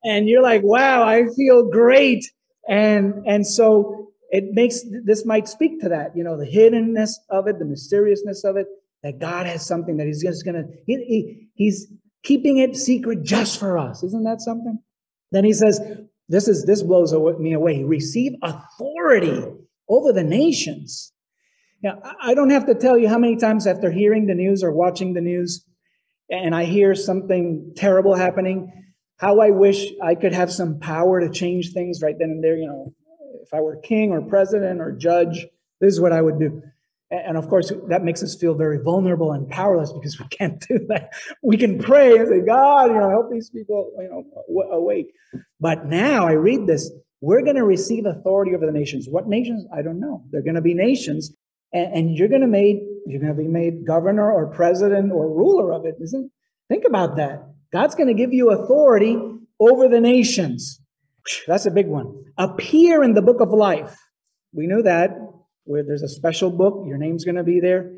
and 0.05 0.29
you're 0.29 0.43
like, 0.43 0.63
wow, 0.63 1.03
I 1.03 1.27
feel 1.35 1.69
great. 1.69 2.25
And, 2.69 3.27
and 3.27 3.47
so 3.47 4.13
it 4.31 4.53
makes, 4.53 4.83
this 5.05 5.25
might 5.25 5.49
speak 5.49 5.81
to 5.81 5.89
that, 5.89 6.15
you 6.15 6.23
know, 6.23 6.39
the 6.39 6.47
hiddenness 6.47 7.13
of 7.31 7.49
it, 7.49 7.59
the 7.59 7.65
mysteriousness 7.65 8.45
of 8.45 8.57
it, 8.57 8.67
that 9.03 9.19
God 9.19 9.47
has 9.47 9.67
something 9.67 9.97
that 9.97 10.07
he's 10.07 10.23
just 10.23 10.45
to, 10.45 10.65
he, 10.87 10.97
he, 11.05 11.49
he's 11.55 11.87
keeping 12.23 12.59
it 12.59 12.77
secret 12.77 13.23
just 13.23 13.59
for 13.59 13.79
us. 13.79 14.03
Isn't 14.03 14.25
that 14.25 14.41
something? 14.41 14.79
Then 15.35 15.45
he 15.45 15.53
says, 15.53 15.81
this 16.29 16.47
is, 16.47 16.65
this 16.65 16.83
blows 16.85 17.13
me 17.41 17.55
away. 17.55 17.83
Receive 17.83 18.35
authority 18.41 19.43
over 19.89 20.13
the 20.13 20.23
nations. 20.23 21.13
Now, 21.83 22.01
I 22.23 22.35
don't 22.35 22.51
have 22.51 22.67
to 22.67 22.75
tell 22.77 22.97
you 22.97 23.09
how 23.09 23.19
many 23.19 23.37
times 23.37 23.67
after 23.67 23.91
hearing 23.91 24.27
the 24.27 24.35
news 24.35 24.63
or 24.63 24.71
watching 24.71 25.13
the 25.13 25.21
news, 25.21 25.67
and 26.31 26.55
I 26.55 26.65
hear 26.65 26.95
something 26.95 27.73
terrible 27.77 28.15
happening, 28.15 28.73
how 29.17 29.41
I 29.41 29.51
wish 29.51 29.89
I 30.01 30.15
could 30.15 30.33
have 30.33 30.53
some 30.53 30.79
power 30.79 31.21
to 31.21 31.29
change 31.29 31.73
things 31.73 32.01
right 32.01 32.15
then 32.17 32.31
and 32.31 32.45
there. 32.45 32.57
You 32.57 32.69
know, 32.69 32.95
if 33.43 33.53
I 33.53 33.61
were 33.61 33.77
king 33.77 34.13
or 34.13 34.23
president 34.23 34.81
or 34.81 34.93
judge, 34.93 35.47
this 35.81 35.93
is 35.93 36.01
what 36.01 36.13
I 36.13 36.23
would 36.23 36.39
do. 36.39 36.63
And 37.27 37.37
of 37.37 37.49
course, 37.49 37.73
that 37.89 38.03
makes 38.03 38.23
us 38.23 38.35
feel 38.35 38.55
very 38.55 38.79
vulnerable 38.83 39.33
and 39.33 39.49
powerless 39.49 39.93
because 39.93 40.19
we 40.19 40.27
can't 40.29 40.61
do 40.69 40.81
that. 40.89 41.13
We 41.43 41.57
can 41.57 41.79
pray 41.79 42.17
and 42.17 42.29
say, 42.29 42.41
God, 42.41 42.91
you 42.91 42.99
know, 42.99 43.11
help 43.11 43.31
these 43.31 43.51
people, 43.51 43.93
you 43.99 44.09
know, 44.09 44.63
awake. 44.73 45.13
But 45.61 45.87
now 45.87 46.27
I 46.27 46.33
read 46.33 46.67
this, 46.67 46.91
we're 47.21 47.43
going 47.43 47.57
to 47.57 47.65
receive 47.65 48.05
authority 48.07 48.55
over 48.55 48.67
the 48.67 48.73
nations. 48.73 49.07
What 49.09 49.29
nations? 49.29 49.67
I 49.73 49.83
don't 49.83 50.01
know. 50.01 50.25
They're 50.31 50.43
going 50.43 50.57
to 50.57 50.61
be 50.61 50.75
nations, 50.75 51.33
and, 51.73 51.95
and 51.95 52.17
you're 52.17 52.29
going 52.29 52.43
to 52.43 52.47
made 52.47 52.81
you're 53.07 53.21
going 53.21 53.35
to 53.35 53.43
be 53.43 53.49
made 53.49 53.87
governor 53.87 54.31
or 54.31 54.47
president 54.47 55.13
or 55.13 55.29
ruler 55.29 55.73
of 55.73 55.87
it. 55.87 55.97
Isn't? 56.01 56.31
Think 56.69 56.85
about 56.87 57.17
that. 57.17 57.43
God's 57.73 57.95
going 57.95 58.09
to 58.09 58.15
give 58.15 58.33
you 58.33 58.51
authority 58.51 59.19
over 59.59 59.89
the 59.89 60.01
nations. 60.01 60.81
That's 61.47 61.67
a 61.67 61.71
big 61.71 61.87
one. 61.87 62.25
Appear 62.37 63.03
in 63.03 63.15
the 63.15 63.23
book 63.23 63.41
of 63.41 63.51
life. 63.51 63.97
We 64.53 64.67
know 64.67 64.83
that 64.83 65.17
where 65.65 65.83
there's 65.83 66.03
a 66.03 66.09
special 66.09 66.51
book, 66.51 66.85
your 66.87 66.99
name's 66.99 67.25
going 67.25 67.37
to 67.37 67.45
be 67.45 67.61
there, 67.61 67.93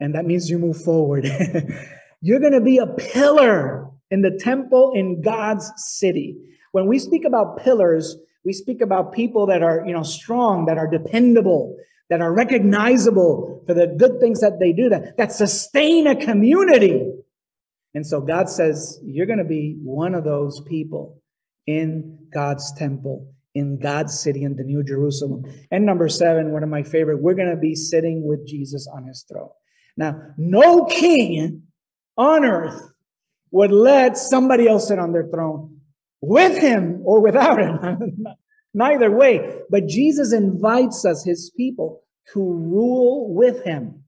and 0.00 0.14
that 0.14 0.24
means 0.24 0.50
you 0.50 0.58
move 0.58 0.82
forward. 0.82 1.26
You're 2.20 2.40
going 2.40 2.52
to 2.52 2.60
be 2.60 2.78
a 2.78 2.86
pillar 2.86 3.88
in 4.10 4.22
the 4.22 4.38
temple 4.38 4.92
in 4.94 5.22
God's 5.22 5.70
city. 5.76 6.36
When 6.72 6.86
we 6.86 6.98
speak 6.98 7.24
about 7.24 7.58
pillars, 7.58 8.16
we 8.44 8.52
speak 8.52 8.80
about 8.80 9.12
people 9.12 9.46
that 9.46 9.62
are, 9.62 9.84
you 9.86 9.92
know, 9.92 10.02
strong, 10.02 10.66
that 10.66 10.78
are 10.78 10.88
dependable, 10.88 11.76
that 12.10 12.20
are 12.20 12.32
recognizable 12.32 13.62
for 13.66 13.74
the 13.74 13.86
good 13.86 14.20
things 14.20 14.40
that 14.40 14.58
they 14.60 14.72
do, 14.72 14.88
that, 14.88 15.16
that 15.16 15.32
sustain 15.32 16.06
a 16.06 16.16
community. 16.16 17.10
And 17.94 18.06
so 18.06 18.20
God 18.20 18.48
says, 18.48 19.00
You're 19.02 19.26
going 19.26 19.38
to 19.38 19.44
be 19.44 19.78
one 19.82 20.14
of 20.14 20.24
those 20.24 20.60
people 20.68 21.20
in 21.66 22.18
God's 22.32 22.72
temple, 22.74 23.32
in 23.54 23.78
God's 23.78 24.18
city, 24.18 24.42
in 24.44 24.56
the 24.56 24.64
New 24.64 24.82
Jerusalem. 24.82 25.44
And 25.70 25.84
number 25.84 26.08
seven, 26.08 26.52
one 26.52 26.62
of 26.62 26.68
my 26.68 26.82
favorite, 26.82 27.22
we're 27.22 27.34
going 27.34 27.50
to 27.50 27.60
be 27.60 27.74
sitting 27.74 28.26
with 28.26 28.46
Jesus 28.46 28.86
on 28.86 29.04
his 29.04 29.24
throne. 29.30 29.50
Now, 29.96 30.20
no 30.36 30.86
king 30.86 31.62
on 32.16 32.44
earth 32.44 32.80
would 33.50 33.72
let 33.72 34.16
somebody 34.16 34.68
else 34.68 34.88
sit 34.88 34.98
on 34.98 35.12
their 35.12 35.28
throne 35.28 35.78
with 36.20 36.56
him 36.56 37.02
or 37.04 37.20
without 37.20 37.58
him. 37.58 38.24
Neither 38.74 39.10
way. 39.10 39.60
But 39.68 39.86
Jesus 39.86 40.32
invites 40.32 41.04
us, 41.04 41.24
his 41.24 41.52
people, 41.54 42.02
to 42.32 42.40
rule 42.40 43.34
with 43.34 43.62
him 43.64 44.02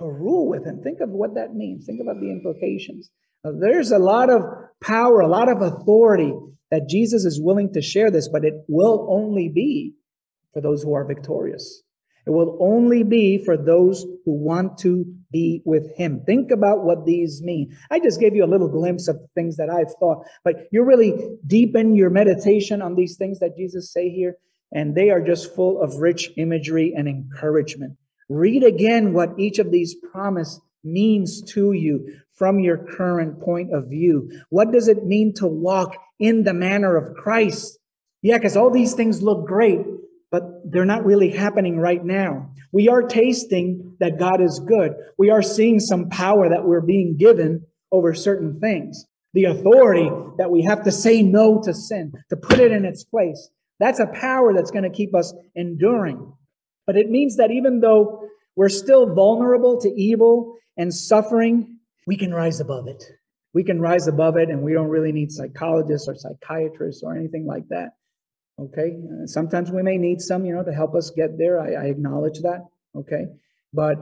to 0.00 0.06
rule 0.06 0.48
with 0.48 0.64
him. 0.64 0.82
Think 0.82 1.00
of 1.00 1.10
what 1.10 1.34
that 1.34 1.54
means. 1.54 1.86
Think 1.86 2.00
about 2.00 2.20
the 2.20 2.30
implications. 2.30 3.10
Now, 3.44 3.52
there's 3.58 3.90
a 3.90 3.98
lot 3.98 4.30
of 4.30 4.42
power, 4.82 5.20
a 5.20 5.28
lot 5.28 5.48
of 5.48 5.62
authority 5.62 6.32
that 6.70 6.88
Jesus 6.88 7.24
is 7.24 7.40
willing 7.40 7.72
to 7.72 7.82
share 7.82 8.10
this, 8.10 8.28
but 8.28 8.44
it 8.44 8.54
will 8.68 9.08
only 9.10 9.48
be 9.48 9.94
for 10.52 10.60
those 10.60 10.82
who 10.82 10.94
are 10.94 11.04
victorious. 11.04 11.82
It 12.26 12.30
will 12.30 12.58
only 12.60 13.02
be 13.02 13.42
for 13.42 13.56
those 13.56 14.02
who 14.24 14.32
want 14.32 14.78
to 14.78 15.04
be 15.32 15.62
with 15.64 15.96
him. 15.96 16.22
Think 16.26 16.50
about 16.50 16.84
what 16.84 17.06
these 17.06 17.40
mean. 17.42 17.76
I 17.90 17.98
just 17.98 18.20
gave 18.20 18.34
you 18.34 18.44
a 18.44 18.46
little 18.46 18.68
glimpse 18.68 19.08
of 19.08 19.18
things 19.34 19.56
that 19.56 19.70
I've 19.70 19.92
thought, 19.98 20.24
but 20.44 20.66
you 20.70 20.84
really 20.84 21.14
deepen 21.46 21.96
your 21.96 22.10
meditation 22.10 22.82
on 22.82 22.94
these 22.94 23.16
things 23.16 23.40
that 23.40 23.56
Jesus 23.56 23.92
say 23.92 24.10
here, 24.10 24.36
and 24.72 24.94
they 24.94 25.10
are 25.10 25.20
just 25.20 25.54
full 25.54 25.80
of 25.80 25.96
rich 25.96 26.30
imagery 26.36 26.92
and 26.96 27.08
encouragement. 27.08 27.96
Read 28.28 28.64
again 28.64 29.12
what 29.12 29.30
each 29.38 29.58
of 29.58 29.70
these 29.70 29.96
promise 30.12 30.60
means 30.84 31.42
to 31.42 31.72
you 31.72 32.06
from 32.40 32.58
your 32.58 32.78
current 32.78 33.38
point 33.42 33.70
of 33.70 33.88
view. 33.88 34.32
What 34.48 34.72
does 34.72 34.88
it 34.88 35.04
mean 35.04 35.34
to 35.34 35.46
walk 35.46 35.94
in 36.18 36.42
the 36.42 36.54
manner 36.54 36.96
of 36.96 37.14
Christ? 37.14 37.78
Yeah, 38.22 38.38
because 38.38 38.56
all 38.56 38.70
these 38.70 38.94
things 38.94 39.20
look 39.20 39.46
great, 39.46 39.80
but 40.30 40.44
they're 40.64 40.86
not 40.86 41.04
really 41.04 41.28
happening 41.28 41.78
right 41.78 42.02
now. 42.02 42.50
We 42.72 42.88
are 42.88 43.02
tasting 43.02 43.94
that 44.00 44.18
God 44.18 44.40
is 44.40 44.58
good. 44.58 44.94
We 45.18 45.28
are 45.28 45.42
seeing 45.42 45.80
some 45.80 46.08
power 46.08 46.48
that 46.48 46.64
we're 46.64 46.80
being 46.80 47.18
given 47.18 47.66
over 47.92 48.14
certain 48.14 48.58
things. 48.58 49.04
The 49.34 49.44
authority 49.44 50.08
that 50.38 50.50
we 50.50 50.62
have 50.62 50.82
to 50.84 50.92
say 50.92 51.22
no 51.22 51.60
to 51.64 51.74
sin, 51.74 52.14
to 52.30 52.36
put 52.38 52.58
it 52.58 52.72
in 52.72 52.86
its 52.86 53.04
place. 53.04 53.50
That's 53.80 54.00
a 54.00 54.06
power 54.06 54.54
that's 54.54 54.70
going 54.70 54.84
to 54.84 54.96
keep 54.96 55.14
us 55.14 55.34
enduring. 55.54 56.32
But 56.86 56.96
it 56.96 57.10
means 57.10 57.36
that 57.36 57.50
even 57.50 57.80
though 57.80 58.30
we're 58.56 58.70
still 58.70 59.14
vulnerable 59.14 59.78
to 59.82 59.90
evil 59.90 60.56
and 60.78 60.94
suffering, 60.94 61.79
we 62.06 62.16
can 62.16 62.32
rise 62.32 62.60
above 62.60 62.88
it. 62.88 63.02
We 63.52 63.64
can 63.64 63.80
rise 63.80 64.06
above 64.06 64.36
it, 64.36 64.48
and 64.48 64.62
we 64.62 64.72
don't 64.72 64.88
really 64.88 65.12
need 65.12 65.32
psychologists 65.32 66.08
or 66.08 66.14
psychiatrists 66.14 67.02
or 67.02 67.16
anything 67.16 67.46
like 67.46 67.66
that. 67.68 67.90
Okay. 68.58 68.96
Uh, 68.96 69.26
sometimes 69.26 69.70
we 69.70 69.82
may 69.82 69.96
need 69.96 70.20
some, 70.20 70.44
you 70.44 70.54
know, 70.54 70.62
to 70.62 70.72
help 70.72 70.94
us 70.94 71.10
get 71.10 71.38
there. 71.38 71.60
I, 71.60 71.72
I 71.72 71.84
acknowledge 71.86 72.40
that. 72.42 72.66
Okay. 72.94 73.26
But 73.72 73.96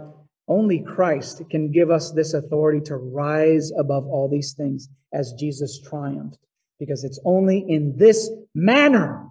only 0.49 0.81
Christ 0.81 1.43
can 1.51 1.71
give 1.71 1.91
us 1.91 2.13
this 2.13 2.35
authority 2.35 2.81
to 2.87 2.97
rise 2.97 3.71
above 3.79 4.07
all 4.07 4.29
these 4.29 4.55
things 4.55 4.89
as 5.13 5.35
Jesus 5.39 5.81
triumphed, 5.81 6.39
because 6.79 7.05
it's 7.05 7.21
only 7.25 7.65
in 7.69 7.97
this 7.97 8.31
manner 8.55 9.29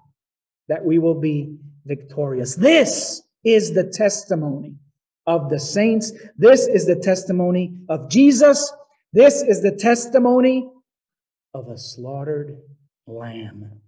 that 0.68 0.84
we 0.84 0.97
will 0.97 1.20
be 1.20 1.57
victorious. 1.86 2.55
This 2.55 3.22
is 3.43 3.74
the 3.74 3.84
testimony 3.84 4.76
of 5.28 5.49
the 5.49 5.59
saints. 5.59 6.13
This 6.38 6.65
is 6.65 6.86
the 6.86 6.95
testimony 6.95 7.78
of 7.89 8.09
Jesus. 8.09 8.73
This 9.13 9.41
is 9.41 9.61
the 9.61 9.75
testimony 9.75 10.69
of 11.53 11.67
a 11.69 11.78
slaughtered 11.78 12.57
lamb. 13.05 13.82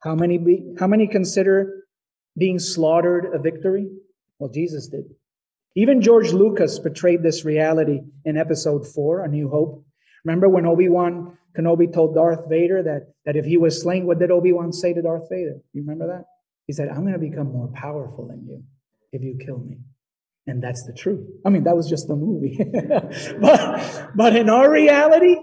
How 0.00 0.14
many, 0.14 0.38
be, 0.38 0.74
how 0.78 0.86
many 0.86 1.06
consider 1.06 1.84
being 2.36 2.58
slaughtered 2.58 3.34
a 3.34 3.38
victory? 3.38 3.88
Well, 4.38 4.50
Jesus 4.50 4.88
did. 4.88 5.04
Even 5.74 6.00
George 6.00 6.32
Lucas 6.32 6.78
portrayed 6.78 7.22
this 7.22 7.44
reality 7.44 8.00
in 8.24 8.36
episode 8.36 8.86
four, 8.86 9.24
A 9.24 9.28
New 9.28 9.48
Hope. 9.48 9.84
Remember 10.24 10.48
when 10.48 10.66
Obi-Wan 10.66 11.36
Kenobi 11.56 11.92
told 11.92 12.14
Darth 12.14 12.48
Vader 12.48 12.82
that, 12.82 13.12
that 13.24 13.36
if 13.36 13.44
he 13.44 13.56
was 13.56 13.80
slain, 13.80 14.06
what 14.06 14.18
did 14.18 14.30
Obi-Wan 14.30 14.72
say 14.72 14.92
to 14.92 15.02
Darth 15.02 15.28
Vader? 15.30 15.56
You 15.72 15.82
remember 15.82 16.06
that? 16.08 16.24
He 16.66 16.72
said, 16.72 16.88
I'm 16.88 17.02
going 17.02 17.12
to 17.12 17.18
become 17.18 17.52
more 17.52 17.68
powerful 17.68 18.26
than 18.28 18.44
you 18.46 18.62
if 19.12 19.22
you 19.22 19.38
kill 19.44 19.58
me. 19.58 19.78
And 20.48 20.62
that's 20.62 20.86
the 20.86 20.94
truth. 20.94 21.28
I 21.44 21.50
mean, 21.50 21.64
that 21.64 21.76
was 21.76 21.88
just 21.88 22.08
the 22.08 22.16
movie. 22.16 22.58
but, 23.40 24.10
but 24.14 24.34
in 24.34 24.48
our 24.48 24.70
reality, 24.70 25.36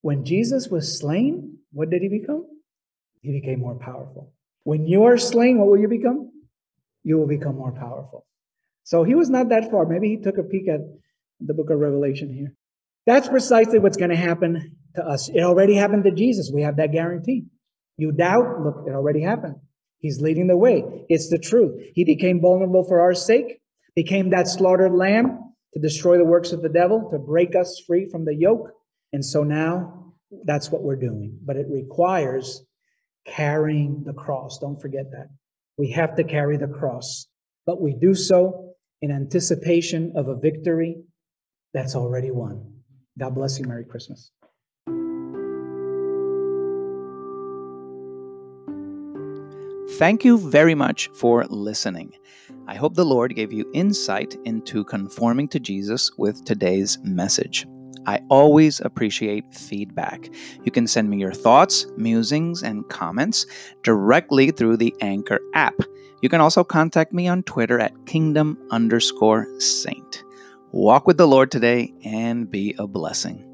when 0.00 0.24
Jesus 0.24 0.66
was 0.66 0.98
slain, 0.98 1.58
what 1.72 1.88
did 1.88 2.02
he 2.02 2.08
become? 2.08 2.44
He 3.20 3.30
became 3.30 3.60
more 3.60 3.76
powerful. 3.76 4.32
When 4.64 4.86
you 4.86 5.04
are 5.04 5.16
slain, 5.16 5.58
what 5.58 5.68
will 5.68 5.78
you 5.78 5.86
become? 5.86 6.32
You 7.04 7.16
will 7.16 7.28
become 7.28 7.54
more 7.54 7.70
powerful. 7.70 8.26
So 8.82 9.04
he 9.04 9.14
was 9.14 9.30
not 9.30 9.50
that 9.50 9.70
far. 9.70 9.86
Maybe 9.86 10.08
he 10.08 10.16
took 10.16 10.36
a 10.36 10.42
peek 10.42 10.66
at 10.66 10.80
the 11.38 11.54
book 11.54 11.70
of 11.70 11.78
Revelation 11.78 12.32
here. 12.34 12.54
That's 13.06 13.28
precisely 13.28 13.78
what's 13.78 13.96
going 13.96 14.10
to 14.10 14.16
happen 14.16 14.76
to 14.96 15.04
us. 15.04 15.28
It 15.28 15.42
already 15.42 15.74
happened 15.76 16.02
to 16.04 16.10
Jesus. 16.10 16.50
We 16.52 16.62
have 16.62 16.76
that 16.78 16.90
guarantee. 16.90 17.44
You 17.96 18.10
doubt? 18.10 18.62
Look, 18.62 18.84
it 18.88 18.90
already 18.90 19.22
happened. 19.22 19.56
He's 19.98 20.20
leading 20.20 20.48
the 20.48 20.56
way. 20.56 20.84
It's 21.08 21.30
the 21.30 21.38
truth. 21.38 21.80
He 21.94 22.04
became 22.04 22.40
vulnerable 22.40 22.82
for 22.82 23.00
our 23.00 23.14
sake, 23.14 23.61
became 23.94 24.30
that 24.30 24.48
slaughtered 24.48 24.92
lamb 24.92 25.54
to 25.74 25.80
destroy 25.80 26.18
the 26.18 26.24
works 26.24 26.52
of 26.52 26.62
the 26.62 26.68
devil, 26.68 27.10
to 27.10 27.18
break 27.18 27.54
us 27.56 27.82
free 27.86 28.08
from 28.08 28.24
the 28.24 28.34
yoke. 28.34 28.70
And 29.12 29.24
so 29.24 29.42
now 29.42 30.14
that's 30.44 30.70
what 30.70 30.82
we're 30.82 30.96
doing. 30.96 31.38
But 31.44 31.56
it 31.56 31.66
requires 31.68 32.64
carrying 33.26 34.02
the 34.04 34.12
cross. 34.12 34.58
Don't 34.58 34.80
forget 34.80 35.10
that. 35.12 35.28
We 35.78 35.90
have 35.92 36.16
to 36.16 36.24
carry 36.24 36.56
the 36.56 36.68
cross, 36.68 37.26
but 37.66 37.80
we 37.80 37.94
do 37.94 38.14
so 38.14 38.74
in 39.00 39.10
anticipation 39.10 40.12
of 40.16 40.28
a 40.28 40.36
victory 40.36 41.02
that's 41.72 41.94
already 41.94 42.30
won. 42.30 42.72
God 43.18 43.34
bless 43.34 43.58
you. 43.58 43.66
Merry 43.66 43.84
Christmas. 43.84 44.30
Thank 50.02 50.24
you 50.24 50.36
very 50.36 50.74
much 50.74 51.08
for 51.14 51.44
listening. 51.44 52.12
I 52.66 52.74
hope 52.74 52.94
the 52.94 53.04
Lord 53.04 53.36
gave 53.36 53.52
you 53.52 53.70
insight 53.72 54.36
into 54.44 54.82
conforming 54.82 55.46
to 55.50 55.60
Jesus 55.60 56.10
with 56.18 56.44
today's 56.44 56.98
message. 57.04 57.68
I 58.04 58.18
always 58.28 58.80
appreciate 58.80 59.54
feedback. 59.54 60.28
You 60.64 60.72
can 60.72 60.88
send 60.88 61.08
me 61.08 61.18
your 61.18 61.32
thoughts, 61.32 61.86
musings, 61.96 62.64
and 62.64 62.88
comments 62.88 63.46
directly 63.84 64.50
through 64.50 64.78
the 64.78 64.92
Anchor 65.00 65.38
app. 65.54 65.80
You 66.20 66.28
can 66.28 66.40
also 66.40 66.64
contact 66.64 67.12
me 67.12 67.28
on 67.28 67.44
Twitter 67.44 67.78
at 67.78 68.04
kingdom 68.04 68.58
underscore 68.72 69.46
saint. 69.60 70.24
Walk 70.72 71.06
with 71.06 71.16
the 71.16 71.28
Lord 71.28 71.52
today 71.52 71.94
and 72.04 72.50
be 72.50 72.74
a 72.76 72.88
blessing. 72.88 73.51